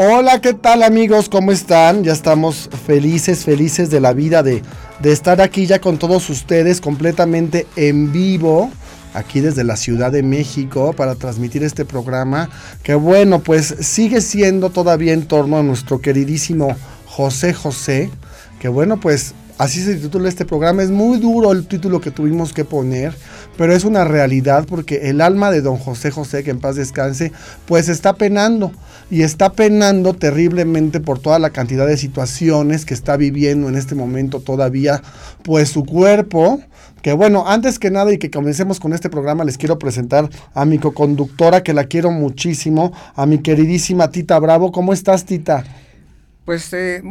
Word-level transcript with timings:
Hola, 0.00 0.40
¿qué 0.40 0.54
tal 0.54 0.84
amigos? 0.84 1.28
¿Cómo 1.28 1.50
están? 1.50 2.04
Ya 2.04 2.12
estamos 2.12 2.70
felices, 2.86 3.44
felices 3.44 3.90
de 3.90 4.00
la 4.00 4.12
vida 4.12 4.44
de, 4.44 4.62
de 5.00 5.10
estar 5.10 5.40
aquí 5.40 5.66
ya 5.66 5.80
con 5.80 5.98
todos 5.98 6.30
ustedes 6.30 6.80
completamente 6.80 7.66
en 7.74 8.12
vivo 8.12 8.70
aquí 9.12 9.40
desde 9.40 9.64
la 9.64 9.76
Ciudad 9.76 10.12
de 10.12 10.22
México 10.22 10.92
para 10.92 11.16
transmitir 11.16 11.64
este 11.64 11.84
programa 11.84 12.48
que 12.84 12.94
bueno 12.94 13.40
pues 13.40 13.74
sigue 13.80 14.20
siendo 14.20 14.70
todavía 14.70 15.14
en 15.14 15.26
torno 15.26 15.58
a 15.58 15.64
nuestro 15.64 16.00
queridísimo 16.00 16.76
José 17.04 17.52
José 17.52 18.08
que 18.60 18.68
bueno 18.68 19.00
pues 19.00 19.34
así 19.58 19.82
se 19.82 19.96
titula 19.96 20.28
este 20.28 20.44
programa 20.44 20.82
es 20.82 20.90
muy 20.90 21.18
duro 21.18 21.52
el 21.52 21.66
título 21.66 22.00
que 22.00 22.10
tuvimos 22.10 22.52
que 22.52 22.64
poner 22.64 23.14
pero 23.56 23.74
es 23.74 23.84
una 23.84 24.04
realidad 24.04 24.64
porque 24.68 25.10
el 25.10 25.20
alma 25.20 25.50
de 25.50 25.60
don 25.60 25.76
José 25.76 26.10
José 26.10 26.44
que 26.44 26.50
en 26.50 26.60
paz 26.60 26.76
descanse 26.76 27.32
pues 27.66 27.88
está 27.88 28.14
penando 28.14 28.72
y 29.10 29.22
está 29.22 29.52
penando 29.52 30.14
terriblemente 30.14 31.00
por 31.00 31.18
toda 31.18 31.38
la 31.38 31.50
cantidad 31.50 31.86
de 31.86 31.96
situaciones 31.96 32.84
que 32.84 32.94
está 32.94 33.16
viviendo 33.16 33.68
en 33.68 33.76
este 33.76 33.94
momento 33.94 34.40
todavía, 34.40 35.02
pues 35.42 35.70
su 35.70 35.84
cuerpo, 35.84 36.60
que 37.02 37.12
bueno, 37.12 37.44
antes 37.46 37.78
que 37.78 37.90
nada 37.90 38.12
y 38.12 38.18
que 38.18 38.30
comencemos 38.30 38.80
con 38.80 38.92
este 38.92 39.08
programa, 39.08 39.44
les 39.44 39.56
quiero 39.56 39.78
presentar 39.78 40.28
a 40.52 40.64
mi 40.64 40.78
coconductora, 40.78 41.62
que 41.62 41.72
la 41.72 41.84
quiero 41.84 42.10
muchísimo, 42.10 42.92
a 43.14 43.24
mi 43.24 43.38
queridísima 43.38 44.10
Tita 44.10 44.38
Bravo. 44.38 44.72
¿Cómo 44.72 44.92
estás, 44.92 45.24
Tita? 45.24 45.64
Pues 46.48 46.72
eh, 46.72 47.02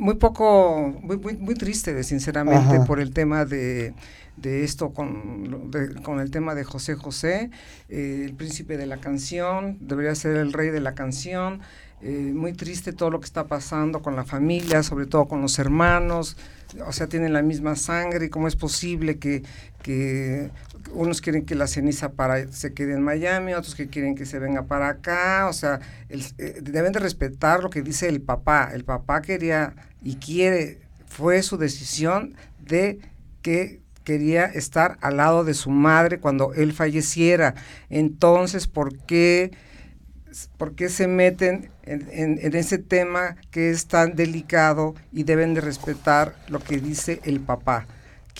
muy 0.00 0.16
poco, 0.16 0.92
muy, 1.00 1.16
muy, 1.16 1.36
muy 1.36 1.54
triste, 1.54 2.02
sinceramente, 2.02 2.80
por 2.88 2.98
el 2.98 3.12
tema 3.12 3.44
de 3.44 3.94
de 4.40 4.64
esto 4.64 4.92
con, 4.92 5.70
con 6.02 6.20
el 6.20 6.30
tema 6.30 6.54
de 6.54 6.64
José 6.64 6.94
José, 6.94 7.50
eh, 7.88 8.22
el 8.24 8.34
príncipe 8.34 8.76
de 8.76 8.86
la 8.86 8.96
canción, 8.98 9.78
debería 9.80 10.14
ser 10.14 10.36
el 10.36 10.52
rey 10.52 10.70
de 10.70 10.80
la 10.80 10.94
canción. 10.94 11.60
Eh, 12.02 12.32
muy 12.34 12.54
triste 12.54 12.94
todo 12.94 13.10
lo 13.10 13.20
que 13.20 13.26
está 13.26 13.46
pasando 13.46 14.00
con 14.00 14.16
la 14.16 14.24
familia, 14.24 14.82
sobre 14.82 15.04
todo 15.04 15.26
con 15.26 15.42
los 15.42 15.58
hermanos, 15.58 16.38
o 16.86 16.92
sea, 16.92 17.08
tienen 17.08 17.34
la 17.34 17.42
misma 17.42 17.76
sangre, 17.76 18.26
y 18.26 18.28
cómo 18.30 18.48
es 18.48 18.56
posible 18.56 19.18
que, 19.18 19.42
que 19.82 20.50
unos 20.92 21.20
quieren 21.20 21.44
que 21.44 21.54
la 21.54 21.66
ceniza 21.66 22.12
para, 22.12 22.50
se 22.52 22.72
quede 22.74 22.94
en 22.94 23.02
Miami, 23.02 23.54
otros 23.54 23.74
que 23.74 23.88
quieren 23.88 24.14
que 24.14 24.26
se 24.26 24.38
venga 24.38 24.64
para 24.64 24.88
acá, 24.88 25.46
o 25.48 25.52
sea, 25.52 25.80
eh, 26.08 26.60
deben 26.62 26.92
de 26.92 26.98
respetar 26.98 27.62
lo 27.62 27.70
que 27.70 27.82
dice 27.82 28.08
el 28.08 28.20
papá. 28.20 28.70
El 28.72 28.84
papá 28.84 29.22
quería 29.22 29.74
y 30.02 30.16
quiere, 30.16 30.80
fue 31.06 31.42
su 31.42 31.56
decisión 31.56 32.34
de 32.58 32.98
que 33.42 33.80
quería 34.04 34.46
estar 34.46 34.98
al 35.00 35.18
lado 35.18 35.44
de 35.44 35.54
su 35.54 35.70
madre 35.70 36.18
cuando 36.18 36.54
él 36.54 36.72
falleciera. 36.72 37.54
Entonces, 37.88 38.66
¿por 38.66 38.96
qué, 38.98 39.52
por 40.56 40.74
qué 40.74 40.88
se 40.88 41.06
meten 41.06 41.70
en, 41.84 42.56
ese 42.56 42.78
tema 42.78 43.36
que 43.50 43.70
es 43.70 43.86
tan 43.86 44.16
delicado 44.16 44.94
y 45.12 45.24
deben 45.24 45.54
de 45.54 45.60
respetar 45.60 46.34
lo 46.48 46.60
que 46.60 46.78
dice 46.78 47.20
el 47.24 47.40
papá? 47.40 47.86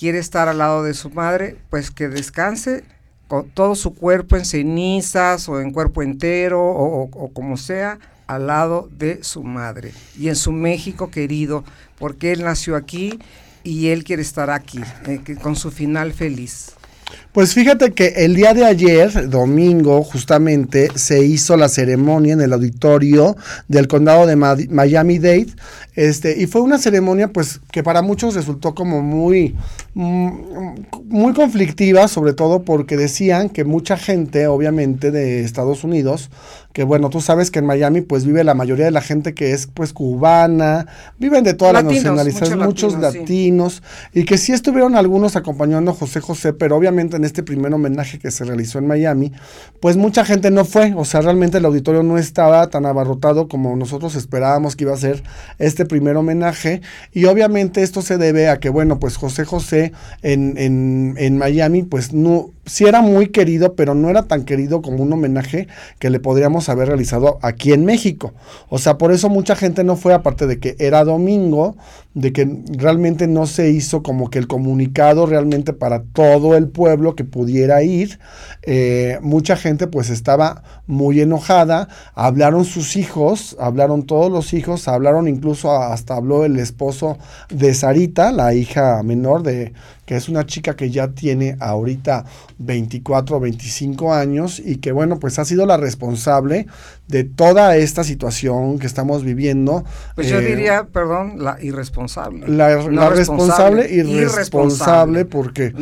¿Quiere 0.01 0.19
estar 0.19 0.49
al 0.49 0.57
lado 0.57 0.83
de 0.83 0.95
su 0.95 1.11
madre? 1.11 1.59
Pues 1.69 1.91
que 1.91 2.09
descanse 2.09 2.85
con 3.29 3.51
todo 3.51 3.75
su 3.75 3.95
cuerpo 3.95 4.35
en 4.39 4.47
cenizas 4.47 5.47
o 5.47 5.61
en 5.61 5.73
cuerpo 5.73 6.03
entero 6.03 6.59
o, 6.59 7.31
como 7.35 7.59
sea, 7.59 7.99
al 8.27 8.47
lado 8.47 8.89
de 8.97 9.23
su 9.23 9.43
madre 9.43 9.93
y 10.19 10.31
en 10.31 10.37
su 10.37 10.53
México 10.53 11.11
querido, 11.11 11.65
porque 11.99 12.33
él 12.33 12.45
nació 12.45 12.77
aquí 12.77 13.19
y 13.63 13.89
él 13.89 14.03
quiere 14.03 14.23
estar 14.23 14.49
aquí, 14.49 14.81
eh, 15.07 15.21
con 15.43 15.55
su 15.55 15.71
final 15.71 16.15
feliz. 16.15 16.73
Pues 17.33 17.55
fíjate 17.55 17.93
que 17.93 18.09
el 18.25 18.35
día 18.35 18.55
de 18.55 18.65
ayer, 18.65 19.31
domingo, 19.31 20.03
justamente, 20.03 20.89
se 20.97 21.25
hizo 21.25 21.57
la 21.57 21.69
ceremonia 21.69 22.35
en 22.35 22.41
el 22.41 22.53
auditorio 22.53 23.37
del 23.69 23.87
condado 23.87 24.27
de 24.27 24.37
Miami-Dade. 24.37 25.47
Este, 25.95 26.41
y 26.41 26.47
fue 26.47 26.61
una 26.61 26.79
ceremonia, 26.79 27.29
pues, 27.29 27.61
que 27.71 27.83
para 27.83 28.03
muchos 28.03 28.35
resultó 28.35 28.75
como 28.75 29.03
muy, 29.03 29.55
mm, 29.95 30.31
muy 31.05 31.33
conflictiva, 31.35 32.09
sobre 32.09 32.33
todo 32.33 32.63
porque 32.63 32.97
decían 32.97 33.49
que 33.49 33.65
mucha 33.65 33.97
gente, 33.97 34.47
obviamente, 34.47 35.11
de 35.11 35.45
Estados 35.45 35.85
Unidos, 35.85 36.31
que 36.73 36.85
bueno, 36.85 37.11
tú 37.11 37.21
sabes 37.21 37.51
que 37.51 37.59
en 37.59 37.67
Miami 37.67 38.01
pues 38.01 38.25
vive 38.25 38.45
la 38.45 38.55
mayoría 38.55 38.85
de 38.85 38.91
la 38.91 39.01
gente 39.01 39.35
que 39.35 39.53
es 39.53 39.67
pues 39.67 39.93
cubana, 39.93 40.87
viven 41.19 41.43
de 41.43 41.55
todas 41.55 41.75
las 41.75 41.85
nacionalidades, 41.85 42.57
muchos 42.57 42.99
latinos, 42.99 43.83
y 44.13 44.25
que 44.25 44.39
sí 44.39 44.53
estuvieron 44.53 44.95
algunos 44.95 45.37
acompañando 45.37 45.91
a 45.91 45.95
José 45.95 46.21
José, 46.21 46.53
pero 46.53 46.77
obviamente 46.77 47.17
en 47.17 47.25
este 47.25 47.43
primer 47.43 47.75
homenaje 47.75 48.19
que 48.19 48.31
se 48.31 48.45
realizó 48.45 48.79
en 48.79 48.87
Miami, 48.87 49.33
pues 49.81 49.97
mucha 49.97 50.25
gente 50.25 50.51
no 50.51 50.65
fue, 50.65 50.95
o 50.97 51.05
sea, 51.05 51.21
realmente 51.23 51.59
el 51.59 51.65
auditorio 51.65 52.03
no 52.03 52.19
estaba 52.19 52.69
tan 52.69 52.87
abarrotado 52.87 53.49
como 53.49 53.75
nosotros 53.77 54.15
esperábamos 54.15 54.77
que 54.77 54.85
iba 54.85 54.95
a 54.95 54.99
ser 54.99 55.23
este 55.59 55.87
primer 55.87 56.17
homenaje, 56.17 56.83
y 57.13 57.25
obviamente 57.25 57.83
esto 57.83 58.03
se 58.03 58.17
debe 58.17 58.49
a 58.49 58.61
que 58.61 58.69
bueno, 58.69 59.01
pues 59.01 59.17
José 59.17 59.45
José 59.45 59.93
en, 60.23 60.57
en, 60.57 61.15
en 61.19 61.39
Miami 61.39 61.83
pues 61.83 62.13
no 62.13 62.51
sí 62.71 62.85
era 62.85 63.01
muy 63.01 63.29
querido, 63.29 63.75
pero 63.75 63.95
no 63.95 64.09
era 64.11 64.23
tan 64.23 64.45
querido 64.45 64.81
como 64.81 65.03
un 65.03 65.13
homenaje 65.13 65.67
que 65.99 66.09
le 66.09 66.21
podríamos 66.21 66.69
haber 66.69 66.87
realizado 66.87 67.41
aquí 67.43 67.73
en 67.73 67.85
México. 67.85 68.33
O 68.69 68.79
sea, 68.79 68.97
por 68.97 69.11
eso 69.11 69.29
mucha 69.29 69.57
gente 69.57 69.83
no 69.83 69.97
fue, 69.97 70.15
aparte 70.15 70.47
de 70.47 70.61
que 70.61 70.77
era 70.79 71.03
domingo, 71.03 71.77
de 72.15 72.33
que 72.33 72.49
realmente 72.77 73.27
no 73.27 73.47
se 73.47 73.71
hizo 73.71 74.05
como 74.05 74.31
que 74.31 74.39
el 74.39 74.47
comunicado 74.47 75.27
realmente 75.27 75.73
para 75.73 76.05
todo 76.05 76.57
el 76.57 76.69
pueblo 76.69 77.17
que 77.17 77.25
pudiera 77.25 77.83
ir. 77.83 78.21
Eh, 78.63 79.19
mucha 79.21 79.57
gente 79.57 79.89
pues 79.89 80.09
estaba 80.09 80.63
muy 80.87 81.21
enojada, 81.21 81.89
hablaron 82.15 82.65
sus 82.65 82.97
hijos, 82.97 83.57
hablaron 83.59 84.05
todos 84.05 84.31
los 84.31 84.53
hijos, 84.55 84.87
hablaron 84.87 85.27
incluso 85.27 85.73
hasta 85.73 86.15
habló 86.15 86.45
el 86.45 86.59
esposo 86.59 87.19
de 87.49 87.75
Sarita, 87.75 88.31
la 88.31 88.55
hija 88.55 89.03
menor 89.03 89.43
de 89.43 89.73
que 90.11 90.17
es 90.17 90.29
una 90.29 90.45
chica 90.45 90.75
que 90.75 90.91
ya 90.91 91.13
tiene 91.13 91.57
ahorita 91.61 92.25
24 92.59 93.37
o 93.37 93.39
25 93.39 94.13
años 94.13 94.59
y 94.59 94.79
que 94.79 94.91
bueno, 94.91 95.21
pues 95.21 95.39
ha 95.39 95.45
sido 95.45 95.67
la 95.67 95.77
responsable 95.77 96.67
de 97.07 97.23
toda 97.23 97.77
esta 97.77 98.03
situación 98.03 98.81
que 98.81 98.89
estamos 98.89 99.23
viviendo. 99.23 99.85
Pues 100.17 100.27
yo 100.27 100.41
eh, 100.41 100.47
diría, 100.47 100.89
perdón, 100.93 101.45
la 101.45 101.63
irresponsable. 101.63 102.49
La, 102.49 103.09
responsable, 103.11 103.89
irresponsable, 103.89 105.27
porque 105.27 105.73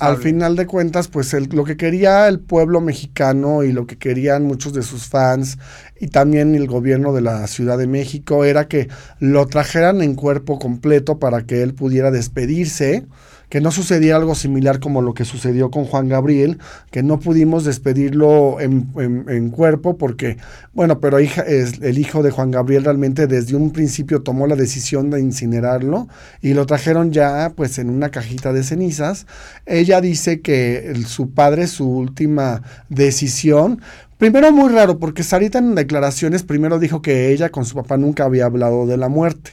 al 0.00 0.16
final 0.16 0.56
de 0.56 0.64
cuentas, 0.64 1.08
pues 1.08 1.34
lo 1.52 1.64
que 1.64 1.76
quería 1.76 2.28
el 2.28 2.40
pueblo 2.40 2.80
mexicano 2.80 3.62
y 3.62 3.72
lo 3.72 3.86
que 3.86 3.98
querían 3.98 4.44
muchos 4.44 4.72
de 4.72 4.84
sus 4.84 5.06
fans 5.06 5.58
y 6.00 6.08
también 6.08 6.54
el 6.54 6.66
gobierno 6.66 7.12
de 7.12 7.20
la 7.20 7.46
Ciudad 7.46 7.76
de 7.76 7.86
México 7.86 8.46
era 8.46 8.68
que 8.68 8.88
lo 9.18 9.46
trajeran 9.48 10.00
en 10.00 10.14
cuerpo 10.14 10.58
completo 10.58 11.18
para 11.18 11.42
que 11.42 11.62
él 11.62 11.74
pudiera 11.74 12.10
despedirse 12.10 13.04
que 13.48 13.60
no 13.60 13.70
sucediera 13.70 14.16
algo 14.16 14.34
similar 14.34 14.80
como 14.80 15.02
lo 15.02 15.14
que 15.14 15.24
sucedió 15.24 15.70
con 15.70 15.84
Juan 15.84 16.08
Gabriel, 16.08 16.58
que 16.90 17.02
no 17.02 17.20
pudimos 17.20 17.64
despedirlo 17.64 18.60
en, 18.60 19.50
cuerpo 19.50 19.96
porque, 19.96 20.36
bueno, 20.72 21.00
pero 21.00 21.20
hija, 21.20 21.42
es, 21.42 21.80
el 21.80 21.98
hijo 21.98 22.22
de 22.22 22.30
Juan 22.30 22.50
Gabriel 22.50 22.84
realmente 22.84 23.26
desde 23.26 23.54
un 23.54 23.70
principio 23.70 24.22
tomó 24.22 24.46
la 24.46 24.56
decisión 24.56 25.10
de 25.10 25.20
incinerarlo 25.20 26.08
y 26.42 26.54
lo 26.54 26.66
trajeron 26.66 27.12
ya 27.12 27.52
pues 27.54 27.78
en 27.78 27.90
una 27.90 28.10
cajita 28.10 28.52
de 28.52 28.64
cenizas. 28.64 29.26
Ella 29.64 30.00
dice 30.00 30.40
que 30.40 30.94
su 31.06 31.30
padre, 31.30 31.66
su 31.66 31.88
última 31.88 32.62
decisión, 32.88 33.80
Primero 34.18 34.50
muy 34.50 34.72
raro, 34.72 34.98
porque 34.98 35.22
Sarita 35.22 35.58
en 35.58 35.74
declaraciones 35.74 36.42
primero 36.42 36.78
dijo 36.78 37.02
que 37.02 37.32
ella 37.32 37.50
con 37.50 37.66
su 37.66 37.74
papá 37.74 37.98
nunca 37.98 38.24
había 38.24 38.46
hablado 38.46 38.86
de 38.86 38.96
la 38.96 39.10
muerte 39.10 39.52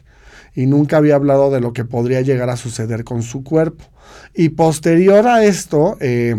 y 0.55 0.65
nunca 0.65 0.97
había 0.97 1.15
hablado 1.15 1.51
de 1.51 1.61
lo 1.61 1.73
que 1.73 1.85
podría 1.85 2.21
llegar 2.21 2.49
a 2.49 2.57
suceder 2.57 3.03
con 3.03 3.23
su 3.23 3.43
cuerpo. 3.43 3.85
Y 4.33 4.49
posterior 4.49 5.27
a 5.27 5.43
esto, 5.43 5.97
eh, 5.99 6.35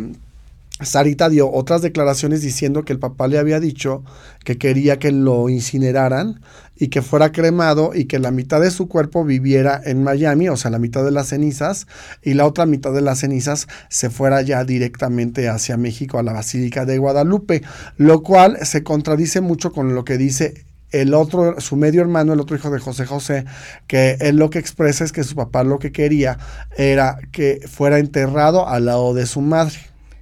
Sarita 0.80 1.28
dio 1.28 1.52
otras 1.52 1.82
declaraciones 1.82 2.42
diciendo 2.42 2.84
que 2.84 2.92
el 2.92 2.98
papá 2.98 3.28
le 3.28 3.38
había 3.38 3.60
dicho 3.60 4.02
que 4.44 4.58
quería 4.58 4.98
que 4.98 5.12
lo 5.12 5.48
incineraran 5.48 6.40
y 6.76 6.88
que 6.88 7.00
fuera 7.00 7.30
cremado 7.30 7.92
y 7.94 8.06
que 8.06 8.18
la 8.18 8.32
mitad 8.32 8.60
de 8.60 8.72
su 8.72 8.88
cuerpo 8.88 9.24
viviera 9.24 9.80
en 9.84 10.02
Miami, 10.02 10.48
o 10.48 10.56
sea, 10.56 10.72
la 10.72 10.80
mitad 10.80 11.04
de 11.04 11.12
las 11.12 11.28
cenizas, 11.28 11.86
y 12.22 12.34
la 12.34 12.46
otra 12.46 12.66
mitad 12.66 12.92
de 12.92 13.02
las 13.02 13.20
cenizas 13.20 13.68
se 13.88 14.10
fuera 14.10 14.42
ya 14.42 14.64
directamente 14.64 15.48
hacia 15.48 15.76
México, 15.76 16.18
a 16.18 16.24
la 16.24 16.32
Basílica 16.32 16.84
de 16.84 16.98
Guadalupe, 16.98 17.62
lo 17.96 18.22
cual 18.22 18.58
se 18.62 18.82
contradice 18.82 19.40
mucho 19.40 19.70
con 19.70 19.94
lo 19.94 20.04
que 20.04 20.18
dice 20.18 20.64
el 21.00 21.14
otro, 21.14 21.60
su 21.60 21.76
medio 21.76 22.00
hermano, 22.00 22.32
el 22.32 22.40
otro 22.40 22.56
hijo 22.56 22.70
de 22.70 22.78
José 22.78 23.06
José, 23.06 23.44
que 23.86 24.16
él 24.20 24.36
lo 24.36 24.50
que 24.50 24.58
expresa 24.58 25.04
es 25.04 25.12
que 25.12 25.24
su 25.24 25.34
papá 25.34 25.64
lo 25.64 25.78
que 25.78 25.92
quería 25.92 26.38
era 26.76 27.18
que 27.32 27.60
fuera 27.68 27.98
enterrado 27.98 28.68
al 28.68 28.86
lado 28.86 29.14
de 29.14 29.26
su 29.26 29.40
madre. 29.40 29.74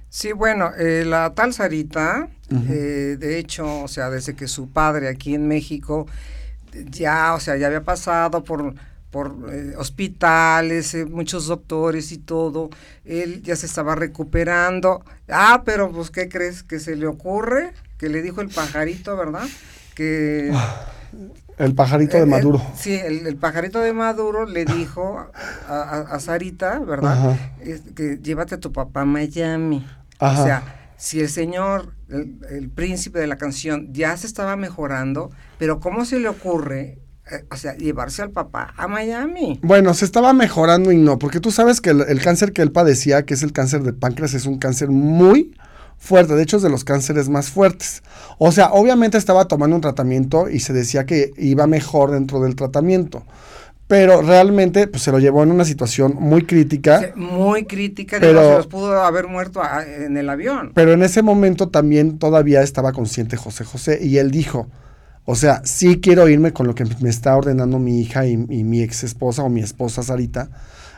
Sí, 0.09 0.31
bueno, 0.31 0.71
eh, 0.77 1.03
la 1.05 1.33
tal 1.33 1.53
Sarita, 1.53 2.27
eh, 2.69 3.17
de 3.19 3.39
hecho, 3.39 3.83
o 3.83 3.87
sea, 3.87 4.09
desde 4.09 4.35
que 4.35 4.47
su 4.47 4.69
padre 4.69 5.09
aquí 5.09 5.33
en 5.33 5.47
México 5.47 6.07
ya, 6.89 7.33
o 7.33 7.39
sea, 7.39 7.55
ya 7.57 7.67
había 7.67 7.83
pasado 7.83 8.43
por 8.43 8.73
por 9.13 9.35
eh, 9.51 9.75
hospitales, 9.77 10.97
muchos 11.07 11.45
doctores 11.45 12.11
y 12.11 12.17
todo, 12.17 12.71
él 13.05 13.43
ya 13.43 13.55
se 13.55 13.67
estaba 13.67 13.93
recuperando. 13.93 15.05
Ah, 15.29 15.61
pero 15.63 15.91
pues, 15.91 16.09
¿qué 16.09 16.27
crees 16.27 16.63
que 16.63 16.79
se 16.79 16.95
le 16.95 17.05
ocurre? 17.05 17.73
Que 17.99 18.09
le 18.09 18.23
dijo 18.23 18.41
el 18.41 18.49
pajarito, 18.49 19.15
¿verdad? 19.15 19.47
Que 19.95 20.51
El 21.57 21.75
pajarito 21.75 22.17
de 22.17 22.25
Maduro. 22.25 22.61
sí, 22.75 22.93
el, 22.93 23.35
pajarito 23.37 23.79
de 23.79 23.93
Maduro 23.93 24.45
le 24.45 24.65
dijo 24.65 25.27
a, 25.67 26.19
Sarita, 26.19 26.79
¿verdad? 26.79 27.37
que 27.95 28.19
llévate 28.21 28.55
a 28.55 28.59
tu 28.59 28.71
papá 28.71 29.01
a 29.01 29.05
Miami. 29.05 29.85
O 30.19 30.43
sea, 30.43 30.63
si 30.97 31.19
el 31.19 31.29
señor, 31.29 31.93
el, 32.07 32.69
príncipe 32.69 33.19
de 33.19 33.27
la 33.27 33.37
canción, 33.37 33.93
ya 33.93 34.15
se 34.17 34.27
estaba 34.27 34.55
mejorando, 34.55 35.31
pero 35.59 35.79
¿cómo 35.79 36.05
se 36.05 36.19
le 36.19 36.29
ocurre 36.29 36.99
eh, 37.31 37.45
o 37.51 37.55
sea, 37.55 37.75
llevarse 37.77 38.21
al 38.21 38.31
papá 38.31 38.73
a 38.75 38.87
Miami. 38.89 39.57
Bueno, 39.63 39.93
se 39.93 40.03
estaba 40.03 40.33
mejorando 40.33 40.91
y 40.91 40.97
no, 40.97 41.17
porque 41.19 41.39
tú 41.39 41.51
sabes 41.51 41.79
que 41.79 41.91
el, 41.91 42.21
cáncer 42.21 42.51
que 42.51 42.61
él 42.61 42.73
padecía, 42.73 43.23
que 43.23 43.33
es 43.33 43.43
el 43.43 43.53
cáncer 43.53 43.83
de 43.83 43.93
páncreas, 43.93 44.33
es 44.33 44.45
un 44.45 44.57
cáncer 44.57 44.89
muy 44.89 45.55
fuerte, 45.97 46.35
de 46.35 46.43
hecho 46.43 46.57
es 46.57 46.63
de 46.63 46.69
los 46.69 46.83
cánceres 46.83 47.29
más 47.29 47.49
fuertes. 47.49 48.03
O 48.37 48.51
sea, 48.51 48.71
obviamente 48.71 49.17
estaba 49.17 49.47
tomando 49.47 49.75
un 49.75 49.81
tratamiento 49.81 50.49
y 50.49 50.59
se 50.59 50.73
decía 50.73 51.05
que 51.05 51.31
iba 51.37 51.67
mejor 51.67 52.11
dentro 52.11 52.41
del 52.41 52.55
tratamiento. 52.55 53.23
Pero 53.87 54.21
realmente 54.21 54.87
pues, 54.87 55.03
se 55.03 55.11
lo 55.11 55.19
llevó 55.19 55.43
en 55.43 55.51
una 55.51 55.65
situación 55.65 56.15
muy 56.17 56.45
crítica. 56.45 57.11
muy 57.15 57.65
crítica, 57.65 58.17
pero 58.19 58.41
se 58.41 58.57
los 58.57 58.67
pudo 58.67 59.01
haber 59.03 59.27
muerto 59.27 59.61
en 59.85 60.17
el 60.17 60.29
avión. 60.29 60.71
Pero 60.73 60.93
en 60.93 61.03
ese 61.03 61.21
momento 61.21 61.69
también 61.69 62.17
todavía 62.17 62.61
estaba 62.61 62.93
consciente 62.93 63.37
José 63.37 63.65
José 63.65 63.99
y 64.01 64.17
él 64.17 64.31
dijo, 64.31 64.67
o 65.25 65.35
sea, 65.35 65.61
sí 65.63 66.01
quiero 66.01 66.27
irme 66.27 66.53
con 66.53 66.67
lo 66.67 66.75
que 66.75 66.85
me 67.01 67.09
está 67.09 67.35
ordenando 67.35 67.79
mi 67.79 68.01
hija 68.01 68.25
y, 68.25 68.37
mi 68.37 68.81
ex 68.81 69.03
esposa 69.03 69.43
o 69.43 69.49
mi 69.49 69.61
esposa 69.61 70.03
Sarita 70.03 70.49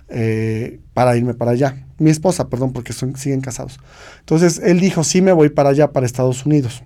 eh, 0.09 0.79
para 0.93 1.17
irme 1.17 1.33
para 1.33 1.51
allá. 1.51 1.85
Mi 1.97 2.09
esposa, 2.09 2.49
perdón, 2.49 2.73
porque 2.73 2.93
son, 2.93 3.15
siguen 3.15 3.41
casados. 3.41 3.79
Entonces 4.19 4.61
él 4.63 4.79
dijo, 4.79 5.03
sí 5.03 5.21
me 5.21 5.31
voy 5.31 5.49
para 5.49 5.69
allá, 5.69 5.91
para 5.91 6.05
Estados 6.05 6.45
Unidos. 6.45 6.83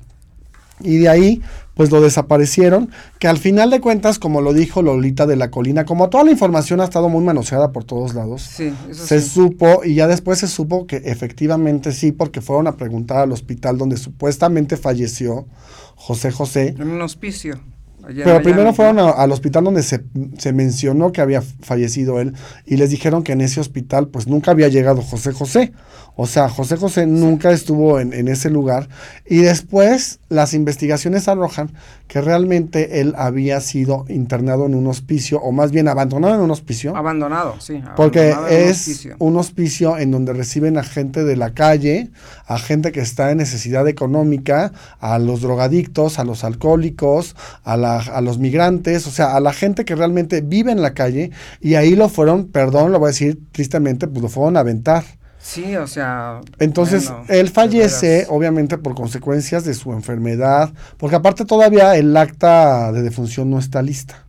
Y 0.82 0.98
de 0.98 1.10
ahí, 1.10 1.42
pues 1.74 1.92
lo 1.92 2.00
desaparecieron, 2.00 2.90
que 3.20 3.28
al 3.28 3.38
final 3.38 3.70
de 3.70 3.82
cuentas, 3.82 4.18
como 4.18 4.42
lo 4.42 4.54
dijo 4.54 4.82
Lolita 4.82 5.26
de 5.26 5.36
la 5.36 5.52
Colina, 5.52 5.84
como 5.86 6.10
toda 6.10 6.24
la 6.24 6.32
información 6.32 6.80
ha 6.80 6.86
estado 6.86 7.10
muy 7.10 7.24
manoseada 7.24 7.72
por 7.72 7.84
todos 7.84 8.14
lados, 8.14 8.42
se 8.44 9.22
supo 9.22 9.84
y 9.84 9.96
ya 9.96 10.08
después 10.08 10.40
se 10.40 10.48
supo 10.48 10.88
que 10.88 10.98
efectivamente 10.98 11.92
sí, 11.92 12.12
porque 12.14 12.40
fueron 12.40 12.68
a 12.68 12.78
preguntar 12.78 13.18
al 13.18 13.32
hospital 13.34 13.78
donde 13.78 13.98
supuestamente 13.98 14.78
falleció 14.78 15.48
José 15.96 16.32
José. 16.32 16.76
En 16.78 16.90
un 16.90 17.02
hospicio. 17.02 17.60
Pero 18.06 18.42
primero 18.42 18.74
fueron 18.74 19.00
al 19.00 19.32
hospital 19.32 19.64
donde 19.64 19.84
se, 19.84 20.04
se, 20.38 20.54
mencionó 20.54 21.12
que 21.12 21.22
había 21.22 21.42
fallecido 21.42 22.20
él 22.20 22.34
y 22.66 22.78
les 22.78 22.90
dijeron 22.90 23.24
que 23.24 23.34
en 23.34 23.42
ese 23.42 23.60
hospital 23.60 24.08
pues 24.08 24.28
nunca 24.28 24.52
había 24.52 24.68
llegado 24.68 25.02
José 25.02 25.32
José. 25.32 25.74
O 26.16 26.28
sea, 26.28 26.50
José 26.50 26.76
José 26.76 27.06
nunca 27.06 27.52
estuvo 27.52 28.00
en, 28.00 28.12
en, 28.14 28.28
ese 28.28 28.50
lugar 28.50 28.90
y 29.26 29.38
después 29.38 30.20
las 30.28 30.54
investigaciones 30.54 31.28
arrojan 31.30 31.72
que 32.10 32.22
realmente 32.22 33.00
él 33.00 33.14
había 33.18 33.62
sido 33.62 34.06
internado 34.10 34.66
en 34.66 34.74
un 34.74 34.88
hospicio 34.88 35.40
o 35.40 35.52
más 35.52 35.72
bien 35.72 35.88
abandonado 35.88 36.36
en 36.36 36.42
un 36.42 36.52
hospicio. 36.52 36.96
Abandonado, 36.96 37.56
sí. 37.60 37.82
porque 37.96 38.36
es 38.50 39.08
un 39.20 39.38
hospicio. 39.38 39.98
en 39.98 40.12
donde 40.12 40.34
reciben 40.34 40.78
a 40.78 40.84
gente 40.84 41.24
de 41.24 41.36
la 41.36 41.54
calle, 41.54 42.10
a 42.48 42.58
gente 42.58 42.92
que 42.92 43.00
está 43.00 43.32
en 43.32 43.38
necesidad 43.38 43.88
económica, 43.88 44.72
a 45.00 45.20
los 45.20 45.42
drogadictos, 45.42 46.18
a 46.18 46.24
los 46.24 46.44
alcohólicos, 46.44 47.36
a, 47.64 47.78
la, 47.78 47.89
a 47.98 48.22
los 48.22 48.38
migrantes, 48.38 49.08
o 49.08 49.12
sea, 49.12 49.36
a 49.36 49.40
la 49.40 49.54
gente 49.54 49.86
que 49.86 49.96
realmente 49.96 50.42
vive 50.42 50.72
en 50.72 50.82
la 50.82 50.94
calle 50.94 51.32
y 51.60 51.76
ahí 51.76 51.96
lo 51.96 52.10
fueron, 52.10 52.48
perdón, 52.48 52.92
lo 52.92 53.00
voy 53.00 53.08
a 53.08 53.12
decir 53.12 53.40
tristemente, 53.52 54.08
pues 54.08 54.22
lo 54.22 54.30
fueron 54.30 54.58
a 54.58 54.62
aventar. 54.62 55.04
Sí, 55.42 55.76
o 55.78 55.88
sea. 55.88 56.42
Entonces, 56.60 57.12
él 57.30 57.50
fallece, 57.50 58.28
obviamente, 58.30 58.78
por 58.78 58.94
consecuencias 58.94 59.64
de 59.64 59.74
su 59.74 59.94
enfermedad, 59.94 60.72
porque 60.98 61.16
aparte 61.16 61.46
todavía 61.46 61.96
el 61.96 62.16
acta 62.16 62.92
de 62.92 63.02
defunción 63.02 63.50
no 63.50 63.58
está 63.58 63.82
lista. 63.82 64.26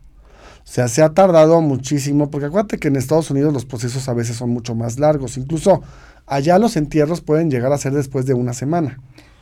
O 0.58 0.72
sea, 0.72 0.86
se 0.86 1.02
ha 1.02 1.08
tardado 1.10 1.60
muchísimo, 1.60 2.30
porque 2.30 2.46
acuérdate 2.46 2.78
que 2.78 2.88
en 2.88 2.96
Estados 2.96 3.30
Unidos 3.30 3.52
los 3.52 3.64
procesos 3.64 4.08
a 4.08 4.14
veces 4.14 4.36
son 4.36 4.50
mucho 4.50 4.76
más 4.76 5.00
largos. 5.00 5.36
Incluso 5.36 5.82
allá 6.26 6.58
los 6.58 6.76
entierros 6.76 7.20
pueden 7.20 7.50
llegar 7.50 7.72
a 7.72 7.78
ser 7.78 7.92
después 7.92 8.24
de 8.24 8.34
una 8.34 8.52
semana. 8.52 9.00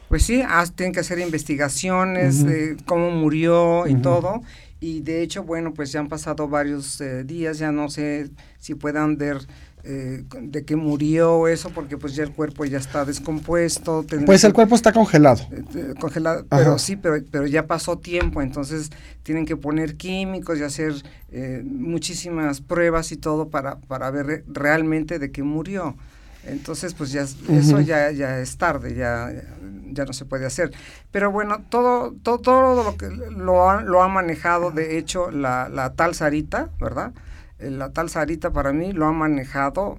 Pues 0.09 0.23
sí, 0.25 0.43
tienen 0.75 0.93
que 0.93 1.01
hacer 1.01 1.19
investigaciones 1.19 2.45
de 2.45 2.77
cómo 2.87 3.11
murió 3.11 3.87
y 3.87 3.97
todo. 3.97 4.43
Y 4.81 5.01
de 5.01 5.23
hecho, 5.23 5.43
bueno, 5.43 5.75
pues 5.75 5.91
ya 5.91 6.01
han 6.01 6.09
pasado 6.09 6.49
varios 6.49 7.01
eh, 7.01 7.25
días, 7.25 7.59
ya 7.59 7.73
no 7.73 7.89
sé 7.89 8.31
si 8.59 8.75
puedan 8.75 9.19
ver 9.19 9.39
eh, 9.85 10.25
de 10.41 10.65
que 10.65 10.77
murió 10.77 11.49
eso, 11.49 11.71
porque 11.71 11.97
pues 11.97 12.15
ya 12.15 12.25
el 12.25 12.33
cuerpo 12.33 12.65
ya 12.65 12.79
está 12.79 13.05
descompuesto. 13.05 14.05
Pues 14.27 14.45
el 14.45 14.53
cuerpo 14.53 14.75
está 14.75 14.93
congelado. 14.93 15.41
Eh, 15.51 15.95
congelado, 15.99 16.45
pero 16.51 16.79
sí, 16.79 16.97
pero, 16.97 17.17
pero 17.31 17.47
ya 17.47 17.67
pasó 17.67 17.97
tiempo, 17.97 18.43
entonces 18.43 18.91
tienen 19.23 19.47
que 19.47 19.57
poner 19.57 19.97
químicos 19.97 20.59
y 20.59 20.63
hacer 20.63 20.93
eh, 21.31 21.63
muchísimas 21.65 22.61
pruebas 22.61 23.13
y 23.13 23.17
todo 23.17 23.49
para, 23.49 23.79
para 23.79 24.11
ver 24.11 24.45
realmente 24.49 25.19
de 25.19 25.31
qué 25.31 25.43
murió. 25.43 25.97
Entonces, 26.45 26.95
pues 26.95 27.13
ya 27.13 27.23
eso 27.23 27.81
ya, 27.81 28.11
ya 28.11 28.39
es 28.39 28.57
tarde, 28.57 28.95
ya, 28.95 29.31
ya 29.93 30.05
no 30.05 30.13
se 30.13 30.25
puede 30.25 30.47
hacer. 30.47 30.73
Pero 31.11 31.31
bueno, 31.31 31.63
todo, 31.69 32.15
todo, 32.23 32.39
todo 32.39 32.85
lo 32.85 32.97
que 32.97 33.09
lo 33.09 33.69
ha, 33.69 33.83
lo 33.83 34.03
ha 34.03 34.09
manejado, 34.09 34.71
de 34.71 34.99
hecho, 34.99 35.31
la, 35.31 35.69
la 35.69 35.93
tal 35.93 36.15
Sarita, 36.15 36.71
¿verdad? 36.81 37.13
Eh, 37.59 37.71
la 37.71 37.91
tal 37.91 38.09
Sarita 38.09 38.51
para 38.51 38.73
mí 38.73 38.93
lo 38.93 39.07
ha 39.07 39.13
manejado. 39.13 39.99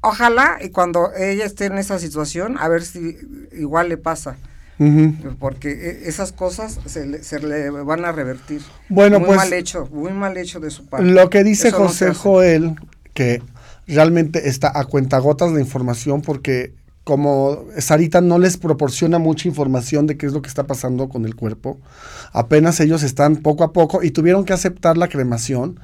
ojalá 0.00 0.58
y 0.60 0.70
cuando 0.70 1.12
ella 1.16 1.44
esté 1.44 1.66
en 1.66 1.78
esa 1.78 1.98
situación, 1.98 2.56
a 2.58 2.68
ver 2.68 2.82
si 2.82 3.16
igual 3.52 3.88
le 3.88 3.96
pasa. 3.96 4.36
Porque 5.38 5.70
e, 5.70 6.08
esas 6.08 6.32
cosas 6.32 6.80
se 6.84 7.06
le, 7.06 7.22
se 7.22 7.38
le, 7.38 7.70
van 7.70 8.04
a 8.04 8.12
revertir. 8.12 8.60
Bueno, 8.88 9.18
muy 9.20 9.28
pues, 9.28 9.38
mal 9.38 9.52
hecho, 9.52 9.88
muy 9.92 10.12
mal 10.12 10.36
hecho 10.36 10.58
de 10.58 10.70
su 10.70 10.86
parte. 10.86 11.06
Lo 11.06 11.30
que 11.30 11.44
dice 11.44 11.70
José 11.70 12.12
Joel, 12.12 12.74
que 13.14 13.40
realmente 13.86 14.48
está 14.48 14.78
a 14.78 14.84
cuentagotas 14.84 15.52
la 15.52 15.60
información 15.60 16.22
porque 16.22 16.72
como 17.04 17.64
Sarita 17.78 18.22
no 18.22 18.38
les 18.38 18.56
proporciona 18.56 19.18
mucha 19.18 19.46
información 19.46 20.06
de 20.06 20.16
qué 20.16 20.24
es 20.24 20.32
lo 20.32 20.40
que 20.40 20.48
está 20.48 20.66
pasando 20.66 21.10
con 21.10 21.26
el 21.26 21.36
cuerpo, 21.36 21.78
apenas 22.32 22.80
ellos 22.80 23.02
están 23.02 23.36
poco 23.36 23.62
a 23.62 23.72
poco 23.74 24.02
y 24.02 24.10
tuvieron 24.10 24.44
que 24.44 24.54
aceptar 24.54 24.96
la 24.96 25.08
cremación 25.08 25.78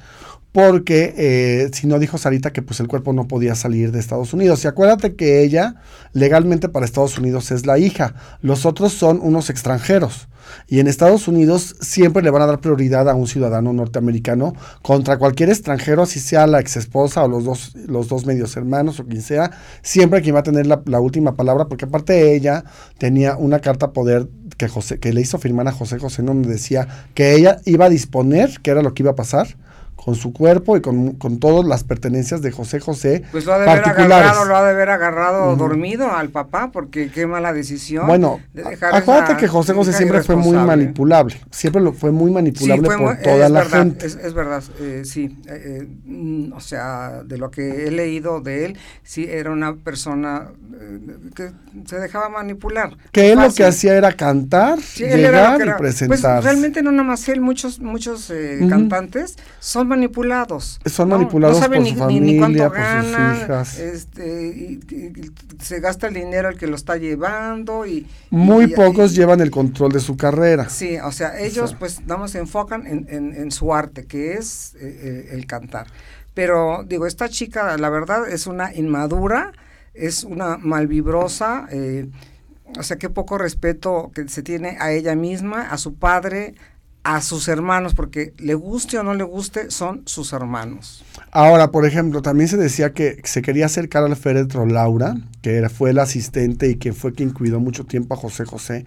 porque 0.52 1.14
eh, 1.17 1.70
si 1.73 1.87
no 1.87 1.99
dijo 1.99 2.19
Sarita 2.19 2.52
que 2.52 2.62
pues 2.62 2.81
el 2.81 2.88
cuerpo 2.88 3.12
no 3.12 3.29
podía 3.29 3.55
salir 3.55 3.93
de 3.93 4.00
Estados 4.00 4.32
Unidos. 4.32 4.64
Y 4.64 4.69
acuérdate 4.69 5.14
que 5.14 5.43
ella 5.43 5.76
legalmente 6.12 6.69
para 6.69 6.85
Estados 6.85 7.19
Unidos 7.19 7.50
es 7.50 7.67
la 7.67 7.79
hija, 7.79 8.14
los 8.43 8.67
otros 8.67 8.93
son 8.93 9.20
unos 9.23 9.51
extranjeros. 9.51 10.29
Y 10.67 10.81
en 10.81 10.89
Estados 10.89 11.29
Unidos 11.29 11.77
siempre 11.81 12.22
le 12.22 12.31
van 12.31 12.43
a 12.43 12.46
dar 12.46 12.60
prioridad 12.60 13.08
a 13.08 13.15
un 13.15 13.29
ciudadano 13.29 13.72
norteamericano 13.72 14.55
contra 14.82 15.19
cualquier 15.19 15.48
extranjero, 15.48 16.03
así 16.03 16.19
sea 16.19 16.48
la 16.48 16.58
ex 16.58 16.77
esposa 16.77 17.22
o 17.22 17.29
los 17.29 17.44
dos, 17.44 17.75
los 17.86 18.08
dos 18.08 18.27
medios 18.27 18.56
hermanos 18.56 18.98
o 18.98 19.06
quien 19.06 19.22
sea, 19.22 19.53
siempre 19.82 20.22
quien 20.22 20.34
va 20.34 20.41
a 20.41 20.44
tener 20.44 20.67
la, 20.67 21.01
última 21.01 21.36
palabra, 21.36 21.67
porque 21.67 21.84
aparte 21.84 22.34
ella 22.34 22.65
tenía 22.98 23.36
una 23.36 23.60
carta 23.60 23.93
poder 23.93 24.29
que, 24.56 24.67
José, 24.67 24.98
que 24.98 25.13
le 25.13 25.20
hizo 25.20 25.39
firmar 25.39 25.69
a 25.69 25.72
José 25.72 25.98
José, 25.98 26.22
donde 26.22 26.48
decía 26.48 26.89
que 27.15 27.34
ella 27.34 27.60
iba 27.65 27.86
a 27.86 27.91
disponer, 27.91 28.60
que 28.60 28.70
era 28.70 28.82
lo 28.82 28.93
que 28.93 29.03
iba 29.03 29.13
a 29.13 29.17
pasar, 29.17 29.56
con 30.03 30.15
su 30.15 30.33
cuerpo 30.33 30.77
y 30.77 30.81
con, 30.81 31.13
con 31.13 31.39
todas 31.39 31.67
las 31.67 31.85
pertenencias 31.85 32.41
de 32.41 32.51
José 32.51 32.81
José. 32.81 33.23
Pues 33.31 33.45
lo 33.45 33.53
ha 33.53 33.59
de 33.59 33.71
haber 33.71 33.87
agarrado, 33.87 34.45
lo 34.47 34.57
ha 34.57 34.65
de 34.65 34.71
haber 34.71 34.89
agarrado 34.89 35.57
dormido 35.57 36.11
al 36.11 36.31
papá, 36.31 36.71
porque 36.73 37.11
qué 37.11 37.27
mala 37.27 37.53
decisión. 37.53 38.07
Bueno, 38.07 38.41
acuérdate 38.93 39.37
que 39.37 39.47
José 39.47 39.75
José 39.75 39.93
siempre 39.93 40.23
fue 40.23 40.37
muy 40.37 40.57
manipulable, 40.57 41.39
siempre 41.51 41.83
lo 41.83 41.93
fue 41.93 42.13
muy 42.13 42.31
manipulable 42.31 42.89
por 42.97 43.17
toda 43.19 43.49
la 43.49 43.65
gente. 43.65 44.07
Es, 44.07 44.35
verdad, 44.35 44.63
eh, 44.81 45.03
sí, 45.05 45.37
eh, 45.47 45.87
eh 46.07 46.51
o 46.55 46.61
sea, 46.61 47.23
de 47.25 47.37
lo 47.37 47.51
que 47.51 47.87
he 47.87 47.91
leído 47.91 48.41
de 48.41 48.67
él, 48.67 48.79
sí 49.03 49.27
era 49.29 49.51
una 49.51 49.75
persona 49.77 50.49
eh, 50.81 50.99
que 51.35 51.51
se 51.87 51.97
dejaba 51.97 52.29
manipular. 52.29 52.97
Que 53.13 53.33
él 53.33 53.39
lo 53.39 53.53
que 53.53 53.65
hacía 53.65 53.95
era 53.97 54.13
cantar, 54.13 54.79
llegar 54.79 55.61
y 55.61 55.79
presentar. 55.79 56.41
Pues 56.41 56.45
realmente 56.45 56.83
no 56.83 56.91
nada 56.91 57.05
más 57.05 57.29
él, 57.29 57.41
muchos, 57.41 57.81
muchos 57.81 58.33
cantantes 58.69 59.37
son 59.59 59.90
manipulados. 59.91 60.81
Son 60.87 61.11
manipulados 61.11 61.59
por 61.59 61.87
su 61.87 61.94
familia, 61.97 62.69
por 62.69 63.05
sus 63.05 63.11
hijas. 63.13 63.79
Este, 63.79 64.47
y, 64.49 64.81
se 65.61 65.81
gasta 65.81 66.09
el 66.09 66.15
dinero 66.15 66.49
el 66.49 66.56
que 66.56 66.67
lo 66.67 66.77
está 66.77 66.97
llevando 66.97 67.85
y... 67.85 68.06
Muy 68.31 68.69
pocos 68.69 69.15
llevan 69.15 69.41
el 69.41 69.51
control 69.51 69.93
de 69.93 70.01
su 70.01 70.17
carrera. 70.17 70.70
Sí, 70.70 70.97
o 70.99 71.13
sea, 71.13 71.39
ellos 71.39 71.77
pues 71.79 72.01
nada 72.01 72.19
más 72.19 72.31
se 72.31 72.39
enfocan 72.39 72.87
en, 72.87 73.06
en, 73.11 73.51
su 73.51 73.75
arte, 73.75 74.06
que 74.06 74.35
es 74.35 74.75
eh, 74.77 74.79
eh, 74.81 75.29
el 75.32 75.47
cantar. 75.47 75.89
Pero 76.32 76.85
digo, 76.87 77.06
esta 77.06 77.29
chica 77.29 77.77
la 77.77 77.91
verdad 77.91 78.29
es 78.29 78.47
una 78.47 78.73
inmadura, 78.75 79.53
es 79.93 80.25
una 80.25 80.56
malvibrosa, 80.56 81.67
eh, 81.70 82.09
o 82.79 82.82
sea, 82.82 82.97
qué 82.97 83.11
poco 83.11 83.37
respeto 83.37 84.11
que 84.15 84.29
se 84.29 84.43
tiene 84.43 84.77
a 84.79 84.93
ella 84.93 85.17
misma, 85.17 85.69
a 85.70 85.77
su 85.77 85.94
padre, 85.94 86.55
a 87.03 87.23
sus 87.23 87.49
hermanos, 87.49 87.95
porque 87.95 88.35
le 88.39 88.55
guste 88.55 88.99
o 88.99 89.03
no 89.03 89.15
le 89.15 89.25
guste, 89.25 89.71
son 89.71 90.03
sus 90.05 90.33
hermanos. 90.33 91.03
Ahora, 91.33 91.71
por 91.71 91.87
ejemplo, 91.87 92.21
también 92.21 92.49
se 92.49 92.59
decía 92.59 92.93
que 92.93 93.21
se 93.25 93.41
quería 93.41 93.67
acercar 93.67 94.05
al 94.05 94.17
féretro 94.17 94.67
Laura, 94.67 95.15
que 95.41 95.67
fue 95.71 95.91
el 95.91 95.99
asistente 95.99 96.69
y 96.69 96.77
que 96.77 96.93
fue 96.93 97.15
quien 97.15 97.31
cuidó 97.31 97.59
mucho 97.59 97.85
tiempo 97.85 98.15
a 98.15 98.17
José 98.19 98.45
José, 98.45 98.85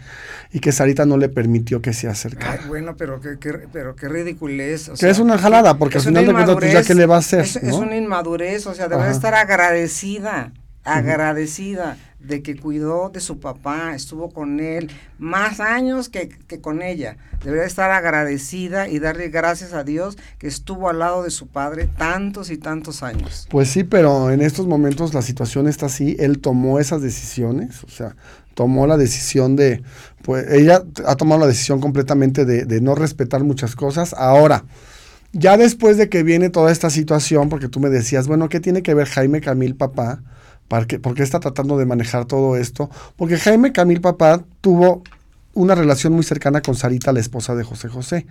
y 0.52 0.60
que 0.60 0.72
Sarita 0.72 1.06
no 1.06 1.18
le 1.18 1.30
permitió 1.30 1.82
que 1.82 1.94
se 1.94 2.08
acercara. 2.08 2.62
bueno, 2.68 2.96
pero 2.98 3.20
qué, 3.20 3.38
pero 3.72 3.96
qué 3.96 4.10
ridiculez. 4.10 4.92
que 5.00 5.10
es 5.10 5.20
una 5.20 5.38
jalada, 5.38 5.78
porque 5.78 5.98
al 5.98 6.04
final 6.04 6.26
de 6.26 6.34
cuentas, 6.34 6.56
pues, 6.56 6.74
ya 6.74 6.84
que 6.84 6.94
le 6.94 7.08
va 7.08 7.16
a 7.16 7.20
hacer. 7.20 7.42
Es, 7.42 7.58
una 7.74 7.96
inmadurez, 7.96 8.68
o 8.68 8.76
sea, 8.76 8.88
debe 8.88 9.10
estar 9.10 9.34
agradecida 9.34 10.54
agradecida 10.84 11.98
de 12.24 12.42
que 12.42 12.56
cuidó 12.56 13.10
de 13.10 13.20
su 13.20 13.40
papá, 13.40 13.94
estuvo 13.94 14.32
con 14.32 14.60
él 14.60 14.90
más 15.20 15.60
años 15.60 16.10
que, 16.10 16.30
con 16.62 16.82
ella. 16.82 17.18
Debería 17.44 17.66
estar 17.66 17.92
agradecida 17.92 18.88
y 18.88 19.00
darle 19.00 19.30
gracias 19.30 19.74
a 19.74 19.84
Dios 19.84 20.18
que 20.40 20.48
estuvo 20.48 20.90
al 20.90 21.00
lado 21.00 21.24
de 21.24 21.32
su 21.32 21.48
padre 21.48 21.88
tantos 21.98 22.50
y 22.50 22.58
tantos 22.58 23.04
años. 23.04 23.48
Pues 23.50 23.70
sí, 23.70 23.84
pero 23.84 24.32
en 24.32 24.42
estos 24.42 24.68
momentos 24.68 25.14
la 25.14 25.22
situación 25.22 25.68
está 25.68 25.88
así. 25.88 26.16
Él 26.20 26.40
tomó 26.40 26.80
esas 26.80 27.02
decisiones, 27.02 27.84
o 27.84 27.90
sea, 27.90 28.16
tomó 28.54 28.88
la 28.88 28.98
decisión 28.98 29.56
de, 29.56 29.84
pues 30.22 30.46
ella 30.52 30.84
ha 31.06 31.16
tomado 31.16 31.42
la 31.42 31.48
decisión 31.48 31.82
completamente 31.82 32.46
de, 32.46 32.66
de 32.66 32.82
no 32.82 32.96
respetar 32.96 33.44
muchas 33.44 33.76
cosas. 33.76 34.14
Ahora, 34.14 34.64
ya 35.34 35.58
después 35.58 35.98
de 35.98 36.08
que 36.08 36.24
viene 36.24 36.50
toda 36.50 36.72
esta 36.72 36.90
situación, 36.90 37.50
porque 37.50 37.68
tú 37.68 37.82
me 37.82 37.90
decías, 37.90 38.28
bueno, 38.28 38.48
¿qué 38.48 38.62
tiene 38.62 38.82
que 38.82 38.94
ver 38.94 39.08
Jaime 39.08 39.42
Camil, 39.42 39.76
papá? 39.76 40.22
¿Por 40.68 40.88
qué 40.88 41.24
está 41.24 41.40
tratando 41.40 41.78
de 41.78 41.86
manejar 41.86 42.26
todo 42.26 42.58
esto? 42.58 42.90
Porque 43.16 43.38
Jaime 43.38 43.72
Camil 43.72 44.02
Papá 44.02 44.44
tuvo 44.62 45.04
una 45.54 45.76
relación 45.76 46.14
muy 46.14 46.24
cercana 46.24 46.62
con 46.62 46.76
Sarita, 46.76 47.12
la 47.12 47.20
esposa 47.20 47.56
de 47.56 47.64
José 47.64 47.88
José. 47.88 48.26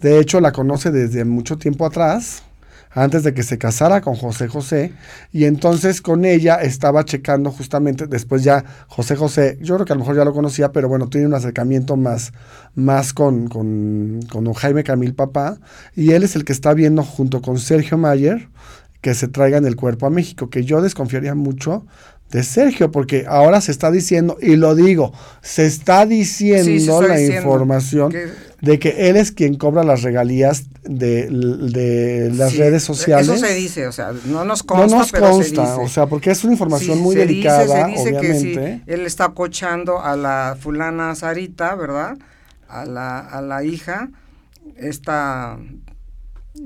De 0.00 0.20
hecho, 0.20 0.40
la 0.40 0.52
conoce 0.52 0.90
desde 0.90 1.24
mucho 1.24 1.58
tiempo 1.58 1.84
atrás, 1.84 2.44
antes 2.90 3.22
de 3.22 3.34
que 3.34 3.42
se 3.42 3.58
casara 3.58 4.00
con 4.00 4.14
José 4.14 4.48
José, 4.48 4.92
y 5.32 5.44
entonces 5.44 6.00
con 6.00 6.24
ella 6.24 6.56
estaba 6.56 7.04
checando 7.04 7.50
justamente, 7.50 8.06
después 8.06 8.44
ya 8.44 8.64
José 8.86 9.16
José, 9.16 9.58
yo 9.60 9.74
creo 9.74 9.86
que 9.86 9.92
a 9.92 9.96
lo 9.96 10.00
mejor 10.00 10.16
ya 10.16 10.24
lo 10.24 10.32
conocía, 10.32 10.72
pero 10.72 10.88
bueno, 10.88 11.08
tiene 11.08 11.26
un 11.26 11.34
acercamiento 11.34 11.96
más, 11.96 12.32
más 12.74 13.12
con, 13.12 13.48
con, 13.48 14.20
con 14.30 14.52
Jaime 14.52 14.84
Camil 14.84 15.14
Papá, 15.14 15.58
y 15.96 16.12
él 16.12 16.22
es 16.22 16.34
el 16.36 16.44
que 16.44 16.52
está 16.52 16.72
viendo 16.74 17.02
junto 17.02 17.42
con 17.42 17.58
Sergio 17.58 17.98
Mayer, 17.98 18.48
que 19.00 19.14
se 19.14 19.28
traigan 19.28 19.64
el 19.66 19.76
cuerpo 19.76 20.06
a 20.06 20.10
México, 20.10 20.50
que 20.50 20.64
yo 20.64 20.82
desconfiaría 20.82 21.34
mucho 21.34 21.84
de 22.30 22.42
Sergio, 22.42 22.90
porque 22.90 23.24
ahora 23.26 23.60
se 23.60 23.72
está 23.72 23.90
diciendo, 23.90 24.36
y 24.42 24.56
lo 24.56 24.74
digo, 24.74 25.12
se 25.40 25.66
está 25.66 26.04
diciendo 26.04 27.00
la 27.00 27.20
información 27.20 28.12
de 28.60 28.78
que 28.78 29.08
él 29.08 29.16
es 29.16 29.32
quien 29.32 29.54
cobra 29.54 29.82
las 29.82 30.02
regalías 30.02 30.64
de, 30.82 31.28
las 31.30 32.56
redes 32.56 32.82
sociales. 32.82 33.28
Eso 33.28 33.46
se 33.46 33.54
dice, 33.54 33.86
o 33.86 33.92
sea, 33.92 34.12
no 34.26 34.44
nos 34.44 34.62
consta, 34.62 34.86
no 34.88 34.98
nos 34.98 35.12
consta, 35.12 35.76
o 35.78 35.88
sea, 35.88 36.06
porque 36.06 36.30
es 36.30 36.44
una 36.44 36.52
información 36.52 36.98
muy 36.98 37.16
delicada, 37.16 37.86
dice, 37.86 38.18
obviamente. 38.18 38.82
Que 38.84 38.94
él 38.94 39.06
está 39.06 39.30
cochando 39.30 40.02
a 40.02 40.14
la 40.16 40.56
fulana 40.60 41.14
Sarita, 41.14 41.74
¿verdad? 41.76 42.18
A 42.68 42.84
la, 42.84 43.20
a 43.20 43.40
la 43.40 43.64
hija, 43.64 44.10
esta 44.76 45.58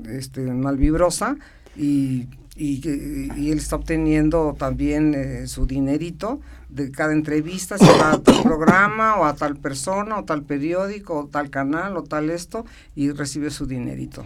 este, 0.09 0.41
malvibrosa, 0.41 1.37
y, 1.75 2.27
y, 2.55 3.51
él 3.51 3.57
está 3.57 3.77
obteniendo 3.77 4.55
también 4.57 5.13
eh, 5.15 5.47
su 5.47 5.65
dinerito 5.65 6.39
de 6.69 6.91
cada 6.91 7.13
entrevista, 7.13 7.77
si 7.77 7.85
va 7.85 8.13
a 8.13 8.21
tal 8.21 8.41
programa 8.43 9.15
o 9.15 9.25
a 9.25 9.35
tal 9.35 9.57
persona 9.57 10.19
o 10.19 10.23
tal 10.23 10.43
periódico 10.43 11.19
o 11.19 11.25
tal 11.27 11.49
canal 11.49 11.97
o 11.97 12.03
tal 12.03 12.29
esto 12.29 12.65
y 12.95 13.11
recibe 13.11 13.49
su 13.49 13.65
dinerito. 13.65 14.25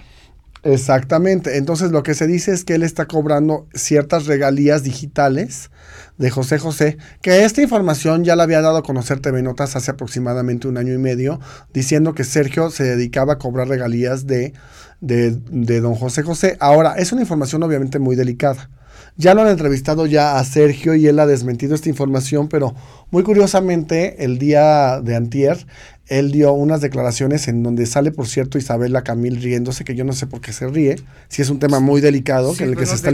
Exactamente, 0.63 1.57
entonces 1.57 1.91
lo 1.91 2.03
que 2.03 2.13
se 2.13 2.27
dice 2.27 2.51
es 2.51 2.63
que 2.63 2.75
él 2.75 2.83
está 2.83 3.05
cobrando 3.05 3.67
ciertas 3.73 4.25
regalías 4.25 4.83
digitales 4.83 5.69
de 6.17 6.29
José 6.29 6.57
José, 6.57 6.97
que 7.21 7.45
esta 7.45 7.61
información 7.61 8.23
ya 8.23 8.35
la 8.35 8.43
había 8.43 8.61
dado 8.61 8.77
a 8.77 8.83
conocer 8.83 9.19
TV 9.19 9.43
Notas 9.43 9.75
hace 9.75 9.91
aproximadamente 9.91 10.67
un 10.67 10.77
año 10.77 10.93
y 10.93 10.97
medio, 10.97 11.39
diciendo 11.73 12.13
que 12.13 12.23
Sergio 12.23 12.69
se 12.71 12.83
dedicaba 12.83 13.33
a 13.33 13.37
cobrar 13.37 13.67
regalías 13.67 14.25
de 14.25 14.53
de, 14.99 15.81
don 15.81 15.95
José 15.95 16.23
José. 16.23 16.57
Ahora, 16.59 16.95
es 16.95 17.11
una 17.11 17.21
información 17.21 17.63
obviamente 17.63 17.99
muy 17.99 18.15
delicada. 18.15 18.69
Ya 19.17 19.33
lo 19.33 19.41
han 19.41 19.50
entrevistado 19.50 20.05
ya 20.05 20.38
a 20.38 20.43
Sergio 20.43 20.93
y 20.93 21.07
él 21.07 21.19
ha 21.19 21.25
desmentido 21.25 21.74
esta 21.74 21.89
información, 21.89 22.47
pero 22.47 22.75
muy 23.09 23.24
curiosamente, 23.24 24.24
el 24.24 24.38
día 24.38 25.01
de 25.01 25.15
antier, 25.15 25.65
él 26.07 26.31
dio 26.31 26.53
unas 26.53 26.81
declaraciones 26.81 27.47
en 27.47 27.63
donde 27.63 27.86
sale, 27.86 28.12
por 28.12 28.27
cierto, 28.27 28.57
Isabela 28.57 29.03
Camil 29.03 29.41
riéndose, 29.41 29.83
que 29.83 29.95
yo 29.95 30.05
no 30.05 30.13
sé 30.13 30.27
por 30.27 30.39
qué 30.39 30.53
se 30.53 30.67
ríe, 30.67 30.97
si 31.27 31.41
es 31.41 31.50
un 31.50 31.59
tema 31.59 31.79
muy 31.79 32.00
delicado, 32.00 32.55
que 32.55 32.63
en 32.63 32.69
el 32.71 32.77
que 32.77 32.86
se 32.86 32.95
está 32.95 33.12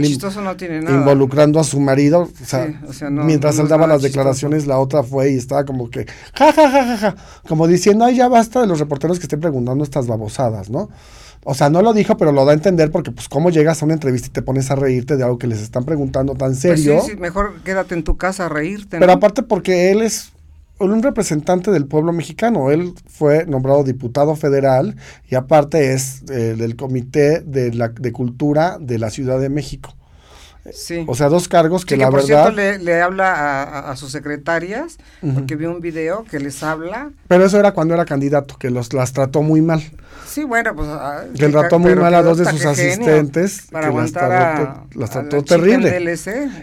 involucrando 0.92 1.58
a 1.58 1.64
su 1.64 1.80
marido, 1.80 2.30
o 2.40 2.44
sea, 2.44 2.68
mientras 3.10 3.58
él 3.58 3.68
daba 3.68 3.86
las 3.86 4.02
declaraciones, 4.02 4.66
la 4.66 4.78
otra 4.78 5.02
fue 5.02 5.32
y 5.32 5.36
estaba 5.36 5.64
como 5.64 5.90
que, 5.90 6.06
ja, 6.34 6.52
ja, 6.52 6.70
ja, 6.70 6.84
ja, 6.84 6.96
ja, 6.98 7.16
como 7.48 7.66
diciendo, 7.66 8.04
ay, 8.04 8.16
ya 8.16 8.28
basta 8.28 8.60
de 8.60 8.66
los 8.66 8.78
reporteros 8.78 9.18
que 9.18 9.24
estén 9.24 9.40
preguntando 9.40 9.82
estas 9.82 10.06
babosadas, 10.06 10.70
¿no? 10.70 10.90
O 11.44 11.54
sea, 11.54 11.68
no 11.70 11.82
lo 11.82 11.92
dijo, 11.92 12.16
pero 12.16 12.32
lo 12.32 12.44
da 12.44 12.52
a 12.52 12.54
entender 12.54 12.90
porque, 12.90 13.10
pues, 13.12 13.28
¿cómo 13.28 13.50
llegas 13.50 13.82
a 13.82 13.84
una 13.84 13.94
entrevista 13.94 14.28
y 14.28 14.30
te 14.30 14.42
pones 14.42 14.70
a 14.70 14.76
reírte 14.76 15.16
de 15.16 15.24
algo 15.24 15.38
que 15.38 15.46
les 15.46 15.60
están 15.60 15.84
preguntando 15.84 16.34
tan 16.34 16.50
pues 16.50 16.60
serio? 16.60 17.00
sí, 17.02 17.12
sí, 17.12 17.16
mejor 17.16 17.60
quédate 17.62 17.94
en 17.94 18.02
tu 18.02 18.16
casa 18.16 18.46
a 18.46 18.48
reírte. 18.48 18.98
Pero 18.98 19.12
aparte 19.12 19.42
porque 19.42 19.90
él 19.90 20.02
es 20.02 20.32
un 20.78 21.02
representante 21.02 21.70
del 21.70 21.86
pueblo 21.86 22.12
mexicano. 22.12 22.70
Él 22.70 22.94
fue 23.06 23.46
nombrado 23.46 23.84
diputado 23.84 24.34
federal 24.36 24.96
y 25.28 25.34
aparte 25.34 25.92
es 25.92 26.22
eh, 26.30 26.54
del 26.56 26.76
Comité 26.76 27.40
de, 27.40 27.72
la, 27.72 27.88
de 27.88 28.12
Cultura 28.12 28.78
de 28.80 28.98
la 28.98 29.10
Ciudad 29.10 29.38
de 29.38 29.48
México. 29.48 29.94
Sí. 30.72 31.04
O 31.06 31.14
sea, 31.14 31.28
dos 31.28 31.48
cargos 31.48 31.84
que, 31.84 31.96
la 31.96 32.10
por 32.10 32.22
verdad... 32.22 32.52
Cierto, 32.54 32.84
le, 32.84 33.02
habla 33.02 33.90
a, 33.90 33.96
sus 33.96 34.10
secretarias, 34.10 34.96
porque 35.34 35.56
vi 35.56 35.66
un 35.66 35.80
video 35.80 36.24
que 36.24 36.38
les 36.38 36.62
habla. 36.62 37.10
Pero 37.28 37.44
eso 37.44 37.58
era 37.58 37.72
cuando 37.72 37.94
era 37.94 38.04
candidato, 38.04 38.56
que 38.58 38.70
los 38.70 38.92
las 38.94 39.12
trató 39.12 39.42
muy 39.42 39.60
mal. 39.60 39.82
Sí, 40.26 40.42
bueno, 40.44 40.74
pues... 40.74 40.88
Ah, 40.90 41.24
que 41.36 41.48
trató 41.48 41.78
muy 41.78 41.94
mal 41.94 42.14
a 42.14 42.22
dos 42.22 42.38
de 42.38 42.46
sus 42.46 42.64
asistentes. 42.64 43.66
Para 43.70 43.90
que 43.90 43.96
las 43.96 44.12
trató, 44.12 44.86
las 44.94 45.10
trató 45.10 45.44
terrible. 45.44 46.16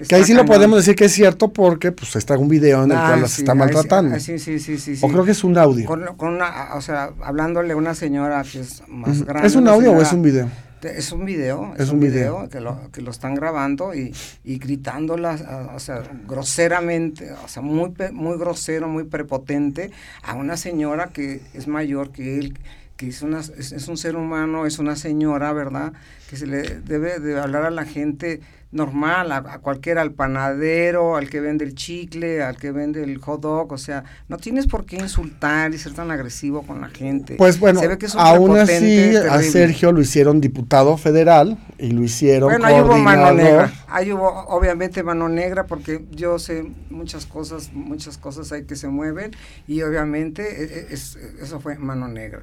que 0.07 0.15
ahí 0.15 0.23
sí 0.23 0.33
lo 0.33 0.45
podemos 0.45 0.77
decir 0.79 0.95
que 0.95 1.05
es 1.05 1.13
cierto 1.13 1.53
porque 1.53 1.91
pues 1.91 2.15
está 2.15 2.37
un 2.37 2.49
video 2.49 2.83
en 2.83 2.91
el 2.91 2.97
cual 2.97 3.21
las 3.21 3.37
está 3.37 3.53
maltratando. 3.53 4.19
Sí, 4.19 4.39
sí, 4.39 4.59
sí, 4.59 4.77
sí, 4.77 4.97
O 5.01 5.09
creo 5.09 5.23
que 5.23 5.31
es 5.31 5.43
un 5.43 5.57
audio. 5.57 5.85
Con, 5.85 6.33
una, 6.33 6.75
o 6.75 6.81
sea, 6.81 7.11
hablándole 7.23 7.73
a 7.73 7.75
una 7.75 7.93
señora 7.93 8.43
que 8.43 8.59
es 8.61 8.83
más 8.87 9.23
grande. 9.23 9.47
¿Es 9.47 9.55
un 9.55 9.67
audio 9.67 9.91
o 9.91 10.01
es 10.01 10.11
un 10.11 10.21
video? 10.21 10.49
Es 10.83 11.11
un 11.11 11.25
video, 11.25 11.73
es, 11.77 11.89
un, 11.89 11.99
video, 11.99 12.49
que, 12.49 12.59
lo, 12.59 12.91
que 12.91 13.01
lo 13.01 13.11
están 13.11 13.35
grabando 13.35 13.93
y, 13.93 14.13
y 14.43 14.57
gritándolas, 14.57 15.43
o 15.75 15.79
sea, 15.79 16.03
groseramente, 16.27 17.31
o 17.31 17.47
sea, 17.47 17.61
muy, 17.61 17.93
muy 18.11 18.37
grosero, 18.37 18.87
muy 18.87 19.03
prepotente 19.03 19.91
a 20.23 20.35
una 20.35 20.57
señora 20.57 21.09
que 21.09 21.41
es 21.53 21.67
mayor 21.67 22.11
que 22.11 22.39
él, 22.39 22.57
que 22.97 23.07
es, 23.07 23.21
una, 23.21 23.39
es, 23.39 23.87
un 23.87 23.97
ser 23.97 24.15
humano, 24.15 24.65
es 24.65 24.79
una 24.79 24.95
señora, 24.95 25.53
¿verdad? 25.53 25.93
Que 26.29 26.37
se 26.37 26.47
le 26.47 26.61
debe 26.61 27.19
de 27.19 27.39
hablar 27.39 27.65
a 27.65 27.71
la 27.71 27.85
gente 27.85 28.41
normal, 28.71 29.31
a, 29.31 29.59
cualquiera, 29.59 30.01
al 30.01 30.13
panadero, 30.13 31.17
al 31.17 31.29
que 31.29 31.41
vende 31.41 31.65
el 31.65 31.75
chicle, 31.75 32.41
al 32.41 32.57
que 32.57 32.71
vende 32.71 33.03
el 33.03 33.17
hot 33.19 33.41
dog, 33.41 33.71
o 33.73 33.77
sea, 33.77 34.03
no 34.29 34.37
tienes 34.37 34.67
por 34.67 34.85
qué 34.85 34.95
insultar 34.95 35.73
y 35.73 35.77
ser 35.77 35.93
tan 35.93 36.09
agresivo 36.09 36.63
con 36.63 36.81
la 36.81 36.89
gente. 36.89 37.35
Pues 37.35 37.59
bueno, 37.59 37.81
aún 38.15 38.57
así 38.57 39.15
a 39.15 39.41
Sergio 39.41 39.91
lo 39.91 40.01
hicieron 40.01 40.39
diputado 40.39 40.97
federal 40.97 41.57
y 41.77 41.91
lo 41.91 42.03
hicieron 42.03 42.49
Bueno, 42.49 42.65
ahí 42.65 42.81
hubo 42.81 42.97
mano 42.97 43.33
negra, 43.33 43.73
ahí 43.87 44.11
hubo 44.13 44.29
obviamente 44.47 45.03
mano 45.03 45.27
negra 45.27 45.65
porque 45.65 46.05
yo 46.11 46.39
sé 46.39 46.65
muchas 46.89 47.25
cosas, 47.25 47.71
muchas 47.73 48.17
cosas 48.17 48.51
hay 48.51 48.63
que 48.63 48.75
se 48.75 48.87
mueven 48.87 49.31
y 49.67 49.81
obviamente 49.81 50.63
e, 50.63 50.93
e, 50.93 50.93
eso 50.93 51.59
fue 51.59 51.77
mano 51.77 52.07
negra. 52.07 52.41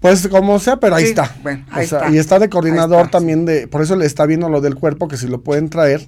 Pues 0.00 0.28
como 0.28 0.58
sea, 0.58 0.76
pero 0.76 0.96
ahí 0.96 1.04
está. 1.04 1.34
Y 2.10 2.18
está 2.18 2.38
de 2.38 2.50
coordinador 2.50 3.08
también 3.10 3.46
de, 3.46 3.68
por 3.68 3.80
eso 3.80 3.96
le 3.96 4.04
está 4.04 4.26
viendo 4.26 4.50
lo 4.50 4.60
del 4.60 4.74
cuerpo, 4.74 5.08
que 5.08 5.16
si 5.16 5.26
lo 5.28 5.40
pueden 5.40 5.70
traer. 5.70 6.06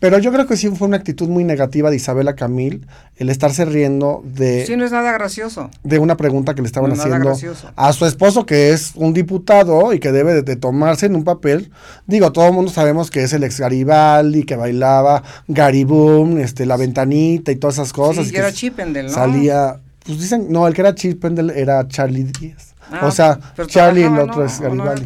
Pero 0.00 0.18
yo 0.18 0.32
creo 0.32 0.46
que 0.46 0.56
sí 0.56 0.68
fue 0.70 0.86
una 0.86 0.96
actitud 0.96 1.28
muy 1.28 1.42
negativa 1.42 1.90
de 1.90 1.96
Isabela 1.96 2.36
Camil, 2.36 2.86
el 3.16 3.30
estarse 3.30 3.64
riendo 3.64 4.22
de... 4.24 4.64
Sí, 4.64 4.76
no 4.76 4.84
es 4.84 4.92
nada 4.92 5.12
gracioso. 5.12 5.70
De 5.82 5.98
una 5.98 6.16
pregunta 6.16 6.54
que 6.54 6.62
le 6.62 6.66
estaban 6.66 6.92
haciendo 6.92 7.32
a 7.74 7.92
su 7.92 8.06
esposo, 8.06 8.46
que 8.46 8.72
es 8.72 8.92
un 8.94 9.12
diputado 9.12 9.92
y 9.92 9.98
que 9.98 10.12
debe 10.12 10.42
de, 10.42 10.56
tomarse 10.56 11.06
en 11.06 11.16
un 11.16 11.24
papel. 11.24 11.72
Digo, 12.06 12.30
todo 12.30 12.46
el 12.46 12.52
mundo 12.52 12.70
sabemos 12.70 13.10
que 13.10 13.24
es 13.24 13.32
el 13.32 13.42
ex 13.42 13.58
Garibaldi, 13.58 14.44
que 14.44 14.54
bailaba 14.54 15.24
Gariboom, 15.48 16.38
este, 16.38 16.64
La 16.64 16.76
Ventanita 16.76 17.50
y 17.50 17.56
todas 17.56 17.76
esas 17.76 17.92
cosas. 17.92 18.28
Sí, 18.28 18.34
y 18.34 18.36
era 18.38 18.52
Chipendel, 18.52 19.06
¿no? 19.06 19.12
Salía... 19.12 19.80
Pues 20.04 20.20
dicen, 20.20 20.46
no, 20.48 20.66
el 20.66 20.74
que 20.74 20.80
era 20.80 20.94
Chipendel 20.94 21.50
era 21.50 21.86
Charlie 21.88 22.24
Díaz. 22.24 22.74
Ah, 22.90 23.06
o 23.06 23.10
sea, 23.10 23.38
Charlie 23.66 24.02
y 24.02 24.04
el 24.04 24.18
otro 24.18 24.44
es 24.44 24.60
Garibaldi. 24.60 25.02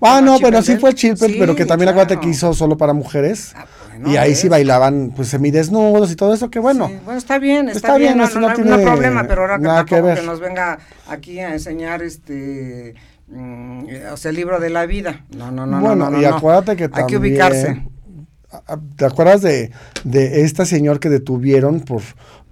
ah, 0.00 0.20
no, 0.20 0.38
pero 0.40 0.62
sí 0.62 0.76
fue 0.76 0.94
Chilpel, 0.94 1.36
pero 1.38 1.54
que 1.54 1.64
también 1.64 1.90
acuérdate 1.90 2.18
que 2.20 2.28
hizo 2.28 2.52
solo 2.52 2.76
para 2.76 2.92
mujeres. 2.92 3.52
Ah, 3.56 3.66
y 4.04 4.16
ahí 4.16 4.34
sí 4.34 4.48
bailaban 4.48 5.12
pues 5.14 5.28
semidesnudos 5.28 6.10
y 6.12 6.16
todo 6.16 6.34
eso, 6.34 6.50
que 6.50 6.58
bueno. 6.58 6.90
bueno, 7.04 7.18
está 7.18 7.38
bien, 7.38 7.68
está, 7.68 7.96
bien, 7.96 8.18
no, 8.18 8.28
no, 8.28 8.52
tiene 8.54 8.78
problema, 8.78 9.24
pero 9.26 9.42
ahora 9.42 9.84
que, 9.84 9.94
que, 9.96 10.14
que 10.14 10.22
nos 10.22 10.40
venga 10.40 10.78
aquí 11.08 11.40
a 11.40 11.52
enseñar 11.52 12.02
este 12.02 12.94
mm, 13.28 13.84
o 14.12 14.16
sea, 14.16 14.30
el 14.30 14.36
libro 14.36 14.60
de 14.60 14.70
la 14.70 14.86
vida. 14.86 15.24
No, 15.36 15.50
no, 15.50 15.66
no, 15.66 15.80
bueno, 15.80 16.10
no, 16.10 16.20
y 16.20 16.24
acuérdate 16.24 16.76
que 16.76 16.88
también, 16.88 17.04
Hay 17.04 17.10
que 17.10 17.16
ubicarse. 17.16 17.86
¿Te 18.96 19.04
acuerdas 19.04 19.42
de, 19.42 19.70
de 20.04 20.42
este 20.42 20.64
señor 20.66 21.00
que 21.00 21.08
detuvieron 21.08 21.80
por 21.80 22.02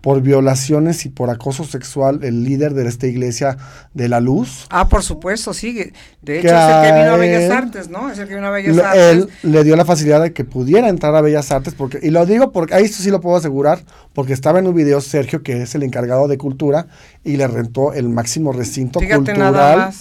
por 0.04 0.20
violaciones 0.20 1.06
y 1.06 1.08
por 1.08 1.30
acoso 1.30 1.64
sexual 1.64 2.24
el 2.24 2.44
líder 2.44 2.74
de 2.74 2.86
esta 2.86 3.06
iglesia 3.06 3.56
de 3.94 4.10
la 4.10 4.20
luz. 4.20 4.66
Ah, 4.68 4.86
por 4.86 5.02
supuesto, 5.02 5.54
sí. 5.54 5.92
De 6.20 6.40
hecho, 6.40 6.48
es 6.48 6.52
el 6.52 6.82
que 6.82 6.98
vino 6.98 7.14
a 7.14 7.16
Bellas 7.16 7.50
Artes, 7.50 7.88
¿no? 7.88 8.10
Es 8.10 8.18
el 8.18 8.28
que 8.28 8.34
vino 8.34 8.46
a 8.46 8.50
Bellas 8.50 8.76
Artes. 8.76 9.02
Él 9.02 9.28
le 9.42 9.64
dio 9.64 9.76
la 9.76 9.86
facilidad 9.86 10.20
de 10.20 10.34
que 10.34 10.44
pudiera 10.44 10.90
entrar 10.90 11.14
a 11.14 11.22
Bellas 11.22 11.50
Artes, 11.50 11.72
porque, 11.72 12.00
y 12.02 12.10
lo 12.10 12.26
digo 12.26 12.52
porque 12.52 12.74
ahí 12.74 12.86
sí 12.86 13.10
lo 13.10 13.22
puedo 13.22 13.38
asegurar, 13.38 13.80
porque 14.12 14.34
estaba 14.34 14.58
en 14.58 14.66
un 14.66 14.74
video 14.74 15.00
Sergio, 15.00 15.42
que 15.42 15.62
es 15.62 15.74
el 15.74 15.82
encargado 15.82 16.28
de 16.28 16.36
cultura, 16.36 16.86
y 17.24 17.36
le 17.36 17.48
rentó 17.48 17.92
el 17.92 18.08
máximo 18.08 18.52
recinto 18.52 19.00
cultural. 19.00 19.92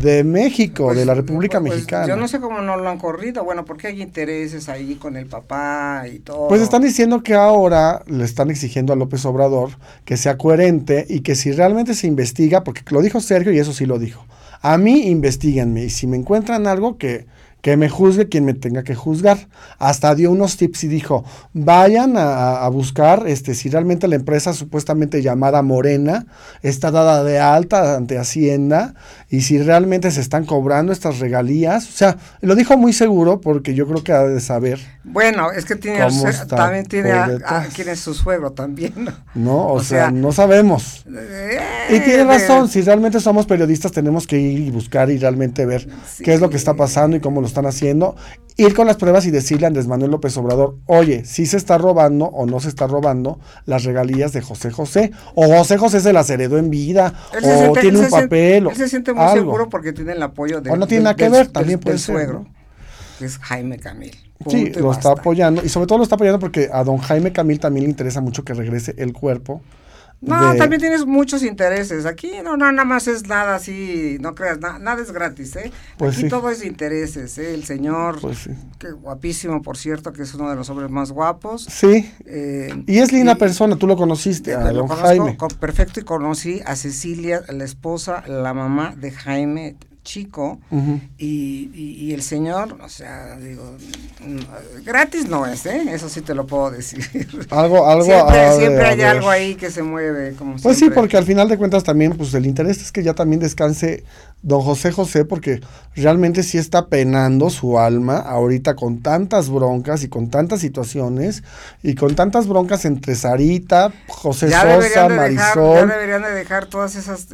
De 0.00 0.24
México, 0.24 0.94
de 0.94 1.04
la 1.04 1.12
pues, 1.12 1.26
República 1.26 1.60
pues, 1.60 1.74
Mexicana. 1.74 2.06
Yo 2.06 2.16
no 2.16 2.26
sé 2.26 2.40
cómo 2.40 2.62
no 2.62 2.78
lo 2.78 2.88
han 2.88 2.96
corrido, 2.96 3.44
bueno, 3.44 3.66
porque 3.66 3.88
hay 3.88 4.00
intereses 4.00 4.66
ahí 4.70 4.94
con 4.94 5.14
el 5.14 5.26
papá 5.26 6.04
y 6.10 6.20
todo. 6.20 6.48
Pues 6.48 6.62
están 6.62 6.80
diciendo 6.80 7.22
que 7.22 7.34
ahora 7.34 8.02
le 8.06 8.24
están 8.24 8.50
exigiendo 8.50 8.94
a 8.94 8.96
López 8.96 9.26
Obrador 9.26 9.72
que 10.06 10.16
sea 10.16 10.38
coherente 10.38 11.04
y 11.06 11.20
que 11.20 11.34
si 11.34 11.52
realmente 11.52 11.92
se 11.92 12.06
investiga, 12.06 12.64
porque 12.64 12.80
lo 12.88 13.02
dijo 13.02 13.20
Sergio 13.20 13.52
y 13.52 13.58
eso 13.58 13.74
sí 13.74 13.84
lo 13.84 13.98
dijo, 13.98 14.24
a 14.62 14.78
mí 14.78 15.08
investiguenme 15.08 15.84
y 15.84 15.90
si 15.90 16.06
me 16.06 16.16
encuentran 16.16 16.66
algo 16.66 16.96
que 16.96 17.26
que 17.60 17.76
me 17.76 17.88
juzgue 17.88 18.28
quien 18.28 18.44
me 18.44 18.54
tenga 18.54 18.82
que 18.82 18.94
juzgar. 18.94 19.48
Hasta 19.78 20.14
dio 20.14 20.30
unos 20.30 20.56
tips 20.56 20.84
y 20.84 20.88
dijo, 20.88 21.24
vayan 21.52 22.14
a, 22.16 22.68
buscar 22.68 23.24
este, 23.26 23.54
si 23.54 23.68
realmente 23.68 24.08
la 24.08 24.16
empresa 24.16 24.52
supuestamente 24.52 25.22
llamada 25.22 25.62
Morena 25.62 26.26
está 26.62 26.90
dada 26.90 27.24
de 27.24 27.38
alta 27.38 27.96
ante 27.96 28.18
Hacienda 28.18 28.94
y 29.30 29.40
si 29.40 29.58
realmente 29.58 30.10
se 30.10 30.20
están 30.20 30.44
cobrando 30.44 30.92
estas 30.92 31.18
regalías. 31.18 31.88
O 31.88 31.92
sea, 31.92 32.16
lo 32.40 32.54
dijo 32.54 32.76
muy 32.76 32.92
seguro 32.92 33.40
porque 33.40 33.74
yo 33.74 33.86
creo 33.86 34.04
que 34.04 34.12
ha 34.12 34.22
de 34.24 34.40
saber. 34.40 34.78
Bueno, 35.04 35.50
es 35.50 35.64
que 35.64 35.76
tiene 35.76 36.06
también 36.48 36.86
tiene 36.86 37.12
a, 37.12 37.66
quien 37.74 37.88
es 37.88 38.00
su 38.00 38.14
suegro 38.14 38.52
también. 38.52 39.08
No, 39.34 39.68
o, 39.68 39.82
sea, 39.82 40.10
no 40.10 40.32
sabemos. 40.32 41.04
y 41.06 41.94
eh, 41.94 42.00
tiene 42.04 42.24
razón, 42.24 42.68
si 42.68 42.82
realmente 42.82 43.20
somos 43.20 43.46
periodistas 43.46 43.92
tenemos 43.92 44.26
que 44.26 44.38
ir 44.38 44.60
y 44.60 44.70
buscar 44.70 45.10
y 45.10 45.18
realmente 45.18 45.64
ver 45.64 45.88
qué 46.22 46.34
es 46.34 46.40
lo 46.40 46.50
que 46.50 46.56
está 46.56 46.74
pasando 46.74 47.16
y 47.16 47.20
cómo 47.20 47.40
lo 47.40 47.47
están 47.48 47.66
haciendo, 47.66 48.14
ir 48.58 48.74
con 48.74 48.86
las 48.86 48.96
pruebas 48.96 49.24
y 49.24 49.30
decirle 49.30 49.66
a 49.66 49.68
Andrés 49.68 49.86
Manuel 49.86 50.10
López 50.10 50.36
Obrador, 50.36 50.76
oye, 50.86 51.24
si 51.24 51.46
se 51.46 51.56
está 51.56 51.78
robando 51.78 52.26
o 52.26 52.44
no 52.44 52.60
se 52.60 52.68
está 52.68 52.86
robando 52.86 53.38
las 53.66 53.84
regalías 53.84 54.32
de 54.32 54.42
José 54.42 54.70
José, 54.70 55.12
o 55.34 55.46
José 55.46 55.78
José 55.78 56.00
se 56.00 56.12
las 56.12 56.28
heredó 56.28 56.58
en 56.58 56.68
vida, 56.68 57.14
o 57.32 57.72
tiene 57.72 58.00
un 58.00 58.10
papel. 58.10 58.66
él 58.66 58.76
se 58.76 58.88
siente 58.88 59.12
muy 59.12 59.28
seguro 59.32 59.68
porque 59.68 59.92
tiene 59.92 60.12
el 60.12 60.22
apoyo 60.22 60.60
de, 60.60 60.70
o 60.70 60.76
no 60.76 60.86
tiene 60.86 61.04
nada 61.04 61.16
que 61.16 61.28
ver, 61.28 61.48
también 61.48 61.78
puede 61.78 61.98
ser, 61.98 62.16
suegro, 62.16 62.46
que 63.18 63.26
es 63.26 63.38
Jaime 63.38 63.78
Camil. 63.78 64.16
sí, 64.48 64.72
lo 64.72 64.90
está 64.92 65.12
apoyando, 65.12 65.64
y 65.64 65.68
sobre 65.68 65.86
todo 65.86 65.98
lo 65.98 66.04
está 66.04 66.16
apoyando 66.16 66.40
porque 66.40 66.68
a 66.72 66.82
don 66.82 66.98
Jaime 66.98 67.32
Camil 67.32 67.60
también 67.60 67.84
le 67.84 67.90
interesa 67.90 68.20
mucho 68.20 68.44
que 68.44 68.54
regrese 68.54 68.94
el 68.98 69.12
cuerpo 69.12 69.62
no, 70.20 70.56
también 70.56 70.80
tienes 70.80 71.06
muchos 71.06 71.42
intereses. 71.42 72.04
Aquí 72.04 72.30
no, 72.42 72.56
no, 72.56 72.70
nada 72.72 72.84
más 72.84 73.06
es 73.06 73.26
nada 73.28 73.54
así, 73.54 74.18
no 74.20 74.34
creas, 74.34 74.58
nada 74.58 75.00
es 75.00 75.12
gratis, 75.12 75.54
¿eh? 75.56 75.70
Pues 75.96 76.18
Aquí 76.18 76.28
todo 76.28 76.50
es 76.50 76.64
intereses, 76.64 77.38
¿eh? 77.38 77.54
El 77.54 77.64
señor, 77.64 78.20
pues 78.20 78.48
que 78.78 78.90
guapísimo, 78.90 79.62
por 79.62 79.76
cierto, 79.76 80.12
que 80.12 80.22
es 80.22 80.34
uno 80.34 80.50
de 80.50 80.56
los 80.56 80.68
hombres 80.70 80.90
más 80.90 81.12
guapos. 81.12 81.64
Sí. 81.64 82.12
Eh, 82.26 82.84
y 82.86 82.98
es 82.98 83.12
linda 83.12 83.36
persona, 83.36 83.76
tú 83.76 83.86
lo 83.86 83.96
conociste, 83.96 84.54
a 84.54 84.72
don 84.72 84.88
Jaime. 84.88 85.36
perfecto, 85.60 86.00
y 86.00 86.04
conocí 86.04 86.60
a 86.64 86.74
Cecilia, 86.74 87.42
la 87.48 87.64
esposa, 87.64 88.24
la 88.26 88.54
mamá 88.54 88.94
de 88.96 89.12
Jaime 89.12 89.76
chico 90.08 90.58
y, 91.18 91.70
y, 91.74 92.14
el 92.14 92.22
señor, 92.22 92.78
o 92.82 92.88
sea, 92.88 93.36
digo, 93.36 93.76
gratis 94.82 95.28
no 95.28 95.44
es, 95.46 95.66
¿eh? 95.66 95.82
Eso 95.92 96.08
sí 96.08 96.22
te 96.22 96.34
lo 96.34 96.46
puedo 96.46 96.70
decir. 96.70 97.04
Algo, 97.50 97.86
algo. 97.86 98.04
Siempre, 98.04 98.86
hay 98.86 99.02
algo 99.02 99.28
ahí 99.28 99.54
que 99.54 99.70
se 99.70 99.82
mueve, 99.82 100.32
como 100.32 100.56
Pues 100.56 100.78
sí, 100.78 100.88
porque 100.88 101.18
al 101.18 101.24
final 101.24 101.46
de 101.50 101.58
cuentas 101.58 101.84
también, 101.84 102.16
pues 102.16 102.32
el 102.32 102.46
interés 102.46 102.80
es 102.80 102.90
que 102.90 103.02
ya 103.02 103.12
también 103.12 103.40
descanse 103.40 104.04
don 104.42 104.60
José 104.60 104.92
José, 104.92 105.24
porque 105.24 105.60
realmente 105.94 106.42
sí 106.42 106.58
está 106.58 106.86
penando 106.86 107.50
su 107.50 107.78
alma 107.78 108.18
ahorita 108.18 108.76
con 108.76 109.02
tantas 109.02 109.50
broncas 109.50 110.04
y 110.04 110.08
con 110.08 110.30
tantas 110.30 110.60
situaciones 110.60 111.42
y 111.82 111.94
con 111.94 112.14
tantas 112.14 112.46
broncas 112.46 112.84
entre 112.84 113.14
Sarita, 113.14 113.92
José 114.06 114.50
Sosa, 114.50 115.08
Marisol. 115.08 115.74
ya 115.74 115.86
deberían 115.86 116.22
de 116.22 116.30
dejar 116.30 116.66
todas 116.66 116.94
esas 116.94 117.26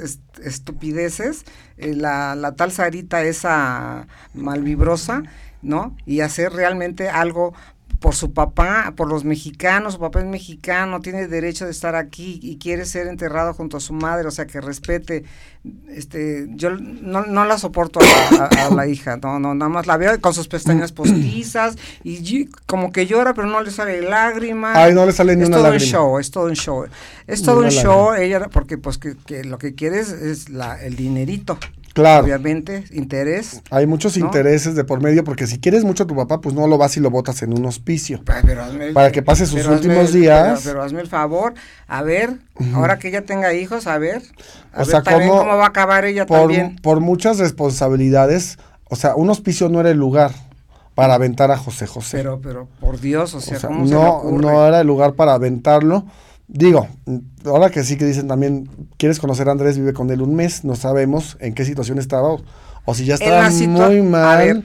estupideces, 0.43 1.45
eh, 1.77 1.95
la, 1.95 2.35
la 2.35 2.55
tal 2.55 2.73
Sarita 2.73 3.23
esa 3.23 4.07
malvibrosa, 4.33 5.23
¿no? 5.61 5.97
Y 6.07 6.21
hacer 6.21 6.53
realmente 6.53 7.09
algo 7.09 7.55
por 8.01 8.15
su 8.15 8.33
papá, 8.33 8.93
por 8.97 9.09
los 9.09 9.25
mexicanos, 9.25 9.95
su 9.95 10.01
papá 10.01 10.21
es 10.21 10.27
mexicano, 10.27 11.01
tiene 11.01 11.27
derecho 11.27 11.65
de 11.65 11.71
estar 11.71 11.95
aquí 11.95 12.39
y 12.43 12.59
quiere 12.59 12.85
ser 12.85 13.07
enterrado 13.07 13.55
junto 13.55 13.77
a 13.77 13.81
su 13.81 13.93
madre, 13.93 14.29
o 14.29 14.31
sea, 14.31 14.47
que 14.47 14.61
respete, 14.61 15.25
este, 15.89 16.47
yo 16.51 16.71
no, 16.71 17.25
no 17.25 17.45
la 17.45 17.59
soporto 17.59 18.01
a, 18.01 18.75
la 18.75 18.87
hija, 18.89 19.17
no, 19.17 19.39
no, 19.39 19.55
nada 19.55 19.69
más 19.69 19.87
la 19.87 19.97
veo 19.97 20.21
con 20.21 20.35
sus 20.35 20.49
pestañas 20.49 20.93
postizas 20.93 21.77
y 22.03 22.47
como 22.67 22.93
que 22.93 23.07
llora, 23.07 23.35
pero 23.35 23.47
no 23.47 23.63
le 23.63 23.71
sale 23.71 24.03
lágrima. 24.03 24.73
Ay, 24.75 24.93
no 24.95 25.07
le 25.07 25.13
sale 25.13 25.37
ni 25.37 25.45
una 25.45 25.59
lágrima. 25.59 25.77
Es 25.77 25.91
todo 25.91 26.05
un 26.05 26.11
show, 26.11 26.19
es 26.19 26.31
todo 26.31 26.47
un 26.47 26.55
show, 26.55 26.87
es 27.27 27.43
todo 27.43 27.61
un 27.61 27.71
show, 27.71 28.15
ella, 28.15 28.49
porque 28.49 28.79
pues 28.79 28.99
que, 28.99 29.17
que, 29.27 29.45
lo 29.45 29.59
que 29.59 29.75
quiere 29.75 30.01
es, 30.01 30.49
la, 30.51 30.83
el 30.83 30.97
dinerito. 30.97 31.59
Claro. 31.95 32.25
Obviamente, 32.25 32.85
interés. 32.91 33.63
Hay 33.71 33.87
muchos 33.87 34.17
intereses 34.17 34.75
de 34.75 34.83
por 34.83 35.01
medio, 35.01 35.23
porque 35.23 35.47
si 35.47 35.61
quieres 35.61 35.85
mucho 35.85 36.03
a 36.03 36.07
tu 36.09 36.17
papá, 36.17 36.41
pues 36.41 36.53
no 36.53 36.67
lo 36.67 36.77
vas 36.77 36.97
y 36.97 37.01
lo 37.01 37.09
botas 37.09 37.41
en 37.43 37.57
un 37.57 37.65
hospicio. 37.67 38.21
para 38.93 39.13
que 39.13 39.23
pase 39.23 39.47
sus 39.47 39.65
últimos 39.67 40.13
días. 40.13 40.63
Pero, 40.65 40.83
hazme 40.83 41.01
el 41.01 41.07
favor, 41.07 41.55
a 41.87 42.03
ver, 42.03 42.39
ahora 42.75 42.99
que 42.99 43.09
ella 43.09 43.25
tenga 43.25 43.55
hijos, 43.55 43.87
a 43.87 43.99
ver, 43.99 44.23
a 44.73 44.83
o 44.83 44.85
sea, 44.85 45.03
cómo, 45.03 45.47
va 45.47 45.65
a 45.65 45.69
acabar 45.69 46.05
ella 46.05 46.27
por, 46.27 46.41
también. 46.41 46.77
Por 46.83 46.99
muchas 46.99 47.39
responsabilidades, 47.39 48.59
o 48.91 48.97
sea, 48.97 49.15
un 49.15 49.31
hospicio 49.31 49.69
no 49.69 49.79
era 49.79 49.91
el 49.91 49.99
lugar 49.99 50.33
para 50.97 51.15
aventar 51.15 51.53
a 51.53 51.57
José 51.57 51.87
José. 51.87 52.17
Pero, 52.17 52.41
pero, 52.43 52.67
por 52.81 53.01
Dios, 53.01 53.35
o 53.35 53.41
sea, 53.41 53.61
¿cómo 53.61 53.87
no, 53.87 54.23
se 54.25 54.33
no 54.33 54.67
era 54.67 54.81
el 54.81 54.87
lugar 54.89 55.15
para 55.15 55.35
aventarlo 55.35 56.07
Digo, 56.47 56.89
ahora 57.47 57.71
que 57.71 57.83
sí 57.85 57.97
que 57.97 58.05
dicen 58.05 58.29
también, 58.29 58.69
¿quieres 58.99 59.19
conocer 59.19 59.49
a 59.49 59.53
Andrés? 59.53 59.79
Vive 59.79 59.95
con 59.95 60.11
él 60.11 60.21
un 60.21 60.35
mes, 60.35 60.65
no 60.65 60.75
sabemos 60.77 61.37
en 61.41 61.55
qué 61.55 61.65
situación 61.65 61.99
estaba 61.99 62.37
o, 62.85 62.95
si 62.95 63.07
ya 63.07 63.15
estaba 63.15 63.49
muy 63.49 64.03
mal. 64.03 64.65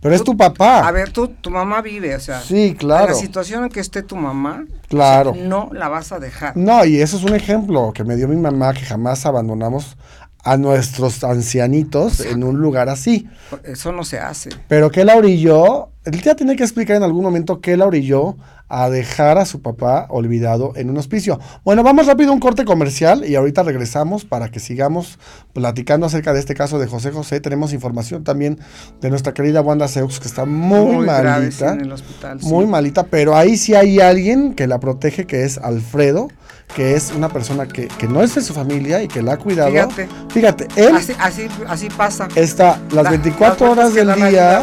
pero 0.00 0.14
es 0.14 0.24
tu 0.24 0.36
papá. 0.36 0.86
A 0.86 0.90
ver, 0.90 1.10
tú, 1.10 1.28
tu 1.28 1.50
mamá 1.50 1.80
vive, 1.80 2.16
o 2.16 2.20
sea. 2.20 2.40
Sí, 2.40 2.74
claro. 2.76 3.06
En 3.06 3.12
la 3.12 3.14
situación 3.14 3.64
en 3.64 3.70
que 3.70 3.80
esté 3.80 4.02
tu 4.02 4.16
mamá, 4.16 4.64
claro. 4.88 5.34
no 5.36 5.70
la 5.72 5.88
vas 5.88 6.10
a 6.10 6.18
dejar. 6.18 6.56
No, 6.56 6.84
y 6.84 7.00
eso 7.00 7.16
es 7.16 7.22
un 7.22 7.34
ejemplo 7.34 7.92
que 7.92 8.02
me 8.02 8.16
dio 8.16 8.26
mi 8.26 8.36
mamá, 8.36 8.74
que 8.74 8.80
jamás 8.80 9.24
abandonamos 9.26 9.96
a 10.46 10.56
nuestros 10.56 11.24
ancianitos 11.24 12.20
en 12.20 12.44
un 12.44 12.58
lugar 12.60 12.88
así. 12.88 13.28
Eso 13.64 13.90
no 13.90 14.04
se 14.04 14.20
hace. 14.20 14.50
Pero 14.68 14.92
que 14.92 15.04
la 15.04 15.16
orilló, 15.16 15.88
él 16.04 16.22
ya 16.22 16.36
tiene 16.36 16.54
que 16.54 16.62
explicar 16.62 16.96
en 16.96 17.02
algún 17.02 17.24
momento 17.24 17.60
qué 17.60 17.76
la 17.76 17.84
orilló 17.84 18.36
a 18.68 18.88
dejar 18.88 19.38
a 19.38 19.44
su 19.44 19.60
papá 19.60 20.06
olvidado 20.08 20.72
en 20.76 20.88
un 20.88 20.98
hospicio. 20.98 21.40
Bueno, 21.64 21.82
vamos 21.82 22.06
rápido 22.06 22.30
a 22.30 22.34
un 22.34 22.38
corte 22.38 22.64
comercial 22.64 23.28
y 23.28 23.34
ahorita 23.34 23.64
regresamos 23.64 24.24
para 24.24 24.48
que 24.48 24.60
sigamos 24.60 25.18
platicando 25.52 26.06
acerca 26.06 26.32
de 26.32 26.38
este 26.38 26.54
caso 26.54 26.78
de 26.78 26.86
José 26.86 27.10
José. 27.10 27.40
Tenemos 27.40 27.72
información 27.72 28.22
también 28.22 28.60
de 29.00 29.10
nuestra 29.10 29.34
querida 29.34 29.62
Wanda 29.62 29.88
Seux 29.88 30.20
que 30.20 30.28
está 30.28 30.44
muy, 30.44 31.04
malita. 31.04 31.72
En 31.72 31.80
el 31.80 31.92
hospital, 31.92 32.38
muy 32.42 32.66
malita, 32.66 33.02
pero 33.06 33.36
ahí 33.36 33.56
sí 33.56 33.74
hay 33.74 33.98
alguien 33.98 34.54
que 34.54 34.68
la 34.68 34.78
protege 34.78 35.26
que 35.26 35.42
es 35.42 35.58
Alfredo 35.58 36.28
que 36.74 36.94
es 36.94 37.12
una 37.14 37.28
persona 37.28 37.66
que, 37.66 37.88
que, 37.88 38.06
no 38.06 38.22
es 38.22 38.34
de 38.34 38.42
su 38.42 38.52
familia 38.52 39.02
y 39.02 39.08
que 39.08 39.22
la 39.22 39.34
ha 39.34 39.36
cuidado. 39.38 39.70
Fíjate. 39.70 40.08
Fíjate, 40.28 40.68
él. 40.76 40.94
Así, 40.94 41.14
así, 41.18 41.48
así 41.68 41.88
pasa. 41.88 42.28
Está 42.34 42.80
las 42.90 43.08
24 43.08 43.70
horas 43.70 43.94
del 43.94 44.14
día. 44.14 44.62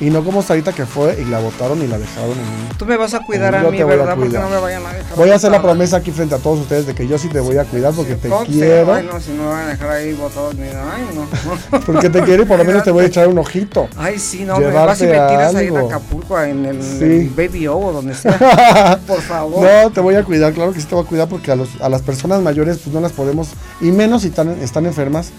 Y 0.00 0.10
no 0.10 0.22
como 0.22 0.42
Sarita 0.42 0.72
que 0.72 0.84
fue 0.84 1.18
y 1.20 1.24
la 1.24 1.38
botaron 1.38 1.82
y 1.82 1.86
la 1.86 1.98
dejaron 1.98 2.32
en. 2.32 2.76
Tú 2.76 2.84
me 2.84 2.96
vas 2.96 3.14
a 3.14 3.20
cuidar 3.20 3.54
a 3.54 3.62
mí, 3.70 3.82
¿verdad? 3.82 4.14
Porque 4.16 4.38
no 4.38 4.48
me 4.48 4.58
vayan 4.58 4.84
a 4.84 4.92
dejar. 4.92 5.16
Voy 5.16 5.30
a 5.30 5.36
hacer 5.36 5.50
la 5.50 5.62
promesa 5.62 5.98
aquí 5.98 6.10
frente 6.10 6.34
a 6.34 6.38
todos 6.38 6.60
ustedes 6.60 6.86
de 6.86 6.94
que 6.94 7.08
yo 7.08 7.18
sí 7.18 7.28
te 7.28 7.40
voy 7.40 7.56
a 7.56 7.64
cuidar 7.64 7.94
porque 7.94 8.14
te 8.14 8.28
quiero. 8.46 8.94
Ay, 8.94 9.08
no, 9.10 9.20
si 9.20 9.32
no 9.32 9.44
me 9.44 9.48
van 9.48 9.64
a 9.64 9.68
dejar 9.68 9.90
ahí 9.90 10.12
botados, 10.12 10.54
ay, 10.58 11.08
no. 11.14 11.80
porque 11.86 12.10
te 12.10 12.22
quiero 12.22 12.42
y 12.42 12.46
por 12.46 12.58
lo 12.58 12.64
menos 12.64 12.84
te 12.84 12.90
voy 12.90 13.04
a 13.04 13.06
echar 13.06 13.28
un 13.28 13.38
ojito. 13.38 13.88
Ay, 13.96 14.18
sí, 14.18 14.44
no, 14.44 14.58
me 14.58 14.70
vas 14.70 15.00
y 15.00 15.04
me 15.04 15.12
tiras 15.12 15.54
ahí 15.54 15.68
en 15.68 15.76
Acapulco, 15.76 16.40
en 16.40 16.66
el, 16.66 17.30
Baby 17.36 17.66
O 17.68 17.78
o 17.78 17.92
donde 17.92 18.14
sea. 18.14 18.98
por 19.06 19.20
favor. 19.20 19.62
No, 19.62 19.90
te 19.90 20.00
voy 20.00 20.14
a 20.14 20.24
cuidar, 20.24 20.52
claro 20.52 20.72
que 20.72 20.80
sí 20.80 20.86
te 20.86 20.94
voy 20.94 21.04
a 21.04 21.08
cuidar 21.08 21.28
porque 21.28 21.50
a, 21.50 21.56
los, 21.56 21.80
a 21.80 21.88
las 21.88 22.02
personas 22.02 22.42
mayores 22.42 22.78
pues 22.78 22.94
no 22.94 23.00
las 23.00 23.12
podemos, 23.12 23.48
y 23.80 23.86
menos 23.86 24.22
si 24.22 24.28
están, 24.28 24.50
están 24.62 24.86
enfermas, 24.86 25.30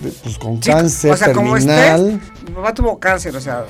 pues 0.00 0.38
con 0.38 0.58
cáncer 0.58 1.18
terminal. 1.18 2.20
mi 2.46 2.52
mamá 2.52 2.72
tuvo 2.74 2.98
cáncer, 2.98 3.36
o 3.36 3.40
sea, 3.40 3.64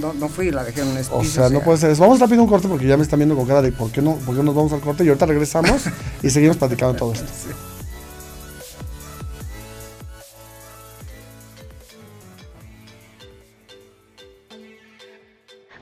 no, 0.00 0.12
no, 0.12 0.28
fui 0.28 0.48
y 0.48 0.50
la 0.50 0.64
dejé 0.64 0.82
en 0.82 0.88
un 0.88 0.96
espiso, 0.98 1.18
O 1.18 1.24
sea, 1.24 1.48
no 1.48 1.60
puede 1.60 1.78
ser 1.78 1.90
eso. 1.90 2.02
Vamos 2.02 2.20
rápido 2.20 2.40
a 2.40 2.44
un 2.44 2.50
corte 2.50 2.68
porque 2.68 2.86
ya 2.86 2.96
me 2.96 3.02
están 3.02 3.18
viendo 3.18 3.34
con 3.34 3.46
cara 3.46 3.62
de 3.62 3.72
¿por 3.72 3.90
qué 3.90 4.02
no, 4.02 4.16
por 4.16 4.36
qué 4.36 4.42
nos 4.42 4.54
vamos 4.54 4.72
al 4.72 4.80
corte? 4.80 5.04
Y 5.04 5.08
ahorita 5.08 5.26
regresamos 5.26 5.84
y 6.22 6.30
seguimos 6.30 6.56
platicando 6.56 6.94
todo 6.94 7.12
esto. 7.12 7.26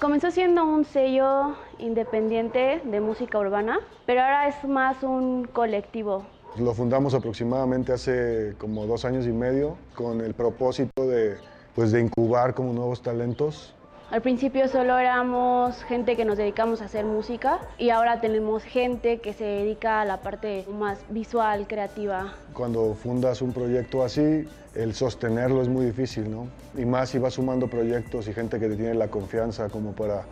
Comenzó 0.00 0.30
siendo 0.30 0.64
un 0.64 0.86
sello 0.86 1.56
independiente 1.78 2.80
de 2.84 3.00
música 3.00 3.38
urbana, 3.38 3.80
pero 4.06 4.22
ahora 4.22 4.48
es 4.48 4.64
más 4.64 5.02
un 5.02 5.44
colectivo. 5.44 6.24
Lo 6.56 6.74
fundamos 6.74 7.14
aproximadamente 7.14 7.92
hace 7.92 8.54
como 8.58 8.86
dos 8.86 9.04
años 9.04 9.26
y 9.26 9.32
medio 9.32 9.76
con 9.94 10.20
el 10.20 10.34
propósito 10.34 11.06
de, 11.06 11.36
pues, 11.74 11.92
de 11.92 12.00
incubar 12.00 12.54
como 12.54 12.72
nuevos 12.72 13.02
talentos 13.02 13.74
al 14.10 14.22
principio 14.22 14.66
solo 14.66 14.98
éramos 14.98 15.84
gente 15.84 16.16
que 16.16 16.24
nos 16.24 16.36
dedicamos 16.36 16.82
a 16.82 16.86
hacer 16.86 17.04
música 17.04 17.60
y 17.78 17.90
ahora 17.90 18.20
tenemos 18.20 18.64
gente 18.64 19.20
que 19.20 19.32
se 19.32 19.44
dedica 19.44 20.00
a 20.00 20.04
la 20.04 20.16
parte 20.16 20.66
más 20.68 20.98
visual, 21.10 21.68
creativa. 21.68 22.34
Cuando 22.52 22.94
fundas 22.94 23.40
un 23.40 23.52
proyecto 23.52 24.02
así, 24.02 24.48
el 24.74 24.94
sostenerlo 24.94 25.62
es 25.62 25.68
muy 25.68 25.86
difícil, 25.86 26.28
¿no? 26.28 26.48
Y 26.76 26.84
más 26.86 27.10
si 27.10 27.20
vas 27.20 27.34
sumando 27.34 27.68
proyectos 27.68 28.26
y 28.26 28.32
gente 28.32 28.58
que 28.58 28.68
te 28.68 28.74
tiene 28.74 28.94
la 28.94 29.06
confianza 29.06 29.68
como 29.68 29.92
para, 29.92 30.22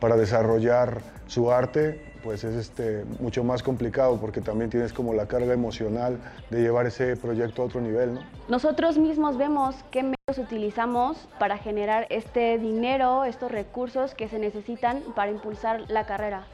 para 0.00 0.16
desarrollar 0.16 1.02
su 1.26 1.52
arte, 1.52 2.00
pues 2.22 2.44
es 2.44 2.54
este, 2.54 3.04
mucho 3.20 3.44
más 3.44 3.62
complicado 3.62 4.18
porque 4.20 4.40
también 4.40 4.70
tienes 4.70 4.92
como 4.92 5.14
la 5.14 5.26
carga 5.26 5.52
emocional 5.52 6.18
de 6.50 6.60
llevar 6.60 6.86
ese 6.86 7.16
proyecto 7.16 7.62
a 7.62 7.66
otro 7.66 7.80
nivel. 7.80 8.14
¿no? 8.14 8.20
Nosotros 8.48 8.98
mismos 8.98 9.36
vemos 9.36 9.76
qué 9.90 10.02
medios 10.02 10.38
utilizamos 10.38 11.28
para 11.38 11.58
generar 11.58 12.06
este 12.10 12.58
dinero, 12.58 13.24
estos 13.24 13.50
recursos 13.50 14.14
que 14.14 14.28
se 14.28 14.38
necesitan 14.38 15.02
para 15.14 15.30
impulsar 15.30 15.90
la 15.90 16.06
carrera. 16.06 16.46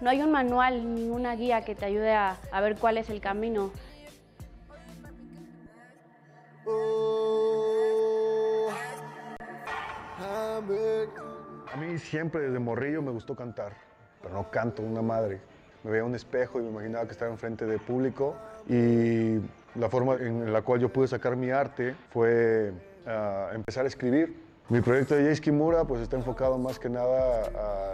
No 0.00 0.10
hay 0.10 0.22
un 0.22 0.30
manual 0.30 0.94
ni 0.94 1.08
una 1.08 1.34
guía 1.34 1.64
que 1.64 1.74
te 1.74 1.84
ayude 1.84 2.12
a, 2.12 2.36
a 2.52 2.60
ver 2.60 2.76
cuál 2.76 2.98
es 2.98 3.10
el 3.10 3.20
camino. 3.20 3.70
A 11.72 11.76
mí 11.76 11.98
siempre 11.98 12.42
desde 12.42 12.58
morrillo 12.58 13.02
me 13.02 13.12
gustó 13.12 13.36
cantar 13.36 13.87
pero 14.22 14.34
no 14.34 14.50
canto 14.50 14.82
una 14.82 15.02
madre. 15.02 15.40
Me 15.84 15.90
veía 15.90 16.04
un 16.04 16.14
espejo 16.14 16.58
y 16.60 16.62
me 16.62 16.70
imaginaba 16.70 17.06
que 17.06 17.12
estaba 17.12 17.30
enfrente 17.30 17.66
de 17.66 17.78
público 17.78 18.34
y 18.68 19.38
la 19.74 19.88
forma 19.88 20.14
en 20.14 20.52
la 20.52 20.62
cual 20.62 20.80
yo 20.80 20.88
pude 20.88 21.08
sacar 21.08 21.36
mi 21.36 21.50
arte 21.50 21.94
fue 22.10 22.72
ah, 23.06 23.50
empezar 23.54 23.84
a 23.84 23.88
escribir. 23.88 24.48
Mi 24.68 24.80
proyecto 24.80 25.14
de 25.14 25.24
Jay 25.24 25.36
Kimura 25.38 25.84
pues 25.84 26.02
está 26.02 26.16
enfocado 26.16 26.58
más 26.58 26.78
que 26.78 26.90
nada 26.90 27.44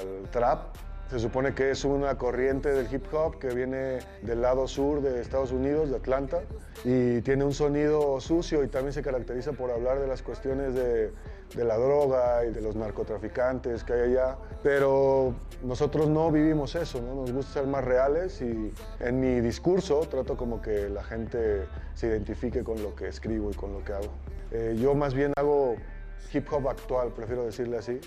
al 0.00 0.28
trap. 0.30 0.74
Se 1.10 1.18
supone 1.18 1.54
que 1.54 1.70
es 1.70 1.84
una 1.84 2.16
corriente 2.16 2.70
del 2.70 2.92
hip 2.92 3.04
hop 3.12 3.38
que 3.38 3.48
viene 3.54 3.98
del 4.22 4.40
lado 4.40 4.66
sur 4.66 5.02
de 5.02 5.20
Estados 5.20 5.52
Unidos, 5.52 5.90
de 5.90 5.96
Atlanta, 5.96 6.40
y 6.82 7.20
tiene 7.20 7.44
un 7.44 7.52
sonido 7.52 8.20
sucio 8.20 8.64
y 8.64 8.68
también 8.68 8.94
se 8.94 9.02
caracteriza 9.02 9.52
por 9.52 9.70
hablar 9.70 10.00
de 10.00 10.08
las 10.08 10.22
cuestiones 10.22 10.74
de 10.74 11.12
de 11.54 11.64
la 11.64 11.76
droga 11.76 12.44
y 12.44 12.50
de 12.52 12.60
los 12.60 12.74
narcotraficantes 12.74 13.84
que 13.84 13.92
hay 13.92 14.00
allá, 14.12 14.36
pero 14.62 15.34
nosotros 15.62 16.08
no 16.08 16.30
vivimos 16.30 16.74
eso, 16.74 17.00
¿no? 17.00 17.14
nos 17.14 17.32
gusta 17.32 17.52
ser 17.54 17.66
más 17.66 17.84
reales 17.84 18.40
y 18.42 18.72
en 19.00 19.20
mi 19.20 19.40
discurso 19.40 20.00
trato 20.00 20.36
como 20.36 20.60
que 20.60 20.88
la 20.88 21.04
gente 21.04 21.66
se 21.94 22.08
identifique 22.08 22.64
con 22.64 22.82
lo 22.82 22.94
que 22.94 23.08
escribo 23.08 23.50
y 23.50 23.54
con 23.54 23.72
lo 23.72 23.84
que 23.84 23.92
hago. 23.92 24.10
Eh, 24.50 24.76
yo 24.78 24.94
más 24.94 25.14
bien 25.14 25.32
hago 25.36 25.76
hip 26.32 26.52
hop 26.52 26.68
actual, 26.68 27.12
prefiero 27.12 27.44
decirle 27.44 27.78
así. 27.78 28.00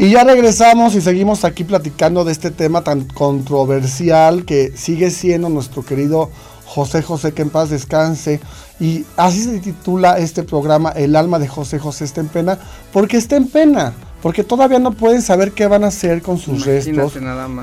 Y 0.00 0.08
ya 0.08 0.24
regresamos 0.24 0.94
y 0.94 1.02
seguimos 1.02 1.44
aquí 1.44 1.62
platicando 1.62 2.24
de 2.24 2.32
este 2.32 2.50
tema 2.50 2.82
tan 2.82 3.04
controversial 3.04 4.46
que 4.46 4.72
sigue 4.74 5.10
siendo 5.10 5.50
nuestro 5.50 5.84
querido 5.84 6.30
José 6.64 7.02
José, 7.02 7.32
que 7.32 7.42
en 7.42 7.50
paz 7.50 7.68
descanse. 7.68 8.40
Y 8.80 9.04
así 9.18 9.42
se 9.42 9.58
titula 9.58 10.16
este 10.16 10.42
programa, 10.42 10.88
El 10.92 11.16
alma 11.16 11.38
de 11.38 11.48
José 11.48 11.78
José 11.78 12.06
está 12.06 12.22
en 12.22 12.28
pena, 12.28 12.58
porque 12.94 13.18
está 13.18 13.36
en 13.36 13.48
pena. 13.48 13.92
Porque 14.22 14.42
todavía 14.42 14.78
no 14.78 14.92
pueden 14.92 15.20
saber 15.20 15.52
qué 15.52 15.66
van 15.66 15.84
a 15.84 15.88
hacer 15.88 16.22
con 16.22 16.38
sus 16.38 16.64
restos. 16.64 17.12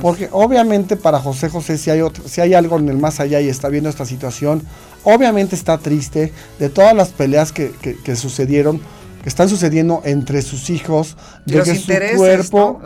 Porque 0.04 0.30
obviamente 0.32 0.95
para 0.95 1.17
José 1.17 1.50
José, 1.50 1.80
si 1.80 1.89
hay, 1.89 2.02
si 2.26 2.41
hay 2.41 2.54
algo 2.54 2.78
en 2.78 2.89
el 2.89 3.00
más 3.00 3.19
allá 3.19 3.41
y 3.41 3.50
está 3.50 3.67
viendo 3.69 3.89
esta 3.89 4.06
situación, 4.06 4.62
obviamente 5.04 5.56
está 5.56 5.80
triste 5.80 6.32
de 6.60 6.69
todas 6.69 6.95
las 6.95 7.10
peleas 7.10 7.52
que, 7.52 7.71
que 7.71 8.15
sucedieron 8.15 8.80
están 9.28 9.50
sucediendo 9.50 10.02
entre 10.06 10.42
sus 10.42 10.70
hijos, 10.70 11.18
de 11.46 11.62
que 11.62 11.76
su 11.76 11.92
cuerpo 12.16 12.80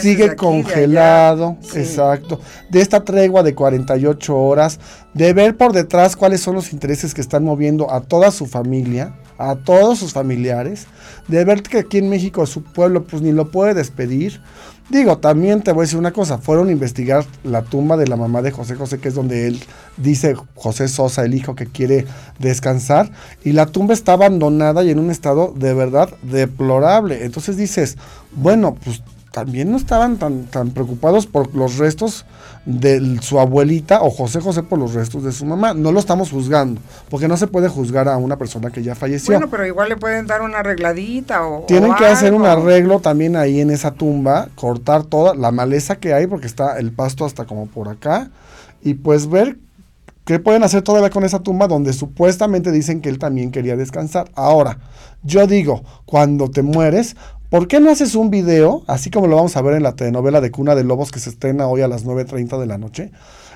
sigue 0.00 0.36
congelado, 0.36 1.56
exacto, 1.74 2.40
de 2.70 2.80
esta 2.80 3.02
tregua 3.02 3.42
de 3.42 3.56
48 3.56 4.36
horas, 4.36 4.78
de 5.14 5.32
ver 5.32 5.56
por 5.56 5.72
detrás 5.72 6.14
cuáles 6.14 6.40
son 6.40 6.54
los 6.54 6.72
intereses 6.72 7.12
que 7.12 7.20
están 7.20 7.44
moviendo 7.44 7.92
a 7.92 8.02
toda 8.02 8.30
su 8.30 8.46
familia, 8.46 9.16
a 9.36 9.56
todos 9.56 9.98
sus 9.98 10.12
familiares, 10.12 10.86
de 11.26 11.44
ver 11.44 11.62
que 11.62 11.78
aquí 11.78 11.98
en 11.98 12.08
México 12.08 12.46
su 12.46 12.62
pueblo 12.62 13.04
pues 13.04 13.20
ni 13.20 13.32
lo 13.32 13.50
puede 13.50 13.74
despedir, 13.74 14.40
Digo, 14.90 15.18
también 15.18 15.62
te 15.62 15.70
voy 15.70 15.82
a 15.82 15.84
decir 15.84 16.00
una 16.00 16.12
cosa, 16.12 16.38
fueron 16.38 16.68
a 16.68 16.72
investigar 16.72 17.24
la 17.44 17.62
tumba 17.62 17.96
de 17.96 18.08
la 18.08 18.16
mamá 18.16 18.42
de 18.42 18.50
José 18.50 18.74
José, 18.74 18.98
que 18.98 19.06
es 19.06 19.14
donde 19.14 19.46
él 19.46 19.62
dice 19.96 20.34
José 20.56 20.88
Sosa, 20.88 21.24
el 21.24 21.32
hijo 21.32 21.54
que 21.54 21.66
quiere 21.66 22.06
descansar, 22.40 23.12
y 23.44 23.52
la 23.52 23.66
tumba 23.66 23.94
está 23.94 24.14
abandonada 24.14 24.82
y 24.82 24.90
en 24.90 24.98
un 24.98 25.12
estado 25.12 25.54
de 25.56 25.74
verdad 25.74 26.10
deplorable. 26.22 27.24
Entonces 27.24 27.56
dices, 27.56 27.98
bueno, 28.32 28.76
pues 28.82 29.00
también 29.30 29.70
no 29.70 29.76
estaban 29.76 30.16
tan, 30.16 30.46
tan 30.46 30.70
preocupados 30.70 31.26
por 31.26 31.54
los 31.54 31.78
restos 31.78 32.26
de 32.66 33.18
su 33.22 33.38
abuelita 33.38 34.02
o 34.02 34.10
José 34.10 34.40
José 34.40 34.62
por 34.62 34.78
los 34.78 34.92
restos 34.92 35.22
de 35.22 35.32
su 35.32 35.46
mamá. 35.46 35.72
No 35.72 35.92
lo 35.92 36.00
estamos 36.00 36.30
juzgando, 36.30 36.80
porque 37.08 37.28
no 37.28 37.36
se 37.36 37.46
puede 37.46 37.68
juzgar 37.68 38.08
a 38.08 38.16
una 38.16 38.36
persona 38.36 38.70
que 38.70 38.82
ya 38.82 38.94
falleció. 38.94 39.32
Bueno, 39.34 39.48
pero 39.48 39.66
igual 39.66 39.88
le 39.88 39.96
pueden 39.96 40.26
dar 40.26 40.42
una 40.42 40.58
arregladita 40.58 41.46
o... 41.46 41.64
Tienen 41.66 41.94
que 41.94 42.06
hacer 42.06 42.34
un 42.34 42.44
arreglo 42.44 43.00
también 43.00 43.36
ahí 43.36 43.60
en 43.60 43.70
esa 43.70 43.92
tumba, 43.92 44.48
cortar 44.56 45.04
toda 45.04 45.34
la 45.34 45.52
maleza 45.52 45.96
que 45.96 46.12
hay, 46.12 46.26
porque 46.26 46.46
está 46.46 46.78
el 46.78 46.92
pasto 46.92 47.24
hasta 47.24 47.46
como 47.46 47.66
por 47.66 47.88
acá, 47.88 48.30
y 48.82 48.94
pues 48.94 49.28
ver 49.28 49.58
qué 50.24 50.38
pueden 50.38 50.64
hacer 50.64 50.82
todavía 50.82 51.10
con 51.10 51.24
esa 51.24 51.40
tumba 51.40 51.68
donde 51.68 51.92
supuestamente 51.92 52.72
dicen 52.72 53.00
que 53.00 53.08
él 53.08 53.18
también 53.18 53.52
quería 53.52 53.76
descansar. 53.76 54.30
Ahora, 54.34 54.78
yo 55.22 55.46
digo, 55.46 55.82
cuando 56.04 56.50
te 56.50 56.62
mueres, 56.62 57.16
¿Por 57.50 57.66
qué 57.66 57.80
no 57.80 57.90
haces 57.90 58.14
un 58.14 58.30
video, 58.30 58.84
así 58.86 59.10
como 59.10 59.26
lo 59.26 59.34
vamos 59.34 59.56
a 59.56 59.62
ver 59.62 59.74
en 59.74 59.82
la 59.82 59.96
telenovela 59.96 60.40
de 60.40 60.52
Cuna 60.52 60.76
de 60.76 60.84
Lobos 60.84 61.10
que 61.10 61.18
se 61.18 61.30
estrena 61.30 61.66
hoy 61.66 61.80
a 61.80 61.88
las 61.88 62.06
9.30 62.06 62.60
de 62.60 62.66
la 62.66 62.78
noche, 62.78 63.10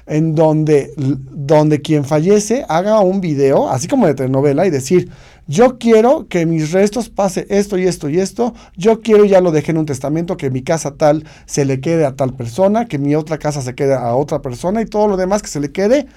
en 0.06 0.34
donde, 0.34 0.92
donde 0.96 1.80
quien 1.80 2.04
fallece 2.04 2.66
haga 2.68 2.98
un 2.98 3.20
video, 3.20 3.70
así 3.70 3.86
como 3.86 4.08
de 4.08 4.14
telenovela, 4.14 4.66
y 4.66 4.70
decir, 4.70 5.12
yo 5.46 5.78
quiero 5.78 6.26
que 6.26 6.44
mis 6.44 6.72
restos 6.72 7.08
pase 7.08 7.46
esto 7.50 7.78
y 7.78 7.86
esto 7.86 8.08
y 8.08 8.18
esto, 8.18 8.52
yo 8.76 9.00
quiero 9.00 9.26
ya 9.26 9.40
lo 9.40 9.52
dejé 9.52 9.70
en 9.70 9.78
un 9.78 9.86
testamento, 9.86 10.36
que 10.36 10.50
mi 10.50 10.62
casa 10.62 10.96
tal 10.96 11.24
se 11.46 11.64
le 11.64 11.80
quede 11.80 12.04
a 12.04 12.16
tal 12.16 12.34
persona, 12.34 12.86
que 12.86 12.98
mi 12.98 13.14
otra 13.14 13.38
casa 13.38 13.62
se 13.62 13.76
quede 13.76 13.94
a 13.94 14.16
otra 14.16 14.42
persona 14.42 14.82
y 14.82 14.86
todo 14.86 15.06
lo 15.06 15.16
demás 15.16 15.40
que 15.40 15.48
se 15.48 15.60
le 15.60 15.70
quede 15.70 16.08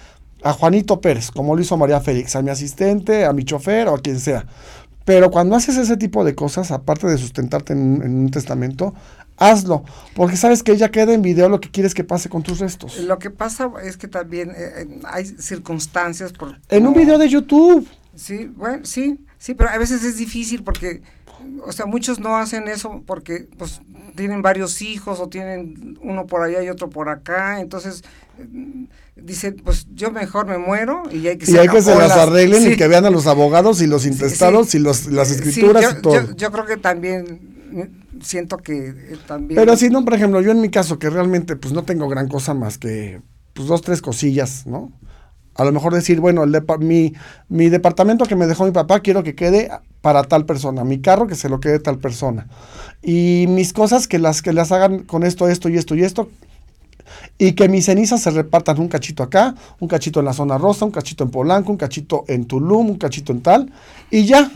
a 0.42 0.52
Juanito 0.52 1.00
Pérez, 1.00 1.30
como 1.30 1.56
lo 1.56 1.62
hizo 1.62 1.78
María 1.78 2.00
Félix, 2.00 2.36
a 2.36 2.42
mi 2.42 2.50
asistente, 2.50 3.24
a 3.26 3.34
mi 3.34 3.44
chofer 3.44 3.88
o 3.88 3.94
a 3.94 4.00
quien 4.00 4.20
sea 4.20 4.48
Pero 5.08 5.32
cuando 5.32 5.56
haces 5.56 5.78
ese 5.78 5.96
tipo 5.96 6.26
de 6.26 6.36
cosas, 6.36 6.70
aparte 6.70 7.08
de 7.08 7.18
sustentarte 7.18 7.72
en, 7.72 8.04
un 8.04 8.30
testamento, 8.30 8.94
hazlo, 9.38 9.86
porque 10.14 10.36
sabes 10.36 10.64
que 10.64 10.74
ella 10.74 10.92
queda 10.92 11.14
en 11.14 11.22
video 11.22 11.48
lo 11.48 11.62
que 11.62 11.72
quieres 11.72 11.94
que 11.94 12.04
pase 12.04 12.28
con 12.28 12.44
tus 12.44 12.60
restos. 12.60 13.00
Lo 13.00 13.18
que 13.18 13.30
pasa 13.30 13.72
es 13.82 13.96
que 13.96 14.10
también 14.10 14.52
eh, 14.54 15.00
hay 15.06 15.24
circunstancias 15.24 16.34
por... 16.34 16.60
En 16.68 16.86
un 16.86 16.94
video 16.94 17.18
de 17.18 17.30
YouTube. 17.30 17.88
Sí, 18.16 18.52
bueno, 18.54 18.84
sí, 18.84 19.18
sí, 19.38 19.54
pero 19.54 19.70
a 19.70 19.78
veces 19.78 20.04
es 20.04 20.18
difícil 20.18 20.62
porque, 20.62 21.02
o 21.66 21.72
sea, 21.72 21.86
muchos 21.86 22.20
no 22.20 22.38
hacen 22.38 22.68
eso 22.68 23.04
porque, 23.06 23.48
pues, 23.58 23.82
tienen 24.16 24.42
varios 24.42 24.82
hijos 24.82 25.20
o 25.20 25.30
tienen 25.30 25.98
uno 26.02 26.26
por 26.26 26.42
allá 26.42 26.64
y 26.64 26.70
otro 26.70 26.90
por 26.90 27.10
acá, 27.10 27.60
entonces 27.60 28.04
dice, 29.16 29.52
pues 29.52 29.88
yo 29.94 30.12
mejor 30.12 30.48
me 30.48 30.58
muero 30.58 31.04
y 31.12 31.28
hay 31.28 31.38
que, 31.38 31.50
y 31.50 31.58
hay 31.58 31.68
que 31.68 31.82
se 31.82 31.96
las 31.96 32.12
arreglen 32.12 32.72
y 32.72 32.76
que 32.76 32.88
vean 32.88 33.06
a 33.06 33.10
los 33.10 33.28
abogados 33.28 33.82
y 33.82 33.88
los 33.88 34.06
intestados 34.06 34.76
y 34.76 34.80
los, 34.80 35.08
las 35.08 35.32
escrituras 35.32 35.84
yo, 35.84 35.92
y 35.92 36.02
todo. 36.02 36.36
Yo, 36.36 36.52
creo 36.52 36.66
que 36.66 36.78
también 36.78 37.90
siento 38.22 38.58
que 38.58 38.90
eh, 38.90 39.18
también... 39.28 39.60
Pero 39.60 39.76
si 39.76 39.90
no, 39.90 40.04
por 40.04 40.14
ejemplo, 40.14 40.42
yo 40.42 40.52
en 40.52 40.62
mi 40.62 40.70
caso 40.70 41.00
que 41.00 41.10
realmente 41.10 41.56
pues 41.56 41.74
no 41.74 41.84
tengo 41.84 42.08
gran 42.08 42.28
cosa 42.28 42.54
más 42.54 42.78
que 42.78 43.22
pues 43.54 43.68
dos, 43.68 43.82
tres 43.82 44.02
cosillas, 44.02 44.68
¿no? 44.68 44.92
A 45.56 45.66
lo 45.66 45.72
mejor 45.72 45.94
decir, 45.94 46.20
bueno, 46.20 46.44
el 46.44 46.64
mi, 46.80 47.14
mi 47.50 47.70
departamento 47.70 48.26
que 48.26 48.36
me 48.36 48.46
dejó 48.46 48.66
mi 48.66 48.72
papá 48.72 49.00
quiero 49.00 49.24
que 49.24 49.34
quede 49.34 49.72
para 50.02 50.24
tal 50.24 50.46
persona, 50.46 50.84
mi 50.84 51.00
carro 51.00 51.28
que 51.28 51.36
se 51.36 51.50
lo 51.50 51.60
quede 51.60 51.80
tal 51.80 51.98
persona. 51.98 52.48
Y 53.02 53.46
mis 53.50 53.74
cosas 53.74 54.08
que 54.08 54.20
las 54.20 54.42
que 54.42 54.54
las 54.54 54.72
hagan 54.72 55.00
con 55.00 55.24
esto, 55.24 55.48
esto 55.48 55.70
y 55.70 55.78
esto 55.78 55.96
y 55.96 56.04
esto, 56.04 56.30
y 57.38 57.54
que 57.54 57.70
mis 57.70 57.86
cenizas 57.86 58.22
se 58.22 58.32
repartan 58.32 58.80
un 58.80 58.88
cachito 58.88 59.24
acá, 59.24 59.56
un 59.80 59.88
cachito 59.88 60.20
en 60.20 60.26
la 60.26 60.34
zona 60.34 60.58
rosa, 60.58 60.86
un 60.86 60.92
cachito 60.92 61.24
en 61.24 61.32
Polanco, 61.32 61.72
un 61.72 61.78
cachito 61.78 62.26
en 62.28 62.46
Tulum, 62.46 62.90
un 62.92 62.98
cachito 62.98 63.32
en 63.32 63.42
tal, 63.42 63.72
y 64.10 64.26
ya, 64.26 64.52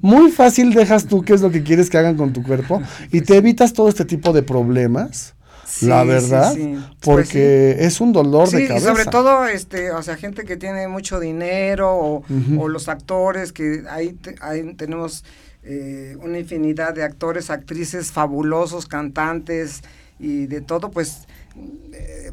muy 0.00 0.30
fácil 0.30 0.72
dejas 0.72 1.06
tú 1.06 1.22
qué 1.22 1.34
es 1.34 1.42
lo 1.42 1.50
que 1.50 1.62
quieres 1.62 1.90
que 1.90 1.98
hagan 1.98 2.16
con 2.16 2.32
tu 2.32 2.42
cuerpo 2.42 2.80
y 3.12 3.20
te 3.20 3.36
evitas 3.36 3.72
todo 3.72 3.88
este 3.88 4.04
tipo 4.04 4.32
de 4.32 4.42
problemas. 4.42 5.34
La 5.80 6.04
verdad, 6.04 6.54
pues 6.54 6.84
porque 7.00 7.76
es 7.78 8.00
un 8.00 8.12
dolor 8.12 8.50
de 8.50 8.66
cabeza. 8.66 8.92
Y 8.92 8.94
sobre 8.94 9.04
todo, 9.06 9.46
este, 9.46 9.90
o 9.92 10.02
sea, 10.02 10.16
gente 10.16 10.44
que 10.44 10.56
tiene 10.56 10.88
mucho 10.88 11.18
dinero 11.18 12.22
o, 12.58 12.68
los 12.68 12.88
actores 12.88 13.52
que 13.52 13.84
ahí, 13.88 14.18
ahí 14.40 14.74
tenemos 14.74 15.24
eh, 15.62 16.16
una 16.20 16.38
infinidad 16.38 16.94
de 16.94 17.04
actores, 17.04 17.50
actrices 17.50 18.12
fabulosos, 18.12 18.86
cantantes 18.86 19.82
y 20.18 20.46
de 20.46 20.60
todo, 20.60 20.90
pues 20.90 21.26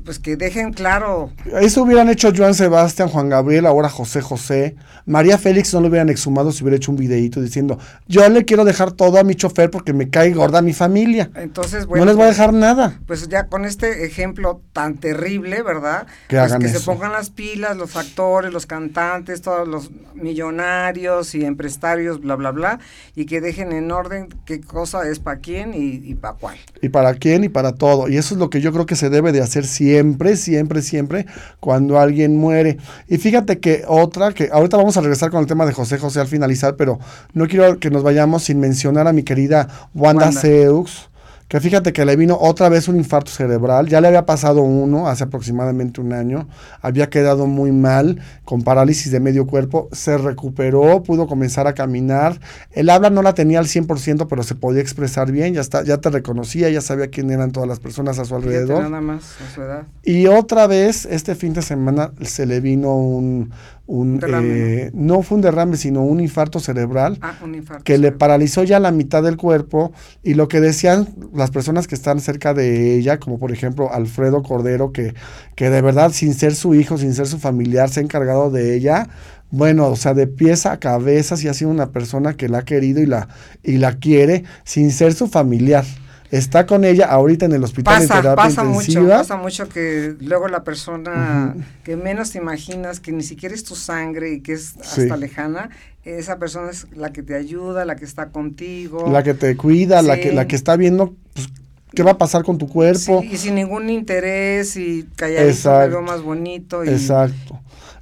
pues 0.03 0.19
que 0.19 0.36
dejen 0.36 0.73
claro. 0.73 1.32
Eso 1.60 1.84
hubieran 1.84 2.10
hecho 2.10 2.32
Joan 2.36 2.53
Sebastián, 2.53 3.10
Juan 3.10 3.29
Gabriel, 3.29 3.65
ahora 3.65 3.89
José 3.89 4.21
José. 4.21 4.75
María 5.05 5.38
Félix 5.38 5.73
no 5.73 5.82
lo 5.82 5.88
hubieran 5.88 6.10
exhumado 6.10 6.51
si 6.51 6.63
hubiera 6.63 6.77
hecho 6.77 6.91
un 6.91 6.97
videíto 6.97 7.41
diciendo, 7.41 7.79
yo 8.08 8.27
le 8.29 8.45
quiero 8.45 8.63
dejar 8.63 8.91
todo 8.91 9.19
a 9.19 9.23
mi 9.23 9.36
chofer 9.36 9.71
porque 9.71 9.93
me 9.93 10.10
cae 10.10 10.32
gorda 10.34 10.62
mi 10.62 10.73
familia. 10.73 11.32
Entonces, 11.36 11.86
bueno. 11.86 12.05
No 12.05 12.12
les 12.12 12.15
voy 12.15 12.25
a 12.25 12.27
pues, 12.27 12.38
dejar 12.38 12.53
nada. 12.53 12.99
Pues 13.08 13.27
ya 13.27 13.47
con 13.47 13.65
este 13.65 14.05
ejemplo 14.05 14.62
tan 14.73 14.97
terrible, 14.97 15.62
¿verdad? 15.63 16.08
Que, 16.27 16.38
pues 16.38 16.55
que 16.55 16.69
se 16.69 16.79
pongan 16.79 17.12
las 17.12 17.29
pilas 17.29 17.77
los 17.77 17.95
actores, 17.95 18.51
los 18.53 18.65
cantantes, 18.65 19.41
todos 19.41 19.67
los 19.67 19.91
millonarios 20.13 21.34
y 21.36 21.45
empresarios, 21.45 22.19
bla, 22.19 22.36
bla, 22.36 22.51
bla, 22.51 22.79
y 23.15 23.25
que 23.25 23.41
dejen 23.41 23.71
en 23.71 23.91
orden 23.91 24.29
qué 24.45 24.62
cosa 24.62 25.08
es 25.08 25.19
para 25.19 25.39
quién 25.39 25.73
y, 25.73 26.01
y 26.03 26.15
para 26.15 26.36
cuál. 26.36 26.58
Y 26.82 26.89
para 26.89 27.13
quién 27.15 27.43
y 27.43 27.49
para 27.49 27.73
todo. 27.73 28.10
Y 28.10 28.17
eso 28.17 28.34
es 28.34 28.39
lo 28.39 28.49
que 28.49 28.62
yo 28.62 28.71
creo 28.71 28.86
que 28.86 28.95
se 28.95 29.09
debe 29.10 29.32
de 29.32 29.41
hacer 29.41 29.65
siempre, 29.65 30.36
siempre, 30.36 30.82
siempre 30.82 31.26
cuando 31.60 32.00
alguien 32.00 32.38
muere. 32.38 32.78
Y 33.08 33.17
fíjate 33.17 33.60
que 33.60 33.84
otra, 33.88 34.34
que 34.34 34.50
ahorita 34.52 34.78
vamos 34.78 34.98
a 34.98 35.02
regresar 35.02 35.32
con 35.32 35.41
el 35.41 35.48
tema 35.48 35.65
de 35.65 35.74
José 35.74 35.98
José 35.98 36.19
al 36.19 36.28
finalizar, 36.28 36.76
pero 36.76 37.00
no 37.34 37.48
quiero 37.48 37.80
que 37.80 37.89
nos 37.89 38.04
vayamos 38.04 38.43
sin 38.43 38.60
mencionar 38.60 39.08
a 39.08 39.13
mi 39.13 39.24
querida 39.24 39.67
Wanda, 39.93 40.26
Wanda. 40.26 40.41
Seux 40.41 41.09
que 41.49 41.59
fíjate 41.59 41.91
que 41.93 42.05
le 42.05 42.15
vino 42.15 42.38
otra 42.39 42.69
vez 42.69 42.88
un 42.88 42.95
infarto 42.95 43.31
cerebral, 43.31 43.88
ya 43.88 43.99
le 43.99 44.07
había 44.07 44.25
pasado 44.25 44.62
uno 44.62 45.07
hace 45.07 45.23
aproximadamente 45.23 45.99
un 45.99 46.13
año, 46.13 46.47
había 46.79 47.09
quedado 47.09 47.47
muy 47.47 47.71
mal, 47.71 48.21
con 48.45 48.62
parálisis 48.62 49.12
de 49.12 49.19
medio 49.19 49.47
cuerpo, 49.47 49.89
se 49.91 50.19
recuperó, 50.19 51.01
pudo 51.01 51.25
comenzar 51.25 51.65
a 51.65 51.73
caminar, 51.73 52.39
el 52.71 52.89
habla 52.91 53.09
no 53.09 53.23
la 53.23 53.33
tenía 53.33 53.57
al 53.57 53.65
100%, 53.65 54.27
pero 54.29 54.43
se 54.43 54.53
podía 54.53 54.81
expresar 54.81 55.31
bien, 55.31 55.55
ya, 55.55 55.62
está, 55.62 55.83
ya 55.83 55.97
te 55.97 56.12
reconocía, 56.12 56.69
ya 56.69 56.81
sabía 56.81 57.07
quién 57.07 57.31
eran 57.31 57.51
todas 57.51 57.67
las 57.67 57.79
personas 57.79 58.19
a 58.19 58.25
su 58.25 58.35
alrededor. 58.35 58.83
Nada 58.83 59.01
más 59.01 59.41
a 59.41 59.53
su 59.53 59.63
edad. 59.63 59.88
Y 60.03 60.27
otra 60.27 60.67
vez, 60.67 61.07
este 61.07 61.33
fin 61.33 61.53
de 61.53 61.63
semana 61.63 62.12
se 62.21 62.45
le 62.45 62.62
vino 62.62 62.95
un, 62.95 63.51
un 63.89 64.21
eh, 64.23 64.91
¿no? 64.93 65.23
fue 65.23 65.38
un 65.38 65.41
derrame, 65.41 65.75
sino 65.75 66.04
un 66.04 66.19
infarto 66.19 66.60
cerebral 66.60 67.17
ah, 67.21 67.34
un 67.43 67.56
infarto 67.56 67.84
que 67.84 67.97
le 67.97 68.12
paralizó 68.12 68.63
ya 68.63 68.80
la 68.80 68.91
mitad 68.91 69.23
del 69.23 69.36
cuerpo. 69.36 69.91
Y 70.21 70.36
lo 70.36 70.47
que 70.47 70.62
decían 70.62 71.08
las 71.34 71.49
personas 71.49 71.88
que 71.88 71.95
están 71.95 72.19
cerca 72.19 72.54
de 72.54 72.95
ella, 72.95 73.19
como 73.19 73.39
por 73.39 73.52
ejemplo 73.52 73.91
Alfredo 73.91 74.43
Cordero, 74.43 74.91
que, 74.91 75.15
que 75.56 75.71
de 75.71 75.82
verdad 75.82 76.12
sin 76.12 76.36
ser 76.36 76.54
su 76.54 76.75
hijo, 76.75 76.99
sin 76.99 77.15
ser 77.15 77.25
su 77.25 77.39
familiar, 77.39 77.89
se 77.89 77.99
ha 77.99 78.04
encargado 78.04 78.52
de 78.52 78.75
ella, 78.75 79.10
bueno, 79.49 79.88
o 79.88 79.95
sea, 79.95 80.13
de 80.13 80.28
pies 80.28 80.67
a 80.67 80.78
cabeza, 80.78 81.36
si 81.36 81.47
ha 81.47 81.56
sido 81.56 81.71
una 81.71 81.91
persona 81.91 82.36
que 82.36 82.47
la 82.47 82.60
ha 82.60 82.65
querido 82.65 83.02
y 83.02 83.08
la, 83.08 83.28
y 83.63 83.78
la 83.78 83.97
quiere, 83.97 84.43
sin 84.65 84.91
ser 84.91 85.13
su 85.13 85.28
familiar 85.28 85.86
está 86.32 86.65
con 86.65 86.86
ella 86.86 87.08
ahorita 87.08 87.46
en 87.46 87.54
el 87.54 87.63
hospital 87.63 88.02
pasa, 88.02 88.18
en 88.18 88.22
terapia 88.22 88.36
pasa 88.36 88.63
Mucho, 88.63 89.08
pasa 89.08 89.36
mucho 89.38 89.70
que 89.70 90.15
luego 90.20 90.48
la 90.48 90.63
persona 90.63 91.56
que 91.84 91.96
menos 91.96 92.32
te 92.32 92.38
imaginas, 92.38 93.00
que 93.00 93.12
ni 93.12 93.24
siquiera 93.24 93.56
es 93.56 93.63
tu 93.63 93.76
sangre 93.76 94.34
y 94.34 94.42
que 94.42 94.54
es 94.54 94.76
hasta 94.78 95.18
lejana, 95.18 95.70
esa 96.04 96.38
persona 96.38 96.72
es 96.72 96.88
la 96.96 97.12
que 97.12 97.24
te 97.24 97.36
ayuda, 97.36 97.86
la 97.86 97.96
que 97.96 98.06
está 98.06 98.30
contigo. 98.30 99.10
La 99.12 99.24
que 99.24 99.34
te 99.34 99.56
cuida, 99.56 100.02
la, 100.02 100.20
que, 100.20 100.32
la 100.32 100.48
que 100.48 100.56
está 100.56 100.76
viendo 100.76 101.15
pues, 101.34 101.50
qué 101.94 102.04
va 102.04 102.12
a 102.12 102.18
pasar 102.18 102.44
con 102.44 102.58
tu 102.58 102.68
cuerpo. 102.68 103.24
y 103.24 103.38
sin 103.38 103.56
ningún 103.56 103.89
interés 103.89 104.76
y 104.78 105.08
calladito, 105.15 105.76
algo 105.76 106.02
más 106.02 106.22
bonito. 106.22 106.84
Y, 106.84 106.89
Exacto. 106.89 107.60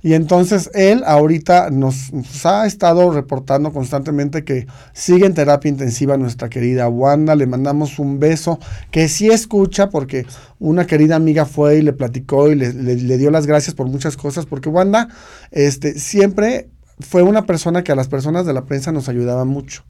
Y 0.08 0.14
entonces 0.14 0.72
él 0.74 1.04
ahorita 1.06 1.70
nos, 1.70 2.14
ha 2.46 2.66
estado 2.66 3.12
reportando 3.12 3.74
constantemente 3.74 4.46
que 4.46 4.66
sigue 4.94 5.26
en 5.26 5.34
terapia 5.34 5.68
intensiva 5.68 6.16
nuestra 6.16 6.48
querida 6.48 6.88
Wanda. 6.88 7.36
Le 7.36 7.46
mandamos 7.46 8.00
un 8.00 8.18
beso, 8.18 8.58
que 8.90 9.10
sí 9.10 9.28
escucha 9.28 9.90
porque 9.90 10.26
una 10.60 10.88
querida 10.88 11.18
amiga 11.18 11.44
fue 11.44 11.80
y 11.80 11.82
le 11.82 11.92
platicó 11.92 12.50
y 12.50 12.56
le, 12.56 12.72
le 12.72 13.18
dio 13.18 13.32
las 13.32 13.48
gracias 13.48 13.76
por 13.76 13.88
muchas 13.88 14.16
cosas, 14.16 14.46
porque 14.46 14.70
Wanda 14.70 15.10
este, 15.52 16.00
siempre 16.00 16.70
fue 17.02 17.22
una 17.22 17.46
persona 17.46 17.84
que 17.84 17.92
a 17.92 17.96
las 17.96 18.08
personas 18.08 18.46
de 18.46 18.54
la 18.54 18.64
prensa 18.64 18.94
nos 18.94 19.10
ayudaba 19.10 19.44
mucho 19.44 19.84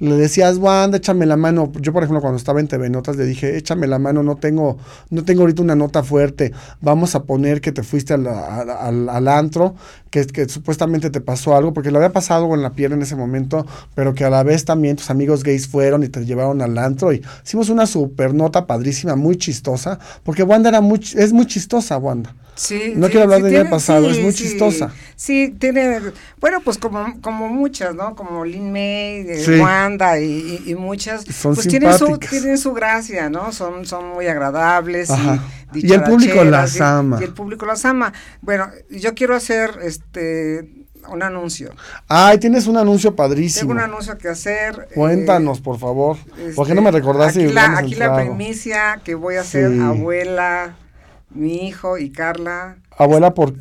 le 0.00 0.16
decías, 0.16 0.58
Wanda, 0.58 0.98
échame 0.98 1.26
la 1.26 1.36
mano. 1.36 1.72
Yo, 1.80 1.92
por 1.92 2.02
ejemplo, 2.02 2.20
cuando 2.20 2.36
estaba 2.36 2.60
en 2.60 2.68
TV 2.68 2.88
Notas, 2.88 3.16
le 3.16 3.24
dije, 3.24 3.56
échame 3.56 3.86
la 3.86 3.98
mano, 3.98 4.22
no 4.22 4.36
tengo, 4.36 4.78
no 5.10 5.24
tengo 5.24 5.42
ahorita 5.42 5.62
una 5.62 5.74
nota 5.74 6.02
fuerte. 6.02 6.52
Vamos 6.80 7.14
a 7.14 7.24
poner 7.24 7.60
que 7.60 7.72
te 7.72 7.82
fuiste 7.82 8.14
al, 8.14 8.26
al, 8.26 9.28
antro, 9.28 9.74
que, 10.10 10.26
que, 10.26 10.48
supuestamente 10.48 11.10
te 11.10 11.20
pasó 11.20 11.56
algo, 11.56 11.72
porque 11.72 11.90
le 11.90 11.98
había 11.98 12.12
pasado 12.12 12.54
en 12.54 12.62
la 12.62 12.72
piel 12.72 12.92
en 12.92 13.02
ese 13.02 13.16
momento, 13.16 13.66
pero 13.94 14.14
que 14.14 14.24
a 14.24 14.30
la 14.30 14.42
vez 14.44 14.64
también 14.64 14.96
tus 14.96 15.10
amigos 15.10 15.42
gays 15.42 15.66
fueron 15.66 16.04
y 16.04 16.08
te 16.08 16.24
llevaron 16.24 16.62
al 16.62 16.78
antro. 16.78 17.12
Y 17.12 17.22
hicimos 17.44 17.68
una 17.68 17.86
super 17.86 18.34
nota 18.34 18.66
padrísima, 18.66 19.16
muy 19.16 19.36
chistosa, 19.36 19.98
porque 20.22 20.44
Wanda 20.44 20.68
era 20.68 20.80
muy, 20.80 21.00
es 21.16 21.32
muy 21.32 21.46
chistosa, 21.46 21.98
Wanda. 21.98 22.34
Sí, 22.58 22.92
no 22.96 23.06
quiero 23.06 23.22
hablar 23.22 23.42
de 23.42 23.50
del 23.50 23.68
pasado, 23.68 24.10
es 24.10 24.20
muy 24.20 24.34
chistosa. 24.34 24.90
Sí, 25.14 25.54
tiene, 25.58 26.00
bueno, 26.40 26.60
pues 26.60 26.76
como, 26.76 27.20
como 27.20 27.48
muchas, 27.48 27.94
¿no? 27.94 28.16
Como 28.16 28.44
Lin 28.44 28.72
May, 28.72 29.26
eh, 29.28 29.60
Wanda 29.60 30.18
y, 30.18 30.64
y, 30.66 30.74
muchas, 30.74 31.24
Son 31.24 31.54
pues 31.54 31.68
tienen 31.68 31.96
su, 31.96 32.18
tienen 32.18 32.58
su 32.58 32.72
gracia, 32.72 33.30
¿no? 33.30 33.52
Son, 33.52 33.86
son 33.86 34.08
muy 34.08 34.26
agradables. 34.26 35.08
Y, 35.72 35.86
y, 35.86 35.92
el 35.92 36.02
público 36.02 36.42
las 36.42 36.80
ama. 36.80 37.18
Y 37.20 37.24
el 37.24 37.32
público 37.32 37.64
las 37.64 37.84
ama. 37.84 38.12
Bueno, 38.42 38.68
yo 38.90 39.14
quiero 39.14 39.36
hacer 39.36 39.78
este 39.82 40.68
un 41.08 41.22
anuncio. 41.22 41.70
Ay, 42.08 42.38
tienes 42.38 42.66
un 42.66 42.76
anuncio 42.76 43.14
padrísimo. 43.14 43.60
Tengo 43.60 43.72
un 43.72 43.90
anuncio 43.90 44.18
que 44.18 44.28
hacer. 44.28 44.88
Cuéntanos, 44.94 45.60
por 45.60 45.78
favor. 45.78 46.16
¿Por 46.56 46.66
qué 46.66 46.74
no 46.74 46.82
me 46.82 46.88
este, 46.88 46.98
recordaste? 46.98 47.44
Aquí, 47.44 47.52
la, 47.52 47.78
aquí 47.78 47.94
la 47.94 48.16
primicia 48.16 49.00
que 49.04 49.14
voy 49.14 49.36
a 49.36 49.42
hacer 49.42 49.80
abuela 49.80 50.76
mi 51.30 51.66
hijo 51.66 51.98
y 51.98 52.10
Carla. 52.10 52.78
Abuela 52.96 53.34
por, 53.34 53.54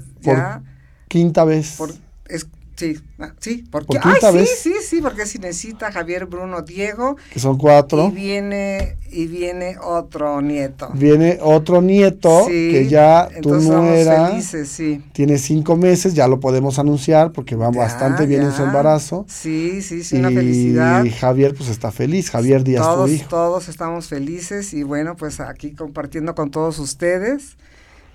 quinta 1.08 1.44
vez. 1.44 1.76
Por, 1.78 1.94
es, 2.28 2.48
sí, 2.78 3.00
ah, 3.20 3.34
sí, 3.40 3.66
porque, 3.70 4.00
¿Por 4.00 4.34
vez? 4.34 4.50
sí, 4.62 4.72
sí, 4.72 4.76
sí, 4.82 5.02
porque 5.02 5.26
si 5.26 5.40
necesita 5.40 5.92
Javier, 5.92 6.26
Bruno, 6.28 6.62
Diego. 6.62 7.18
Que 7.34 7.40
son 7.40 7.58
cuatro. 7.58 8.08
Y 8.08 8.12
viene, 8.12 8.98
y 9.12 9.26
viene 9.28 9.78
otro 9.82 10.42
nieto. 10.42 10.90
Viene 10.94 11.40
otro 11.42 11.82
nieto 11.82 12.46
que 12.48 12.88
ya 12.88 13.28
tú 13.42 13.56
no 13.56 13.84
felices, 13.84 14.70
sí. 14.70 15.04
Tiene 15.12 15.38
cinco 15.40 15.76
meses, 15.76 16.14
ya 16.14 16.28
lo 16.28 16.40
podemos 16.40 16.80
anunciar 16.80 17.32
porque 17.32 17.56
va 17.56 17.70
bastante 17.72 18.26
bien 18.26 18.44
en 18.44 18.54
su 18.54 18.64
embarazo. 18.64 19.26
Sí, 19.28 19.82
sí, 19.82 20.04
sí, 20.04 20.18
una 20.18 20.30
felicidad. 20.30 21.04
Y 21.04 21.10
Javier 21.10 21.56
pues 21.56 21.70
está 21.70 21.92
feliz, 21.92 22.30
Javier 22.30 22.64
Díaz 22.64 22.84
todos, 22.84 23.10
tu 23.10 23.16
hijo. 23.16 23.30
Todos 23.30 23.68
estamos 23.70 24.08
felices 24.08 24.74
y 24.74 24.84
bueno, 24.84 25.16
pues 25.16 25.40
aquí 25.40 25.72
compartiendo 25.74 26.36
con 26.36 26.52
todos 26.52 26.78
ustedes, 26.80 27.58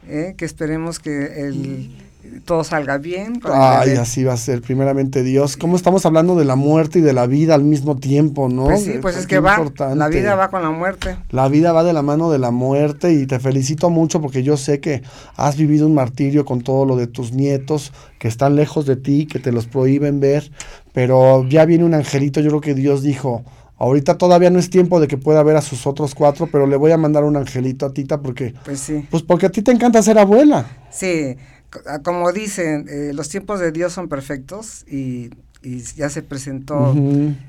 ¿eh? 0.09 0.35
que 0.37 0.45
esperemos 0.45 1.01
que 1.01 1.47
el 1.49 1.91
todo 2.45 2.65
salga 2.65 2.99
bien. 2.99 3.41
Ay, 3.45 3.93
así 3.93 4.25
va 4.25 4.35
a 4.35 4.37
ser, 4.37 4.63
primeramente 4.63 5.23
Dios. 5.23 5.57
¿Cómo 5.57 5.77
estamos 5.77 6.05
hablando 6.07 6.37
de 6.37 6.45
la 6.45 6.57
muerte 6.57 6.99
y 6.99 7.03
de 7.03 7.13
la 7.13 7.27
vida 7.27 7.55
al 7.55 7.65
mismo 7.65 7.97
tiempo, 7.97 8.49
no? 8.49 8.65
Pues 8.65 8.85
sí, 8.85 8.99
pues 9.01 9.17
es 9.17 9.27
que 9.27 9.41
va, 9.41 9.59
la 9.95 10.09
vida 10.09 10.35
va 10.35 10.49
con 10.49 10.63
la 10.63 10.71
muerte. 10.71 11.17
La 11.31 11.49
vida 11.49 11.73
va 11.73 11.85
de 11.85 11.93
la 11.93 12.03
mano 12.03 12.31
de 12.31 12.39
la 12.39 12.51
muerte 12.51 13.13
y 13.13 13.27
te 13.27 13.39
felicito 13.39 13.91
mucho 13.91 14.21
porque 14.21 14.43
yo 14.43 14.57
sé 14.57 14.81
que 14.81 15.03
has 15.37 15.57
vivido 15.57 15.87
un 15.87 15.95
martirio 15.95 16.45
con 16.45 16.63
todo 16.63 16.85
lo 16.85 16.97
de 16.97 17.07
tus 17.07 17.33
nietos 17.33 17.93
que 18.19 18.29
están 18.29 18.57
lejos 18.57 18.87
de 18.87 18.97
ti, 18.97 19.27
que 19.27 19.39
te 19.39 19.53
los 19.53 19.67
prohíben 19.67 20.21
ver, 20.21 20.51
pero 20.93 21.47
ya 21.49 21.65
viene 21.65 21.85
un 21.85 21.95
angelito, 21.95 22.41
yo 22.41 22.49
creo 22.51 22.61
que 22.61 22.75
Dios 22.75 23.03
dijo, 23.03 23.45
Ahorita 23.83 24.17
todavía 24.17 24.49
no 24.49 24.61
es 24.61 24.71
tiempo 24.71 25.01
de 25.01 25.09
que 25.09 25.17
pueda 25.17 25.43
ver 25.43 25.57
a 25.57 25.61
sus 25.61 25.89
otros 25.89 26.15
cuatro, 26.15 26.47
pero 26.53 26.69
le 26.69 26.77
voy 26.77 26.93
a 26.93 26.97
mandar 26.97 27.25
un 27.25 27.37
angelito 27.37 27.85
a 27.85 27.93
Tita 27.93 28.21
porque, 28.21 28.55
pues 28.65 28.79
sí, 28.79 29.05
pues 29.11 29.25
porque 29.25 29.47
a 29.47 29.51
ti 29.51 29.61
te 29.61 29.73
encanta 29.73 30.01
ser 30.05 30.21
abuela. 30.21 30.65
Sí, 30.93 31.37
como 32.03 32.33
dicen, 32.33 32.87
eh, 32.89 33.13
los 33.15 33.29
tiempos 33.29 33.61
de 33.61 33.73
Dios 33.73 33.93
son 33.93 34.09
perfectos 34.09 34.85
y, 34.87 35.31
ya 35.95 36.11
se 36.11 36.25
presentó 36.25 36.93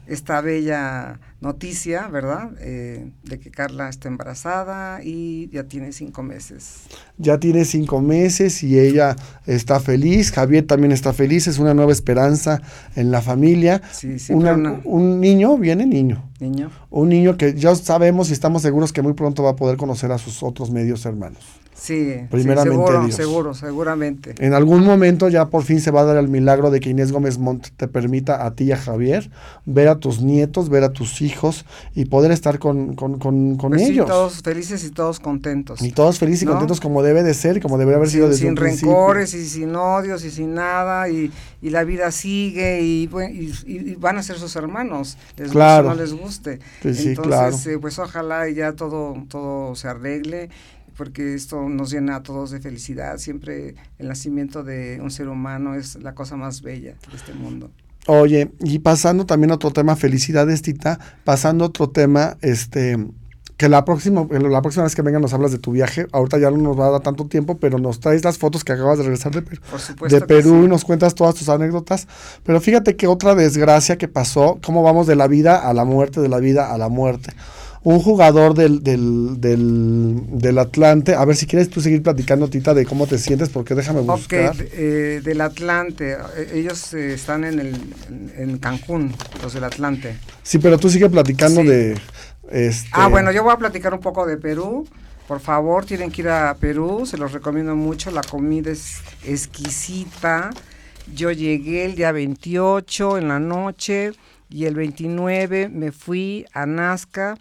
esta 0.05 0.39
bella 0.41 1.19
noticia, 1.41 2.07
¿verdad? 2.09 2.51
Eh, 2.59 3.09
de 3.23 3.39
que 3.39 3.49
Carla 3.49 3.89
está 3.89 4.07
embarazada 4.07 5.03
y 5.03 5.49
ya 5.49 5.63
tiene 5.63 5.91
cinco 5.93 6.21
meses. 6.21 6.81
Ya 7.17 7.39
tiene 7.39 7.65
cinco 7.65 8.01
meses 8.01 8.61
y 8.61 8.77
ella 8.77 9.15
está 9.47 9.79
feliz, 9.79 10.31
Javier 10.31 10.67
también 10.67 10.91
está 10.91 11.11
feliz, 11.11 11.47
es 11.47 11.57
una 11.57 11.73
nueva 11.73 11.91
esperanza 11.91 12.61
en 12.95 13.09
la 13.09 13.23
familia. 13.23 13.81
Sí, 13.91 14.19
sí, 14.19 14.31
Un 14.31 15.19
niño, 15.19 15.57
viene 15.57 15.87
niño. 15.87 16.29
Niño. 16.39 16.69
Un 16.91 17.09
niño 17.09 17.35
que 17.35 17.55
ya 17.55 17.73
sabemos 17.73 18.29
y 18.29 18.33
estamos 18.33 18.61
seguros 18.61 18.93
que 18.93 19.01
muy 19.01 19.13
pronto 19.13 19.41
va 19.41 19.49
a 19.49 19.55
poder 19.55 19.77
conocer 19.77 20.11
a 20.11 20.19
sus 20.19 20.43
otros 20.43 20.69
medios 20.69 21.03
hermanos. 21.07 21.62
Sí, 21.83 22.15
primeramente 22.31 22.71
seguro, 22.71 23.11
seguro, 23.11 23.53
seguramente. 23.53 24.35
En 24.39 24.53
algún 24.53 24.85
momento 24.85 25.27
ya 25.27 25.49
por 25.49 25.63
fin 25.63 25.81
se 25.81 25.91
va 25.91 25.99
a 25.99 26.03
dar 26.05 26.15
el 26.15 26.29
milagro 26.29 26.71
de 26.71 26.79
que 26.79 26.89
Inés 26.89 27.11
Gómez 27.11 27.39
Montt 27.39 27.71
te 27.75 27.89
permita 27.89 28.45
a 28.45 28.55
ti 28.55 28.63
y 28.63 28.71
a 28.71 28.77
Javier 28.77 29.29
ver 29.65 29.89
a 29.89 29.99
tus 29.99 30.21
nietos, 30.21 30.69
ver 30.69 30.85
a 30.85 30.93
tus 30.93 31.21
hijos 31.21 31.65
y 31.93 32.05
poder 32.05 32.31
estar 32.31 32.57
con, 32.57 32.95
con, 32.95 33.19
con, 33.19 33.57
con 33.57 33.71
pues 33.71 33.81
ellos. 33.81 34.07
todos 34.07 34.41
felices 34.41 34.85
y 34.85 34.91
todos 34.91 35.19
contentos. 35.19 35.81
Y 35.81 35.91
todos 35.91 36.19
felices 36.19 36.43
y 36.43 36.45
contentos 36.45 36.79
como 36.79 37.03
debe 37.03 37.21
de 37.21 37.33
ser, 37.33 37.61
como 37.61 37.77
debería 37.77 37.97
haber 37.97 38.09
sido 38.09 38.29
desde 38.29 38.45
Sin 38.45 38.55
rencores 38.55 39.33
y 39.33 39.45
sin 39.45 39.75
odios 39.75 40.23
y 40.23 40.31
sin 40.31 40.53
nada 40.53 41.09
y, 41.09 41.33
y 41.61 41.69
la 41.69 41.83
vida 41.83 42.11
sigue 42.11 42.81
y, 42.81 43.09
y, 43.67 43.95
van 43.95 44.17
a 44.17 44.23
ser 44.23 44.37
sus 44.37 44.55
hermanos, 44.55 45.17
les 45.35 45.51
claro. 45.51 45.89
guste 45.89 45.91
o 45.91 45.95
no 45.95 46.01
les 46.01 46.13
guste. 46.13 46.59
Entonces, 46.81 47.67
eh, 47.67 47.77
pues 47.77 47.99
ojalá 47.99 48.49
ya 48.49 48.71
todo, 48.71 49.17
todo 49.27 49.75
se 49.75 49.89
arregle 49.89 50.49
porque 50.95 51.33
esto 51.33 51.69
nos 51.69 51.91
llena 51.91 52.17
a 52.17 52.23
todos 52.23 52.51
de 52.51 52.59
felicidad. 52.59 53.17
Siempre 53.17 53.75
el 53.99 54.07
nacimiento 54.07 54.63
de 54.63 54.99
un 55.01 55.11
ser 55.11 55.27
humano 55.27 55.75
es 55.75 55.95
la 56.01 56.15
cosa 56.15 56.35
más 56.35 56.61
bella 56.61 56.95
de 57.09 57.17
este 57.17 57.33
mundo. 57.33 57.71
Oye, 58.07 58.51
y 58.59 58.79
pasando 58.79 59.25
también 59.25 59.51
a 59.51 59.55
otro 59.55 59.71
tema, 59.71 59.95
felicidades, 59.95 60.61
Tita, 60.61 60.99
pasando 61.23 61.63
a 61.63 61.67
otro 61.67 61.89
tema, 61.89 62.37
este, 62.41 62.97
que 63.55 63.69
la 63.69 63.85
próxima, 63.85 64.27
la 64.29 64.61
próxima 64.61 64.83
vez 64.83 64.93
que 64.93 65.01
venga 65.01 65.19
nos 65.19 65.33
hablas 65.33 65.53
de 65.53 65.57
tu 65.57 65.71
viaje, 65.71 66.07
ahorita 66.11 66.37
ya 66.37 66.51
no 66.51 66.57
nos 66.57 66.77
va 66.77 66.87
a 66.87 66.91
dar 66.91 67.01
tanto 67.01 67.27
tiempo, 67.27 67.57
pero 67.59 67.77
nos 67.77 68.01
traes 68.01 68.25
las 68.25 68.37
fotos 68.37 68.65
que 68.65 68.73
acabas 68.73 68.97
de 68.97 69.05
regresar 69.05 69.31
de, 69.31 69.41
de 70.09 70.21
Perú 70.21 70.65
y 70.65 70.67
nos 70.67 70.83
cuentas 70.83 71.15
todas 71.15 71.35
tus 71.35 71.47
anécdotas. 71.47 72.07
Pero 72.43 72.59
fíjate 72.59 72.97
que 72.97 73.07
otra 73.07 73.35
desgracia 73.35 73.97
que 73.97 74.09
pasó, 74.09 74.59
cómo 74.65 74.83
vamos 74.83 75.07
de 75.07 75.15
la 75.15 75.27
vida 75.27 75.57
a 75.57 75.73
la 75.73 75.85
muerte, 75.85 76.19
de 76.19 76.27
la 76.27 76.39
vida 76.39 76.73
a 76.73 76.77
la 76.77 76.89
muerte 76.89 77.31
un 77.83 77.99
jugador 77.99 78.53
del, 78.53 78.81
del, 78.81 79.41
del, 79.41 80.57
Atlante. 80.57 81.15
A 81.15 81.25
ver 81.25 81.35
si 81.35 81.45
quieres 81.45 81.69
tú 81.69 81.81
seguir 81.81 82.01
platicando, 82.01 82.47
Tita, 82.47 82.73
de 82.73 82.85
cómo 82.85 83.07
te 83.07 83.17
sientes, 83.17 83.49
porque 83.49 83.75
déjame 83.75 84.01
buscar. 84.01 84.51
Ok, 84.51 84.61
eh, 84.73 85.21
del 85.23 85.41
Atlante. 85.41 86.13
Eh, 86.13 86.51
ellos 86.53 86.93
eh, 86.93 87.13
están 87.13 87.43
en, 87.43 87.59
el, 87.59 87.75
en 88.37 88.57
Cancún, 88.57 89.13
los 89.41 89.53
del 89.53 89.65
Atlante. 89.65 90.17
Sí, 90.43 90.59
pero 90.59 90.77
tú 90.77 90.89
sigue 90.89 91.09
platicando 91.09 91.63
de... 91.63 91.97
Este... 92.49 92.89
Ah, 92.93 93.07
bueno, 93.07 93.31
yo 93.31 93.43
voy 93.43 93.53
a 93.53 93.57
platicar 93.57 93.93
un 93.93 93.99
poco 93.99 94.25
de 94.25 94.37
Perú. 94.37 94.87
Por 95.27 95.39
favor, 95.39 95.85
tienen 95.85 96.11
que 96.11 96.21
ir 96.21 96.29
a 96.29 96.55
Perú, 96.55 97.05
se 97.05 97.17
los 97.17 97.31
recomiendo 97.31 97.75
mucho. 97.75 98.11
La 98.11 98.21
comida 98.21 98.71
es 98.71 98.97
exquisita. 99.25 100.51
Yo 101.13 101.31
llegué 101.31 101.85
el 101.85 101.95
día 101.95 102.13
28 102.13 103.17
en 103.17 103.27
la 103.27 103.39
noche 103.39 104.11
y 104.49 104.65
el 104.65 104.75
29 104.75 105.69
me 105.69 105.91
fui 105.91 106.45
a 106.53 106.65
Nazca 106.65 107.35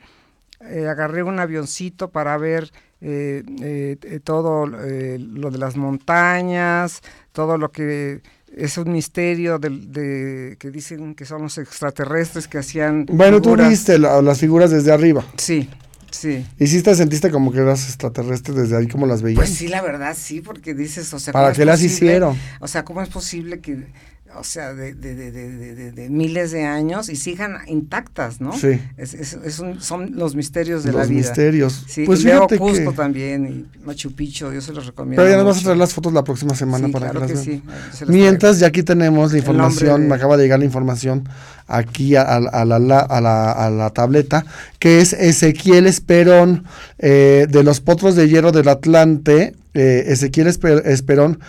eh, 0.69 0.89
agarré 0.89 1.23
un 1.23 1.39
avioncito 1.41 2.11
para 2.11 2.37
ver 2.37 2.71
eh, 3.01 3.43
eh, 3.61 4.21
todo 4.23 4.67
lo 4.67 5.51
de 5.51 5.59
las 5.59 5.77
montañas, 5.77 7.01
todo 7.33 7.59
lo 7.59 7.73
que 7.73 8.21
es 8.57 8.79
un 8.79 8.93
misterio 8.93 9.59
de, 9.59 10.57
que 10.59 10.71
dicen 10.71 11.15
que 11.15 11.25
son 11.25 11.43
los 11.43 11.59
extraterrestres 11.59 12.47
que 12.47 12.59
hacían. 12.59 13.07
Bueno, 13.07 13.41
tú 13.41 13.57
viste 13.57 13.99
las 13.99 14.39
figuras 14.39 14.71
desde 14.71 14.93
arriba. 14.93 15.25
Sí, 15.37 15.69
sí. 16.11 16.47
¿Y 16.59 16.67
si 16.67 16.83
te 16.83 16.95
sentiste 16.95 17.31
como 17.31 17.51
que 17.51 17.59
eras 17.59 17.87
extraterrestre 17.87 18.55
desde 18.55 18.77
ahí, 18.77 18.87
como 18.87 19.07
las 19.07 19.23
veías? 19.23 19.39
Pues 19.39 19.51
sí, 19.51 19.69
la 19.69 19.83
verdad 19.83 20.17
sí, 20.17 20.41
porque 20.41 20.75
dices, 20.75 21.13
o 21.13 21.19
sea. 21.19 21.33
¿Para 21.33 21.53
qué 21.53 21.65
las 21.65 21.83
hicieron? 21.83 22.39
O 22.61 22.69
sea, 22.69 22.85
¿cómo 22.85 23.03
es 23.03 23.09
posible 23.09 23.61
que 23.61 23.87
o 24.37 24.45
sea, 24.45 24.75
de, 24.75 24.95
de, 24.95 25.15
de, 25.15 25.93
de, 25.93 26.11
miles 26.11 26.51
de 26.53 26.65
años 26.65 27.09
y 27.09 27.17
sigan 27.17 27.57
intactas, 27.67 28.41
¿no? 28.41 28.53
Sí. 28.53 28.81
Es, 28.97 29.15
es, 29.15 29.59
un, 29.59 29.81
son 29.81 30.13
los 30.17 30.35
misterios 30.35 30.85
de 30.85 30.93
la 30.93 31.05
vida. 31.05 31.09
Los 31.09 31.11
misterios. 31.11 31.85
Sí, 31.87 32.05
pues 32.05 32.21
y 32.21 32.25
luego 32.25 32.49
Cusco 32.49 32.93
también, 32.93 33.47
y 33.47 33.85
Machu 33.85 34.13
Picchu, 34.13 34.53
yo 34.53 34.61
se 34.61 34.73
los 34.73 34.87
recomiendo. 34.87 35.23
Pero 35.23 35.31
ya 35.31 35.43
nos 35.43 35.47
vas 35.47 35.59
a 35.59 35.63
traer 35.63 35.79
las 35.79 35.95
fotos 35.95 36.13
la 36.13 36.25
próxima 36.25 36.55
semana 36.55 36.87
sí, 36.87 36.93
para 36.93 37.11
claro 37.11 37.27
que, 37.27 37.35
las 37.35 37.45
sí. 37.45 37.63
Mientras, 38.07 38.59
ya 38.59 38.69
aquí 38.69 38.83
tenemos 38.83 39.33
la 39.33 39.39
información, 39.39 40.09
me 40.09 40.15
acaba 40.15 40.37
de 40.37 40.45
llegar 40.45 40.59
la 40.59 40.65
información 40.65 41.29
aquí 41.67 42.17
a, 42.17 42.23
a, 42.23 42.41
la, 42.65 42.77
a, 42.77 43.21
la, 43.21 43.53
a 43.53 43.71
la, 43.71 43.91
tableta, 43.91 44.45
que 44.79 45.01
es 45.01 45.13
Ezequiel 45.13 45.87
Esperón, 45.87 46.65
eh, 46.99 47.47
de 47.49 47.63
los 47.63 47.81
Potros 47.81 48.15
de 48.15 48.29
Hierro 48.29 48.53
del 48.53 48.69
Atlante, 48.69 49.55
eh, 49.75 50.05
Ezequiel 50.09 50.49
Esperón 50.49 51.41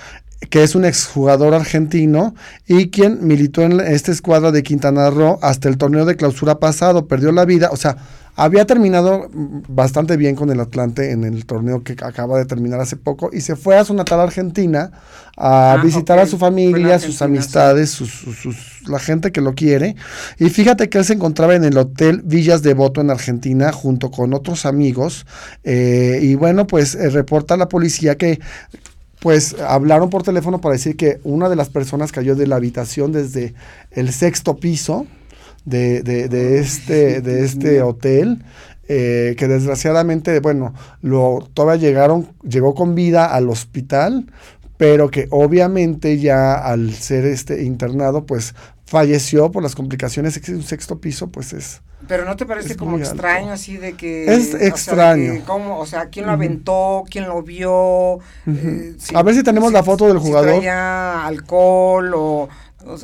que 0.49 0.63
es 0.63 0.75
un 0.75 0.85
exjugador 0.85 1.53
argentino 1.53 2.35
y 2.67 2.89
quien 2.89 3.25
militó 3.25 3.61
en 3.61 3.79
esta 3.79 4.11
escuadra 4.11 4.51
de 4.51 4.63
Quintana 4.63 5.09
Roo 5.09 5.39
hasta 5.41 5.69
el 5.69 5.77
torneo 5.77 6.05
de 6.05 6.15
clausura 6.15 6.59
pasado, 6.59 7.07
perdió 7.07 7.31
la 7.31 7.45
vida, 7.45 7.69
o 7.71 7.77
sea, 7.77 7.97
había 8.35 8.65
terminado 8.65 9.29
bastante 9.31 10.17
bien 10.17 10.35
con 10.35 10.49
el 10.49 10.59
Atlante 10.59 11.11
en 11.11 11.23
el 11.23 11.45
torneo 11.45 11.83
que 11.83 11.93
acaba 11.93 12.39
de 12.39 12.45
terminar 12.45 12.79
hace 12.79 12.95
poco 12.95 13.29
y 13.31 13.41
se 13.41 13.55
fue 13.55 13.77
a 13.77 13.85
su 13.85 13.93
natal 13.93 14.19
Argentina 14.21 14.91
a 15.37 15.73
ah, 15.73 15.77
visitar 15.77 16.17
a 16.17 16.25
su 16.25 16.39
familia, 16.39 16.97
sus 16.97 17.21
amistades, 17.21 17.91
sus, 17.91 18.25
la 18.87 18.99
gente 18.99 19.31
que 19.31 19.41
lo 19.41 19.53
quiere. 19.53 19.95
Y 20.39 20.49
fíjate 20.49 20.89
que 20.89 20.97
él 20.99 21.05
se 21.05 21.13
encontraba 21.13 21.55
en 21.55 21.63
el 21.63 21.77
Hotel 21.77 22.21
Villas 22.23 22.63
Devoto 22.63 23.01
en 23.01 23.11
Argentina 23.11 23.71
junto 23.71 24.09
con 24.09 24.33
otros 24.33 24.65
amigos. 24.65 25.25
Eh, 25.63 26.19
y 26.21 26.35
bueno, 26.35 26.65
pues 26.65 26.95
eh, 26.95 27.09
reporta 27.09 27.57
la 27.57 27.67
policía 27.67 28.15
que 28.15 28.39
pues 29.23 29.55
hablaron 29.57 30.09
por 30.09 30.23
teléfono 30.23 30.59
para 30.59 30.73
decir 30.73 30.97
que 30.97 31.21
una 31.23 31.47
de 31.47 31.55
las 31.55 31.69
personas 31.69 32.11
cayó 32.11 32.35
de 32.35 32.45
la 32.45 32.57
habitación 32.57 33.13
desde 33.13 33.53
el 33.91 34.11
sexto 34.11 34.57
piso 34.57 35.07
de, 35.63 36.03
de, 36.03 36.59
este, 36.59 37.21
de 37.21 37.45
este 37.45 37.81
hotel. 37.81 38.43
Eh, 38.89 39.35
que 39.37 39.47
desgraciadamente, 39.47 40.41
bueno, 40.41 40.73
lo, 41.01 41.47
todavía 41.53 41.87
llegaron, 41.87 42.27
llegó 42.43 42.75
con 42.75 42.95
vida 42.95 43.33
al 43.33 43.49
hospital, 43.49 44.25
pero 44.75 45.09
que 45.09 45.27
obviamente 45.29 46.19
ya 46.19 46.55
al 46.55 46.93
ser 46.93 47.23
este 47.23 47.63
internado, 47.63 48.25
pues 48.25 48.53
falleció 48.85 49.53
por 49.53 49.63
las 49.63 49.73
complicaciones. 49.73 50.37
Un 50.49 50.63
sexto 50.63 50.99
piso, 50.99 51.31
pues 51.31 51.53
es, 51.53 51.81
pero 52.07 52.25
¿no 52.25 52.35
te 52.35 52.45
parece 52.45 52.75
como 52.75 52.97
extraño 52.97 53.51
así 53.51 53.77
de 53.77 53.93
que... 53.93 54.33
Es 54.33 54.53
extraño. 54.53 55.41
o 55.47 55.85
sea, 55.85 56.07
¿quién 56.07 56.25
lo 56.25 56.31
aventó? 56.31 57.03
¿Quién 57.09 57.27
lo 57.27 57.41
vio? 57.41 58.19
Eh, 58.47 58.95
a 59.13 59.23
ver 59.23 59.35
si 59.35 59.43
tenemos 59.43 59.71
la 59.71 59.83
foto 59.83 60.07
del 60.07 60.17
jugador. 60.17 60.49
Si 60.49 60.57
traía 60.57 61.25
alcohol 61.25 62.13
o... 62.15 62.49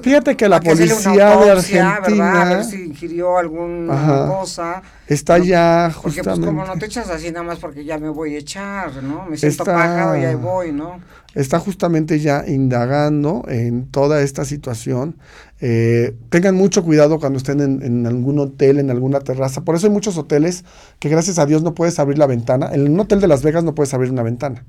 Fíjate 0.02 0.36
que 0.36 0.50
la 0.50 0.60
policía 0.60 1.38
de 1.38 1.52
Argentina... 1.52 2.42
A 2.42 2.56
ver 2.56 2.64
si 2.64 2.84
ingirió 2.84 3.38
alguna 3.38 4.28
cosa. 4.28 4.82
Está 5.08 5.38
ya 5.38 5.92
Porque 6.02 6.24
pues 6.24 6.40
como 6.40 6.66
no 6.66 6.78
te 6.78 6.86
echas 6.86 7.10
así 7.10 7.32
nada 7.32 7.44
más 7.44 7.60
porque 7.60 7.84
ya 7.84 7.98
me 7.98 8.10
voy 8.10 8.36
a 8.36 8.40
echar, 8.40 9.02
¿no? 9.02 9.26
Me 9.26 9.38
siento 9.38 9.64
está, 9.64 10.20
y 10.20 10.26
ahí 10.26 10.36
voy, 10.36 10.72
¿no? 10.72 11.00
Está 11.34 11.60
justamente 11.60 12.20
ya 12.20 12.44
indagando 12.48 13.44
en 13.48 13.88
toda 13.88 14.22
esta 14.22 14.46
situación. 14.46 15.16
Eh, 15.62 16.16
tengan 16.30 16.56
mucho 16.56 16.84
cuidado 16.84 17.20
cuando 17.20 17.38
estén 17.38 17.60
en, 17.62 18.06
algún 18.06 18.40
hotel, 18.40 18.80
en 18.80 18.92
alguna 18.92 19.22
terraza. 19.22 19.62
Por 19.62 19.76
eso 19.76 19.88
hay 19.88 19.94
muchos 19.94 20.18
hoteles 20.18 20.66
que 21.00 21.10
gracias 21.10 21.40
a 21.40 21.46
Dios 21.46 21.64
no 21.64 21.74
puedes 21.74 22.00
abrir 22.00 22.18
la 22.18 22.28
ventana. 22.28 22.70
En 22.74 22.92
un 22.92 23.00
hotel 23.00 23.22
de 23.22 23.28
Las 23.28 23.44
Vegas 23.44 23.64
no 23.64 23.76
puedes 23.76 23.94
abrir 23.94 24.12
una 24.12 24.24
ventana. 24.24 24.66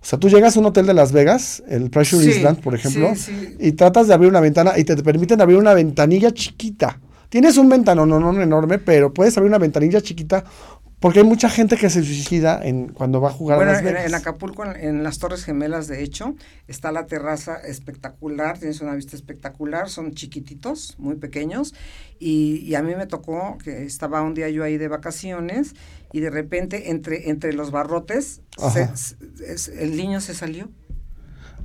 O 0.00 0.04
sea, 0.04 0.18
tú 0.18 0.28
llegas 0.28 0.56
a 0.56 0.60
un 0.60 0.66
hotel 0.66 0.86
de 0.86 0.94
Las 0.94 1.12
Vegas, 1.12 1.62
el 1.68 1.90
Pressure 1.90 2.24
Island, 2.24 2.60
por 2.60 2.74
ejemplo, 2.74 3.12
y 3.58 3.72
tratas 3.72 4.06
de 4.06 4.14
abrir 4.14 4.30
una 4.30 4.40
ventana 4.40 4.78
y 4.78 4.84
te, 4.84 4.96
permiten 5.02 5.40
abrir 5.40 5.58
una 5.58 5.74
ventanilla 5.74 6.30
chiquita. 6.32 7.00
Tienes 7.28 7.58
un 7.58 7.68
ventanón 7.68 8.08
no, 8.08 8.18
no, 8.20 8.40
enorme, 8.40 8.78
pero 8.78 9.12
puedes 9.12 9.36
abrir 9.36 9.50
una 9.50 9.58
ventanilla 9.58 10.00
chiquita 10.00 10.44
Porque 10.98 11.18
hay 11.18 11.26
mucha 11.26 11.50
gente 11.50 11.76
que 11.76 11.90
se 11.90 12.02
suicida 12.02 12.58
en, 12.64 12.88
cuando 12.88 13.20
va 13.20 13.28
a 13.28 13.32
jugar 13.32 13.58
bueno, 13.58 13.72
a 13.72 13.74
Las 13.74 13.82
en, 13.82 13.88
Vegas. 13.88 14.06
en 14.06 14.14
Acapulco, 14.14 14.64
en, 14.64 14.76
en 14.76 15.02
las 15.02 15.18
Torres 15.18 15.44
Gemelas, 15.44 15.88
de 15.88 16.02
hecho, 16.02 16.34
está 16.68 16.90
la 16.90 17.06
terraza 17.06 17.56
espectacular, 17.56 18.58
tienes 18.58 18.80
una 18.80 18.94
vista 18.94 19.14
espectacular, 19.14 19.90
son 19.90 20.14
chiquititos, 20.14 20.94
muy 20.98 21.16
pequeños, 21.16 21.74
y, 22.18 22.62
y 22.64 22.74
a 22.76 22.82
mí 22.82 22.94
me 22.96 23.06
tocó 23.06 23.58
que 23.62 23.84
estaba 23.84 24.22
un 24.22 24.34
día 24.34 24.48
yo 24.48 24.64
ahí 24.64 24.78
de 24.78 24.88
vacaciones 24.88 25.74
y 26.12 26.20
de 26.20 26.30
repente 26.30 26.90
entre, 26.90 27.28
entre 27.30 27.52
los 27.52 27.70
barrotes 27.70 28.40
se- 28.94 29.82
el 29.82 29.96
niño 29.96 30.20
se 30.20 30.34
salió, 30.34 30.68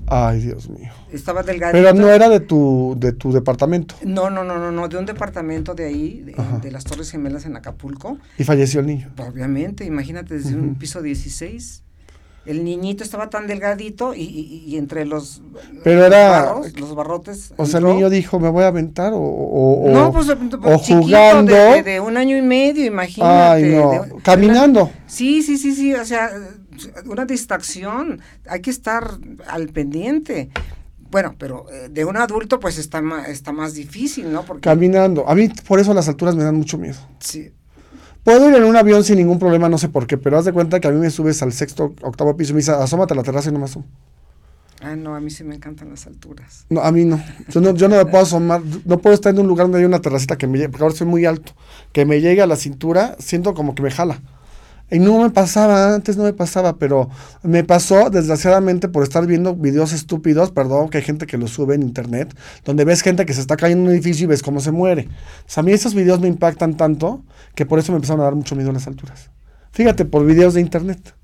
Ay, 0.05 0.41
Dios 0.41 0.69
mío. 0.69 0.91
estaba 1.13 1.43
delgadito. 1.43 1.77
Pero 1.81 1.93
no 1.93 2.09
era 2.09 2.27
de 2.27 2.41
tu, 2.41 2.95
de 2.99 3.13
tu 3.13 3.31
departamento. 3.31 3.95
No, 4.03 4.29
no, 4.29 4.43
no, 4.43 4.57
no, 4.57 4.69
no, 4.71 4.87
de 4.89 4.97
un 4.97 5.05
departamento 5.05 5.75
de 5.75 5.85
ahí, 5.85 6.25
de, 6.61 6.71
las 6.71 6.83
Torres 6.83 7.09
Gemelas 7.09 7.45
en 7.45 7.55
Acapulco. 7.55 8.17
Y 8.37 8.43
falleció 8.43 8.81
el 8.81 8.87
niño. 8.87 9.13
Obviamente, 9.17 9.85
imagínate 9.85 10.33
desde 10.35 10.55
un 10.55 10.75
piso 10.75 11.01
16. 11.01 11.82
El 12.45 12.65
niñito 12.65 13.03
estaba 13.05 13.29
tan 13.29 13.47
delgadito 13.47 14.13
y, 14.13 14.21
y- 14.23 14.63
y 14.67 14.77
entre 14.77 15.05
los, 15.05 15.41
Pero 15.83 16.05
era- 16.05 16.43
barros, 16.43 16.77
los 16.77 16.93
barrotes. 16.93 17.53
O 17.55 17.65
sea, 17.65 17.79
el 17.79 17.85
niño 17.85 18.09
dijo, 18.09 18.37
me 18.39 18.49
voy 18.49 18.63
a 18.63 18.67
aventar 18.67 19.13
o, 19.13 19.17
o, 19.19 19.85
o- 19.85 19.89
no, 19.89 20.11
pues, 20.11 20.27
o 20.29 20.35
chiquito, 20.79 21.01
jugando. 21.01 21.53
de, 21.53 21.99
un 22.01 22.17
año 22.17 22.35
y 22.37 22.41
medio, 22.41 22.83
imagínate. 22.85 23.33
Ay, 23.33 23.63
no. 23.75 23.91
de- 23.91 24.21
Caminando. 24.23 24.91
Sí, 25.07 25.41
sí, 25.41 25.57
sí, 25.57 25.73
sí, 25.73 25.93
o 25.93 26.03
sea, 26.03 26.31
una 27.05 27.25
distracción, 27.25 28.19
hay 28.47 28.61
que 28.61 28.71
estar 28.71 29.11
al 29.47 29.69
pendiente. 29.69 30.49
Bueno, 31.09 31.35
pero 31.37 31.67
eh, 31.71 31.89
de 31.91 32.05
un 32.05 32.17
adulto 32.17 32.59
pues 32.59 32.77
está 32.79 33.01
más, 33.01 33.29
está 33.29 33.51
más 33.51 33.73
difícil, 33.75 34.33
¿no? 34.33 34.43
Porque 34.43 34.61
Caminando. 34.61 35.29
A 35.29 35.35
mí 35.35 35.47
por 35.67 35.79
eso 35.79 35.93
las 35.93 36.07
alturas 36.07 36.35
me 36.35 36.43
dan 36.43 36.55
mucho 36.55 36.77
miedo. 36.77 36.97
sí, 37.19 37.51
Puedo 38.23 38.49
ir 38.49 38.55
en 38.55 38.63
un 38.63 38.75
avión 38.75 39.03
sin 39.03 39.17
ningún 39.17 39.37
problema, 39.37 39.67
no 39.67 39.77
sé 39.77 39.89
por 39.89 40.07
qué, 40.07 40.17
pero 40.17 40.37
haz 40.37 40.45
de 40.45 40.53
cuenta 40.53 40.79
que 40.79 40.87
a 40.87 40.91
mí 40.91 40.99
me 40.99 41.09
subes 41.09 41.41
al 41.43 41.51
sexto, 41.51 41.93
octavo 42.01 42.35
piso 42.37 42.51
y 42.51 42.53
me 42.53 42.59
dices, 42.59 42.75
asómate 42.75 43.13
a 43.13 43.17
la 43.17 43.23
terraza 43.23 43.49
y 43.49 43.53
no 43.53 43.59
me 43.59 43.65
asomo. 43.65 43.85
ah, 44.81 44.95
no, 44.95 45.15
a 45.15 45.19
mí 45.19 45.29
sí 45.29 45.43
me 45.43 45.55
encantan 45.55 45.89
las 45.89 46.07
alturas. 46.07 46.65
No, 46.69 46.81
a 46.81 46.91
mí 46.91 47.05
no. 47.05 47.21
Yo 47.49 47.61
no, 47.61 47.73
yo 47.73 47.87
no 47.89 47.97
me 47.97 48.05
puedo 48.05 48.23
asomar. 48.23 48.61
No 48.85 48.97
puedo 48.99 49.13
estar 49.13 49.33
en 49.33 49.39
un 49.41 49.47
lugar 49.47 49.65
donde 49.65 49.79
hay 49.79 49.85
una 49.85 49.99
terracita 50.01 50.37
que 50.37 50.47
me 50.47 50.57
llegue, 50.57 50.69
porque 50.69 50.83
ahora 50.83 50.95
soy 50.95 51.07
muy 51.07 51.25
alto. 51.25 51.53
Que 51.91 52.05
me 52.05 52.21
llegue 52.21 52.41
a 52.41 52.47
la 52.47 52.55
cintura, 52.55 53.15
siento 53.19 53.53
como 53.53 53.75
que 53.75 53.83
me 53.83 53.91
jala. 53.91 54.21
Y 54.93 54.99
no 54.99 55.21
me 55.23 55.29
pasaba, 55.31 55.95
antes 55.95 56.17
no 56.17 56.23
me 56.23 56.33
pasaba, 56.33 56.77
pero 56.77 57.09
me 57.41 57.63
pasó 57.63 58.09
desgraciadamente 58.11 58.87
por 58.87 59.03
estar 59.03 59.25
viendo 59.25 59.55
videos 59.55 59.91
estúpidos, 59.91 60.51
perdón, 60.51 60.89
que 60.89 60.99
hay 60.99 61.03
gente 61.03 61.25
que 61.25 61.37
los 61.37 61.51
sube 61.51 61.73
en 61.75 61.81
internet, 61.81 62.33
donde 62.63 62.85
ves 62.85 63.01
gente 63.01 63.25
que 63.25 63.33
se 63.33 63.41
está 63.41 63.57
cayendo 63.57 63.83
en 63.85 63.87
un 63.89 63.93
edificio 63.95 64.25
y 64.25 64.27
ves 64.27 64.43
cómo 64.43 64.59
se 64.59 64.71
muere. 64.71 65.09
O 65.47 65.49
sea, 65.49 65.61
a 65.61 65.63
mí 65.65 65.71
esos 65.71 65.95
videos 65.95 66.19
me 66.19 66.27
impactan 66.27 66.77
tanto 66.77 67.23
que 67.55 67.65
por 67.65 67.79
eso 67.79 67.91
me 67.91 67.95
empezaron 67.97 68.21
a 68.21 68.25
dar 68.25 68.35
mucho 68.35 68.55
miedo 68.55 68.69
en 68.69 68.75
las 68.75 68.85
alturas. 68.87 69.31
Fíjate, 69.71 70.05
por 70.05 70.25
videos 70.25 70.53
de 70.53 70.61
internet. 70.61 71.15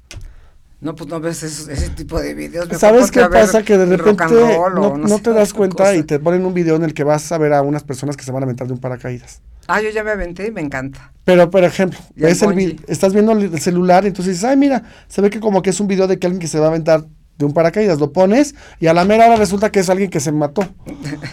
No, 0.82 0.96
pues 0.96 1.10
no 1.10 1.20
ves 1.20 1.44
esos- 1.44 1.68
ese 1.68 1.90
tipo 1.90 2.20
de 2.20 2.34
videos. 2.34 2.68
¿Sabes 2.80 3.12
qué 3.12 3.20
pasa? 3.30 3.64
Que 3.64 3.78
de 3.78 3.86
repente 3.98 4.58
no, 4.98 5.20
te 5.20 5.34
das 5.34 5.54
cuenta 5.54 5.94
y 5.94 6.04
te 6.04 6.20
ponen 6.20 6.46
un 6.46 6.54
video 6.54 6.76
en 6.78 6.84
el 6.84 6.94
que 6.94 7.04
vas 7.04 7.32
a 7.32 7.38
ver 7.38 7.54
a 7.54 7.62
unas 7.62 7.84
personas 7.84 8.16
que 8.18 8.24
se 8.24 8.32
van 8.32 8.44
a 8.44 8.46
aventar 8.46 8.66
de 8.66 8.74
un 8.74 8.80
paracaídas. 8.80 9.42
Ah, 9.72 9.82
yo 9.82 9.92
ya 9.92 10.04
me 10.04 10.10
aventé 10.10 10.48
y 10.48 10.52
me 10.52 10.62
encanta. 10.62 11.14
Pero, 11.26 11.52
por 11.52 11.64
ejemplo, 11.64 12.00
ves 12.16 12.42
el 12.42 12.82
estás 12.88 13.14
viendo 13.14 13.34
el 13.34 13.54
el 13.54 13.60
celular 13.60 14.04
y 14.04 14.08
entonces 14.08 14.34
dices, 14.34 14.50
ay, 14.50 14.58
mira, 14.58 14.82
se 15.08 15.22
ve 15.22 15.30
que 15.30 15.40
como 15.40 15.62
que 15.62 15.70
es 15.70 15.80
un 15.80 15.88
video 15.88 16.08
de 16.08 16.18
que 16.18 16.26
alguien 16.26 16.42
que 16.42 16.48
se 16.48 16.60
va 16.60 16.66
a 16.66 16.70
aventar 16.70 17.06
de 17.40 17.46
un 17.46 17.54
paracaídas, 17.54 18.00
lo 18.00 18.12
pones 18.12 18.54
y 18.82 18.88
a 18.88 18.94
la 18.94 19.06
mera 19.06 19.26
hora 19.26 19.38
resulta 19.38 19.72
que 19.72 19.80
es 19.80 19.90
alguien 19.90 20.10
que 20.10 20.20
se 20.20 20.34
mató. 20.34 20.68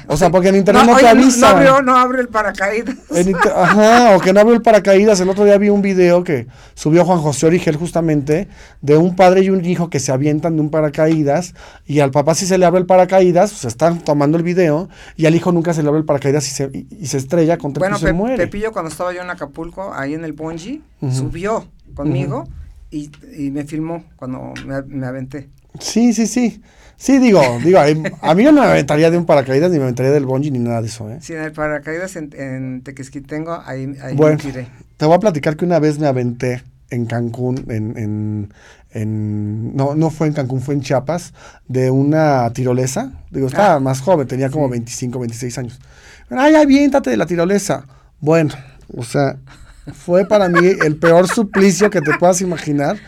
O 0.06 0.16
sea, 0.16 0.30
porque 0.30 0.48
en 0.50 0.54
internet 0.62 0.84
no, 0.86 0.96
te 0.96 1.02
no, 1.02 1.08
avisa. 1.08 1.50
abrió, 1.50 1.82
no 1.82 1.96
abre 1.96 2.20
el 2.20 2.28
paracaídas. 2.28 2.94
Inter- 3.10 3.52
Ajá, 3.56 4.16
o 4.16 4.20
que 4.20 4.32
no 4.32 4.38
abrió 4.38 4.54
el 4.54 4.62
paracaídas. 4.62 5.18
El 5.20 5.28
otro 5.28 5.44
día 5.44 5.58
vi 5.58 5.68
un 5.68 5.82
video 5.82 6.22
que 6.22 6.46
subió 6.74 7.04
Juan 7.04 7.18
José 7.18 7.46
Origel 7.46 7.74
justamente 7.74 8.46
de 8.82 8.96
un 8.96 9.16
padre 9.16 9.40
y 9.42 9.50
un 9.50 9.64
hijo 9.64 9.90
que 9.90 9.98
se 9.98 10.12
avientan 10.12 10.54
de 10.54 10.62
un 10.62 10.70
paracaídas 10.70 11.54
y 11.86 11.98
al 11.98 12.12
papá 12.12 12.36
sí 12.36 12.46
se 12.46 12.56
le 12.56 12.66
abre 12.66 12.78
el 12.78 12.86
paracaídas, 12.86 13.52
o 13.52 13.56
sea, 13.56 13.68
están 13.68 13.98
tomando 13.98 14.36
el 14.38 14.44
video 14.44 14.88
y 15.16 15.26
al 15.26 15.34
hijo 15.34 15.50
nunca 15.50 15.74
se 15.74 15.82
le 15.82 15.88
abre 15.88 15.98
el 15.98 16.06
paracaídas 16.06 16.46
y 16.46 16.50
se, 16.52 16.70
y, 16.72 16.86
y 17.00 17.06
se 17.08 17.16
estrella 17.18 17.58
contra 17.58 17.80
Bueno, 17.80 17.96
el 17.96 18.00
piso 18.00 18.10
y 18.10 18.12
muere. 18.16 18.36
Pepillo 18.36 18.70
cuando 18.70 18.92
estaba 18.92 19.12
yo 19.12 19.22
en 19.22 19.30
Acapulco, 19.30 19.92
ahí 19.92 20.14
en 20.14 20.24
el 20.24 20.34
bungee, 20.34 20.82
subió 21.10 21.66
conmigo 21.94 22.44
y, 22.92 23.10
y 23.36 23.50
me 23.50 23.64
filmó 23.64 24.04
cuando 24.14 24.54
me, 24.64 24.80
me 24.82 25.06
aventé. 25.08 25.50
Sí, 25.80 26.12
sí, 26.12 26.26
sí. 26.26 26.62
Sí, 26.98 27.18
digo, 27.18 27.42
digo, 27.62 27.78
a 27.78 28.34
mí 28.34 28.42
no 28.44 28.52
me 28.52 28.60
aventaría 28.62 29.10
de 29.10 29.18
un 29.18 29.26
paracaídas 29.26 29.70
ni 29.70 29.76
me 29.76 29.82
aventaría 29.84 30.12
del 30.12 30.24
bungee 30.24 30.50
ni 30.50 30.58
nada 30.60 30.80
de 30.80 30.88
eso, 30.88 31.10
¿eh? 31.10 31.18
Sí, 31.20 31.34
en 31.34 31.42
el 31.42 31.52
paracaídas 31.52 32.16
en, 32.16 32.30
en 32.38 32.80
Tequesquitengo, 32.82 33.62
ahí, 33.66 33.94
ahí 34.02 34.14
Bueno. 34.14 34.36
me 34.36 34.42
tiré. 34.42 34.68
Te 34.96 35.04
voy 35.04 35.14
a 35.14 35.18
platicar 35.20 35.56
que 35.56 35.66
una 35.66 35.78
vez 35.78 35.98
me 35.98 36.06
aventé 36.06 36.62
en 36.88 37.04
Cancún, 37.04 37.66
en, 37.68 37.98
en, 37.98 38.52
en- 38.92 39.76
no, 39.76 39.94
no 39.94 40.08
fue 40.08 40.28
en 40.28 40.32
Cancún, 40.32 40.62
fue 40.62 40.74
en 40.74 40.80
Chiapas, 40.80 41.34
de 41.68 41.90
una 41.90 42.50
tirolesa. 42.54 43.12
Digo, 43.30 43.48
estaba 43.48 43.74
Ah, 43.74 43.80
más 43.80 44.00
joven, 44.00 44.26
tenía 44.26 44.48
como 44.48 44.64
sí. 44.66 44.70
25, 44.72 45.18
26 45.18 45.58
años. 45.58 45.78
Ay, 46.30 46.54
aviéntate 46.54 47.10
de 47.10 47.18
la 47.18 47.26
tirolesa. 47.26 47.86
Bueno, 48.20 48.54
o 48.96 49.04
sea, 49.04 49.36
fue 49.92 50.26
para 50.26 50.48
mí 50.48 50.66
el 50.84 50.96
peor 50.96 51.28
suplicio 51.28 51.90
que 51.90 52.00
te 52.00 52.14
puedas 52.18 52.40
imaginar, 52.40 52.98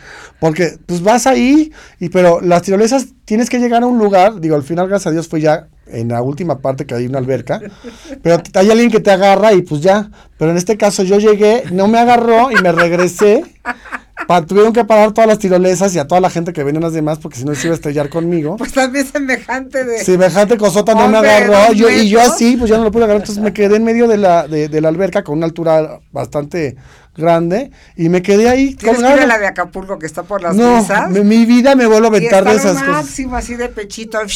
porque 0.41 0.79
pues 0.87 1.03
vas 1.03 1.27
ahí, 1.27 1.73
y 1.99 2.09
pero 2.09 2.41
las 2.41 2.63
tirolesas 2.63 3.09
tienes 3.25 3.51
que 3.51 3.59
llegar 3.59 3.83
a 3.83 3.87
un 3.87 3.99
lugar, 3.99 4.41
digo, 4.41 4.55
al 4.55 4.63
final 4.63 4.89
gracias 4.89 5.09
a 5.09 5.11
Dios 5.11 5.29
fue 5.29 5.41
ya 5.41 5.69
en 5.87 6.09
la 6.09 6.23
última 6.23 6.59
parte 6.59 6.87
que 6.87 6.95
hay 6.95 7.07
una 7.07 7.19
alberca, 7.19 7.61
pero 8.23 8.41
hay 8.55 8.71
alguien 8.71 8.91
que 8.91 9.01
te 9.01 9.11
agarra 9.11 9.53
y 9.53 9.63
pues 9.63 9.81
ya, 9.81 10.11
pero 10.39 10.51
en 10.51 10.57
este 10.57 10.77
caso 10.77 11.03
yo 11.03 11.19
llegué, 11.19 11.65
no 11.73 11.89
me 11.89 11.99
agarró 11.99 12.51
y 12.51 12.63
me 12.63 12.73
regresé, 12.73 13.43
pa- 14.27 14.45
tuvieron 14.45 14.73
que 14.73 14.85
parar 14.85 15.13
todas 15.13 15.29
las 15.29 15.39
tirolesas 15.39 15.95
y 15.95 15.99
a 15.99 16.07
toda 16.07 16.21
la 16.21 16.31
gente 16.31 16.53
que 16.53 16.65
venían 16.65 16.83
las 16.83 16.93
demás, 16.93 17.19
porque 17.19 17.39
si 17.39 17.45
no 17.45 17.55
se 17.55 17.67
iba 17.69 17.75
a 17.75 17.77
estrellar 17.77 18.09
conmigo. 18.09 18.57
Pues 18.57 18.73
también 18.73 19.07
semejante 19.07 19.85
de... 19.85 20.05
Semejante 20.05 20.57
cosota 20.57 20.95
no 20.95 21.09
me 21.09 21.19
agarró. 21.19 21.73
Yo, 21.73 21.89
y 21.91 22.09
yo 22.09 22.21
así, 22.21 22.57
pues 22.57 22.71
ya 22.71 22.79
no 22.79 22.85
lo 22.85 22.91
pude 22.91 23.05
agarrar. 23.05 23.23
Entonces 23.23 23.43
me 23.43 23.53
quedé 23.53 23.77
en 23.77 23.85
medio 23.85 24.09
de 24.09 24.17
la, 24.19 24.47
de, 24.49 24.69
de 24.69 24.81
la 24.81 24.89
alberca 24.89 25.23
con 25.25 25.39
una 25.39 25.47
altura 25.47 26.01
bastante 26.13 26.77
grande 27.17 27.73
y 27.97 28.09
me 28.11 28.23
quedé 28.23 28.49
ahí 28.49 28.77
Tienes 28.77 29.01
que 29.03 29.13
ir 29.13 29.21
a 29.21 29.27
la 29.27 29.39
de 29.39 29.47
Acapulco 29.49 29.99
que 29.99 30.07
está 30.07 30.23
por 30.23 30.41
las 30.41 30.55
No, 30.55 30.87
mi, 31.11 31.21
mi 31.23 31.47
vida 31.47 31.75
me 31.75 31.87
vuelvo 31.87 32.07
a 32.07 32.11
aventar 32.11 32.45
de 32.45 32.55
esas 32.55 32.75
cosas. 32.79 32.89
máximo 32.89 33.35
así 33.37 33.57
de 33.57 33.69
pechito. 33.69 34.21
En 34.21 34.27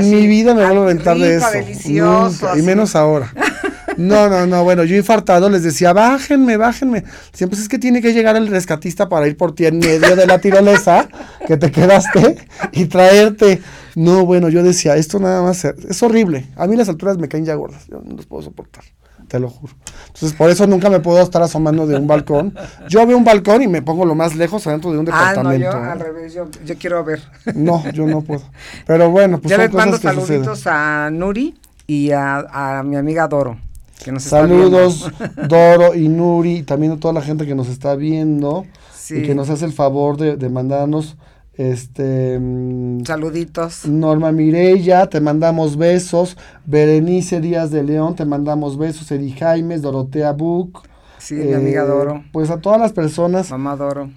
así, 0.00 0.10
mi 0.10 0.26
vida 0.26 0.54
me 0.54 0.64
vuelvo 0.64 0.80
a 0.80 0.84
aventar 0.84 1.18
de 1.18 1.36
eso. 1.36 1.50
delicioso. 1.50 2.46
Nunca, 2.46 2.58
y 2.58 2.62
menos 2.62 2.96
ahora. 2.96 3.30
No, 3.98 4.28
no, 4.28 4.46
no, 4.46 4.64
bueno, 4.64 4.84
yo 4.84 4.96
infartado 4.96 5.50
les 5.50 5.62
decía, 5.64 5.92
bájenme, 5.92 6.56
bájenme. 6.56 7.04
Decían, 7.32 7.50
pues 7.50 7.60
es 7.62 7.68
que 7.68 7.78
tiene 7.78 8.00
que 8.00 8.12
llegar 8.12 8.36
el 8.36 8.46
rescatista 8.46 9.08
para 9.08 9.26
ir 9.26 9.36
por 9.36 9.54
ti 9.54 9.66
en 9.66 9.78
medio 9.80 10.14
de 10.16 10.26
la 10.26 10.38
tirolesa 10.38 11.08
que 11.46 11.56
te 11.56 11.70
quedaste 11.72 12.38
y 12.72 12.86
traerte. 12.86 13.60
No, 13.96 14.24
bueno, 14.24 14.48
yo 14.48 14.62
decía, 14.62 14.96
esto 14.96 15.18
nada 15.18 15.42
más 15.42 15.64
es, 15.64 16.02
horrible. 16.02 16.46
A 16.56 16.66
mí 16.68 16.76
las 16.76 16.88
alturas 16.88 17.18
me 17.18 17.28
caen 17.28 17.44
ya 17.44 17.54
gordas, 17.56 17.86
yo 17.88 18.00
no 18.04 18.14
los 18.14 18.26
puedo 18.26 18.42
soportar, 18.44 18.84
te 19.26 19.40
lo 19.40 19.50
juro. 19.50 19.74
Entonces, 20.06 20.32
por 20.38 20.48
eso 20.50 20.66
nunca 20.68 20.88
me 20.90 21.00
puedo 21.00 21.20
estar 21.20 21.42
asomando 21.42 21.84
de 21.86 21.96
un 21.96 22.06
balcón. 22.06 22.54
Yo 22.88 23.04
veo 23.04 23.16
un 23.16 23.24
balcón 23.24 23.62
y 23.62 23.66
me 23.66 23.82
pongo 23.82 24.04
lo 24.04 24.14
más 24.14 24.36
lejos 24.36 24.64
adentro 24.68 24.92
de 24.92 24.98
un 24.98 25.08
Ah, 25.10 25.32
no, 25.42 25.50
departamento. 25.50 25.72
yo 25.72 25.84
¿eh? 25.84 25.90
al 25.90 25.98
revés, 26.00 26.34
yo, 26.34 26.48
yo 26.64 26.76
quiero 26.78 27.02
ver. 27.02 27.20
No, 27.56 27.82
yo 27.90 28.06
no 28.06 28.22
puedo. 28.22 28.42
Pero 28.86 29.10
bueno, 29.10 29.40
pues 29.40 29.50
ya 29.50 29.56
son 29.56 29.64
les 29.66 29.74
mando 29.74 29.96
suceden. 29.96 30.24
saluditos 30.24 30.66
a 30.68 31.10
Nuri 31.10 31.56
y 31.88 32.12
a, 32.12 32.78
a 32.78 32.82
mi 32.84 32.94
amiga 32.96 33.26
Doro. 33.26 33.58
Que 34.04 34.12
nos 34.12 34.24
está 34.24 34.40
Saludos. 34.40 35.10
Doro 35.48 35.94
y 35.94 36.08
Nuri, 36.08 36.58
y 36.58 36.62
también 36.62 36.92
a 36.92 36.96
toda 37.00 37.14
la 37.14 37.22
gente 37.22 37.46
que 37.46 37.54
nos 37.54 37.68
está 37.68 37.94
viendo 37.96 38.64
Sí. 38.94 39.16
y 39.16 39.22
que 39.22 39.34
nos 39.34 39.48
hace 39.50 39.64
el 39.64 39.72
favor 39.72 40.16
de, 40.18 40.36
de 40.36 40.48
mandarnos 40.50 41.16
este 41.54 42.38
mm, 42.38 43.04
Saluditos. 43.04 43.86
Norma 43.86 44.30
Mireya, 44.32 45.06
te 45.08 45.20
mandamos 45.20 45.76
besos, 45.76 46.36
Berenice 46.66 47.40
Díaz 47.40 47.70
de 47.70 47.82
León, 47.82 48.14
te 48.14 48.24
mandamos 48.24 48.78
besos, 48.78 49.10
Edi 49.10 49.32
Jaimes, 49.32 49.82
Dorotea 49.82 50.32
Buc. 50.32 50.86
Sí, 51.18 51.34
mi 51.34 51.52
amiga 51.52 51.82
eh, 51.82 51.86
Doro. 51.86 52.22
Pues 52.32 52.50
a 52.50 52.58
todas 52.60 52.80
las 52.80 52.92
personas 52.92 53.50
Mamá 53.50 53.74
Doro. 53.76 54.08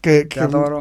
que, 0.00 0.26
que, 0.28 0.40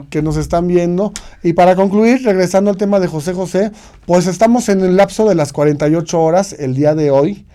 que 0.09 0.21
nos 0.21 0.37
están 0.37 0.67
viendo. 0.67 1.11
Y 1.43 1.51
para 1.53 1.75
concluir, 1.75 2.23
regresando 2.23 2.69
al 2.71 2.77
tema 2.77 2.99
de 3.01 3.07
José 3.07 3.33
José, 3.33 3.71
pues 4.05 4.27
estamos 4.27 4.69
en 4.69 4.79
el 4.81 4.95
lapso 4.95 5.27
de 5.27 5.35
las 5.35 5.51
48 5.51 6.21
horas 6.21 6.53
el 6.57 6.75
día 6.75 6.95
de 6.95 7.11
hoy. 7.11 7.45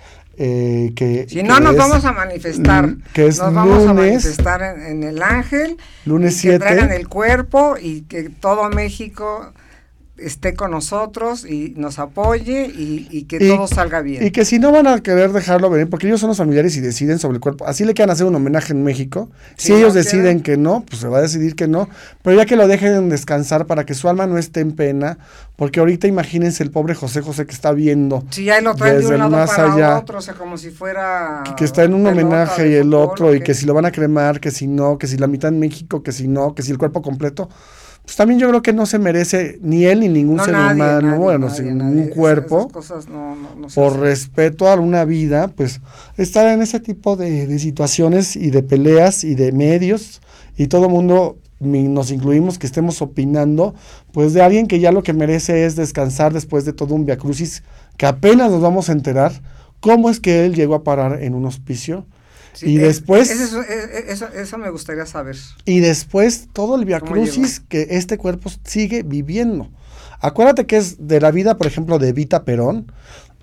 Eh, 0.42 0.92
que, 0.96 1.26
Si 1.28 1.42
no, 1.42 1.56
que 1.56 1.60
nos 1.60 1.72
es 1.72 1.76
vamos 1.76 2.04
a 2.04 2.12
manifestar. 2.12 2.96
que 3.12 3.26
es 3.26 3.38
nos 3.38 3.52
vamos 3.52 3.86
a 3.86 3.92
manifestar 3.92 4.62
en, 4.62 4.82
en 4.86 5.02
el 5.02 5.22
Ángel. 5.22 5.76
Lunes 6.06 6.42
y 6.42 6.48
que 6.48 6.58
7. 6.58 6.58
traigan 6.58 6.92
el 6.92 7.08
cuerpo 7.08 7.76
y 7.80 8.02
que 8.02 8.30
todo 8.30 8.70
México 8.70 9.52
esté 10.20 10.54
con 10.54 10.70
nosotros 10.70 11.44
y 11.44 11.74
nos 11.76 11.98
apoye 11.98 12.70
y, 12.74 13.24
que 13.24 13.38
todo 13.38 13.66
salga 13.66 14.00
bien. 14.00 14.24
Y 14.24 14.30
que 14.30 14.44
si 14.44 14.58
no 14.58 14.72
van 14.72 14.86
a 14.86 15.00
querer 15.00 15.32
dejarlo 15.32 15.70
venir, 15.70 15.88
porque 15.88 16.06
ellos 16.06 16.20
son 16.20 16.28
los 16.28 16.38
familiares 16.38 16.76
y 16.76 16.80
deciden 16.80 17.18
sobre 17.18 17.36
el 17.36 17.40
cuerpo, 17.40 17.66
así 17.66 17.84
le 17.84 17.94
quieran 17.94 18.12
hacer 18.12 18.26
un 18.26 18.34
homenaje 18.34 18.72
en 18.72 18.82
México, 18.82 19.28
si, 19.56 19.72
ellos 19.72 19.94
deciden 19.94 20.42
que 20.42 20.56
no, 20.56 20.84
pues 20.88 21.00
se 21.00 21.08
va 21.08 21.18
a 21.18 21.22
decidir 21.22 21.54
que 21.54 21.68
no, 21.68 21.88
pero 22.22 22.36
ya 22.36 22.46
que 22.46 22.56
lo 22.56 22.68
dejen 22.68 23.08
descansar 23.08 23.66
para 23.66 23.84
que 23.84 23.94
su 23.94 24.08
alma 24.08 24.26
no 24.26 24.38
esté 24.38 24.60
en 24.60 24.72
pena, 24.72 25.18
porque 25.56 25.80
ahorita 25.80 26.06
imagínense 26.06 26.62
el 26.62 26.70
pobre 26.70 26.94
José 26.94 27.20
José 27.20 27.46
que 27.46 27.52
está 27.52 27.72
viendo. 27.72 28.24
Sí, 28.30 28.44
ya 28.44 28.60
lo 28.60 28.74
traen 28.74 29.00
de 29.00 29.06
un 29.06 29.18
lado 29.18 29.30
más 29.30 29.50
para 29.50 29.74
allá, 29.74 29.98
otro, 29.98 30.18
o 30.18 30.22
sea, 30.22 30.34
como 30.34 30.56
si 30.56 30.70
fuera... 30.70 31.42
Que, 31.56 31.64
está 31.64 31.84
en 31.84 31.94
un 31.94 32.06
homenaje 32.06 32.70
y 32.70 32.74
el 32.74 32.94
otro, 32.94 33.34
y 33.34 33.40
que 33.40 33.54
si 33.54 33.66
lo 33.66 33.74
van 33.74 33.86
a 33.86 33.92
cremar, 33.92 34.40
que 34.40 34.50
si 34.50 34.66
no, 34.66 34.98
que 34.98 35.06
si 35.06 35.16
la 35.16 35.26
mitad 35.26 35.52
en 35.52 35.58
México, 35.58 36.02
que 36.02 36.12
si 36.12 36.28
no, 36.28 36.54
que 36.54 36.62
si 36.62 36.70
el 36.70 36.78
cuerpo 36.78 37.02
completo 37.02 37.48
pues 38.04 38.16
también 38.16 38.40
yo 38.40 38.48
creo 38.48 38.62
que 38.62 38.72
no 38.72 38.86
se 38.86 38.98
merece 38.98 39.58
ni 39.62 39.84
él 39.84 40.00
ni 40.00 40.08
ningún 40.08 40.40
ser 40.40 40.54
humano, 40.54 41.18
bueno, 41.18 41.48
sin 41.48 41.78
ningún 41.78 42.08
cuerpo, 42.08 42.68
por 43.74 44.00
respeto 44.00 44.68
a 44.68 44.74
una 44.74 45.04
vida, 45.04 45.48
pues 45.48 45.80
estar 46.16 46.46
en 46.48 46.62
ese 46.62 46.80
tipo 46.80 47.16
de, 47.16 47.58
situaciones 47.58 48.36
y 48.36 48.50
de 48.50 48.62
peleas 48.62 49.22
y 49.22 49.34
de 49.34 49.52
medios 49.52 50.20
y 50.56 50.66
todo 50.66 50.86
el 50.86 50.90
mundo 50.90 51.38
nos 51.60 52.10
incluimos 52.10 52.58
que 52.58 52.66
estemos 52.66 53.02
opinando, 53.02 53.74
pues 54.12 54.32
de 54.32 54.42
alguien 54.42 54.66
que 54.66 54.80
ya 54.80 54.92
lo 54.92 55.02
que 55.02 55.12
merece 55.12 55.66
es 55.66 55.76
descansar 55.76 56.32
después 56.32 56.64
de 56.64 56.72
todo 56.72 56.94
un 56.94 57.04
viacrucis 57.04 57.62
que 57.96 58.06
apenas 58.06 58.50
nos 58.50 58.62
vamos 58.62 58.88
a 58.88 58.92
enterar 58.92 59.32
cómo 59.80 60.10
es 60.10 60.20
que 60.20 60.46
él 60.46 60.54
llegó 60.54 60.74
a 60.74 60.84
parar 60.84 61.22
en 61.22 61.34
un 61.34 61.44
hospicio 61.44 62.06
y 62.62 62.78
después... 62.78 63.30
eso, 63.30 64.58
me 64.58 64.70
gustaría 64.70 65.06
saber. 65.06 65.36
Y 65.64 65.80
después 65.80 66.48
todo 66.52 66.76
el 66.76 66.84
viacrucis 66.84 67.60
que 67.60 67.88
este 67.90 68.18
cuerpo 68.18 68.50
sigue 68.64 69.02
viviendo. 69.02 69.70
Acuérdate 70.20 70.66
que 70.66 70.76
es 70.76 71.06
de 71.06 71.20
la 71.20 71.30
vida, 71.30 71.56
por 71.56 71.66
ejemplo, 71.66 71.98
de 71.98 72.12
Vita 72.12 72.44
Perón. 72.44 72.92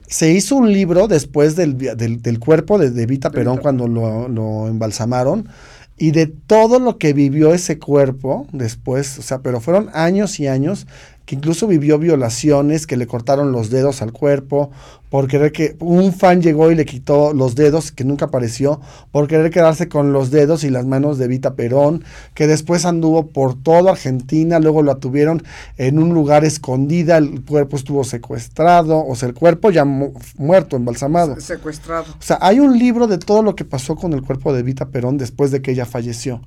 Se 0.07 0.31
hizo 0.31 0.55
un 0.55 0.71
libro 0.71 1.07
después 1.07 1.55
del, 1.55 1.77
del, 1.77 2.39
cuerpo 2.39 2.77
de, 2.77 2.91
de 2.91 3.05
Vita 3.05 3.29
Perón 3.29 3.57
cuando 3.57 3.87
lo, 3.87 4.29
lo 4.29 4.67
embalsamaron 4.67 5.49
y 5.97 6.11
de 6.11 6.27
todo 6.27 6.79
lo 6.79 6.97
que 6.97 7.13
vivió 7.13 7.53
ese 7.53 7.79
cuerpo 7.79 8.47
después, 8.51 9.17
o 9.17 9.21
sea, 9.23 9.39
pero 9.39 9.59
fueron 9.59 9.89
años 9.93 10.39
y 10.39 10.47
años 10.47 10.85
que 11.25 11.35
incluso 11.35 11.67
vivió 11.67 11.99
violaciones, 11.99 12.87
que 12.87 12.95
le 12.95 13.05
cortaron 13.05 13.51
los 13.51 13.69
dedos 13.69 14.01
al 14.01 14.13
cuerpo, 14.13 14.71
por 15.09 15.27
querer 15.27 15.51
que 15.51 15.75
un 15.79 16.13
fan 16.13 16.41
llegó 16.41 16.71
y 16.71 16.75
le 16.75 16.85
quitó 16.85 17.33
los 17.33 17.55
dedos, 17.55 17.91
que 17.91 18.03
nunca 18.03 18.25
apareció, 18.25 18.81
por 19.11 19.27
querer 19.27 19.51
quedarse 19.51 19.87
con 19.87 20.13
los 20.13 20.31
dedos 20.31 20.63
y 20.63 20.69
las 20.69 20.85
manos 20.85 21.17
de 21.17 21.27
Vita 21.27 21.55
Perón, 21.55 22.03
que 22.33 22.47
después 22.47 22.85
anduvo 22.85 23.27
por 23.27 23.61
toda 23.61 23.91
Argentina, 23.91 24.59
luego 24.59 24.81
lo 24.81 24.97
tuvieron 24.97 25.43
en 25.77 25.99
un 25.99 26.13
lugar 26.13 26.43
escondida, 26.43 27.17
el 27.17 27.43
cuerpo 27.43 27.77
estuvo 27.77 28.03
secuestrado, 28.03 29.05
o 29.05 29.15
sea, 29.15 29.29
el 29.29 29.35
cuerpo 29.35 29.71
ya 29.71 29.85
muerto, 29.85 30.75
embalsamado. 30.75 31.39
Secuestrado. 31.39 32.11
O 32.11 32.21
sea, 32.21 32.37
hay 32.41 32.59
un 32.59 32.77
libro 32.77 33.07
de 33.07 33.17
todo 33.17 33.43
lo 33.43 33.55
que 33.55 33.65
pasó 33.65 33.95
con 33.95 34.13
el 34.13 34.23
cuerpo 34.23 34.53
de 34.53 34.63
Vita 34.63 34.89
Perón 34.89 35.17
después 35.17 35.51
de 35.51 35.61
que 35.61 35.71
ella 35.71 35.85
falleció. 35.85 36.41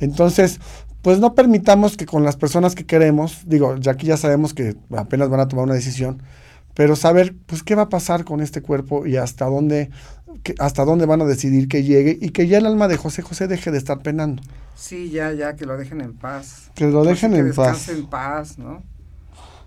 Entonces, 0.00 0.60
pues 1.02 1.18
no 1.18 1.34
permitamos 1.34 1.96
que 1.96 2.06
con 2.06 2.24
las 2.24 2.36
personas 2.36 2.74
que 2.74 2.84
queremos, 2.84 3.42
digo, 3.46 3.76
ya 3.76 3.92
aquí 3.92 4.06
ya 4.06 4.16
sabemos 4.16 4.52
que 4.52 4.76
apenas 4.96 5.28
van 5.30 5.40
a 5.40 5.48
tomar 5.48 5.64
una 5.64 5.74
decisión, 5.74 6.22
pero 6.74 6.96
saber, 6.96 7.34
pues, 7.46 7.62
qué 7.62 7.74
va 7.74 7.82
a 7.82 7.88
pasar 7.88 8.24
con 8.24 8.40
este 8.40 8.62
cuerpo 8.62 9.06
y 9.06 9.16
hasta 9.16 9.46
dónde, 9.46 9.90
hasta 10.58 10.84
dónde 10.84 11.06
van 11.06 11.22
a 11.22 11.24
decidir 11.24 11.68
que 11.68 11.82
llegue 11.82 12.18
y 12.20 12.30
que 12.30 12.46
ya 12.46 12.58
el 12.58 12.66
alma 12.66 12.88
de 12.88 12.96
José 12.96 13.22
José 13.22 13.48
deje 13.48 13.70
de 13.70 13.78
estar 13.78 14.00
penando. 14.00 14.42
Sí, 14.76 15.10
ya, 15.10 15.32
ya, 15.32 15.56
que 15.56 15.66
lo 15.66 15.76
dejen 15.76 16.00
en 16.00 16.14
paz. 16.14 16.70
Que 16.74 16.86
lo 16.86 17.04
dejen 17.04 17.34
en 17.34 17.52
paz. 17.52 17.88
en 17.88 18.06
paz, 18.06 18.58
¿no? 18.58 18.82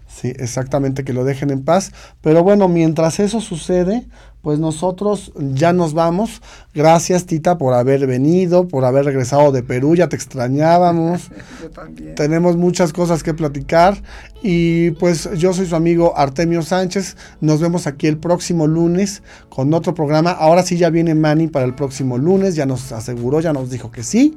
Sí, 0.07 0.33
exactamente, 0.37 1.03
que 1.03 1.13
lo 1.13 1.23
dejen 1.23 1.49
en 1.49 1.63
paz. 1.63 1.91
Pero 2.21 2.43
bueno, 2.43 2.67
mientras 2.67 3.19
eso 3.19 3.41
sucede, 3.41 4.07
pues 4.43 4.59
nosotros 4.59 5.31
ya 5.37 5.71
nos 5.71 5.93
vamos. 5.93 6.41
Gracias, 6.75 7.25
Tita, 7.25 7.57
por 7.57 7.73
haber 7.73 8.05
venido, 8.05 8.67
por 8.67 8.83
haber 8.83 9.05
regresado 9.05 9.53
de 9.53 9.63
Perú, 9.63 9.95
ya 9.95 10.09
te 10.09 10.17
extrañábamos. 10.17 11.29
yo 11.61 11.69
también. 11.69 12.13
Tenemos 12.15 12.57
muchas 12.57 12.91
cosas 12.91 13.23
que 13.23 13.33
platicar 13.33 14.03
y 14.41 14.91
pues 14.91 15.29
yo 15.37 15.53
soy 15.53 15.65
su 15.65 15.77
amigo 15.77 16.17
Artemio 16.17 16.61
Sánchez. 16.61 17.15
Nos 17.39 17.61
vemos 17.61 17.87
aquí 17.87 18.07
el 18.07 18.17
próximo 18.17 18.67
lunes 18.67 19.23
con 19.47 19.73
otro 19.73 19.95
programa. 19.95 20.31
Ahora 20.31 20.63
sí 20.63 20.75
ya 20.75 20.89
viene 20.89 21.15
Manny 21.15 21.47
para 21.47 21.63
el 21.63 21.73
próximo 21.73 22.17
lunes, 22.17 22.55
ya 22.55 22.65
nos 22.65 22.91
aseguró, 22.91 23.39
ya 23.39 23.53
nos 23.53 23.69
dijo 23.69 23.91
que 23.91 24.03
sí. 24.03 24.35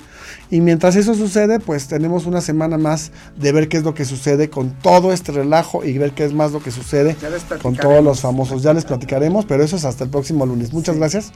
Y 0.51 0.61
mientras 0.61 0.95
eso 0.95 1.17
sucede, 1.17 1.59
pues 1.59 1.89
tenemos 1.89 2.27
una 2.27 2.41
semana 2.41 2.79
más 2.79 3.11
de 3.37 3.51
ver 3.51 3.69
qué 3.69 3.79
es 3.79 3.83
lo 3.83 3.95
que 3.95 4.05
sucede 4.05 4.51
con 4.51 4.71
todo 4.71 5.13
este 5.13 5.33
relajo 5.33 5.85
y 5.85 5.99
ver 5.99 6.13
qué 6.13 6.25
es 6.25 6.33
más 6.33 6.53
lo 6.53 6.63
que 6.63 6.71
sucede 6.71 7.17
con 7.61 7.75
todos 7.75 8.05
los 8.05 8.21
famosos. 8.21 8.63
Ya 8.63 8.73
les 8.73 8.85
platicaremos, 8.85 9.47
pero 9.47 9.65
eso 9.65 9.75
es 9.75 9.85
hasta 9.85 9.96
hasta 9.97 10.05
el 10.05 10.11
próximo 10.11 10.45
lunes. 10.45 10.75
Muchas 10.75 10.97
gracias. 10.97 11.33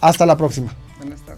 Hasta 0.00 0.26
la 0.26 0.36
próxima. 0.36 0.74
Buenas 0.98 1.20
tardes. 1.20 1.31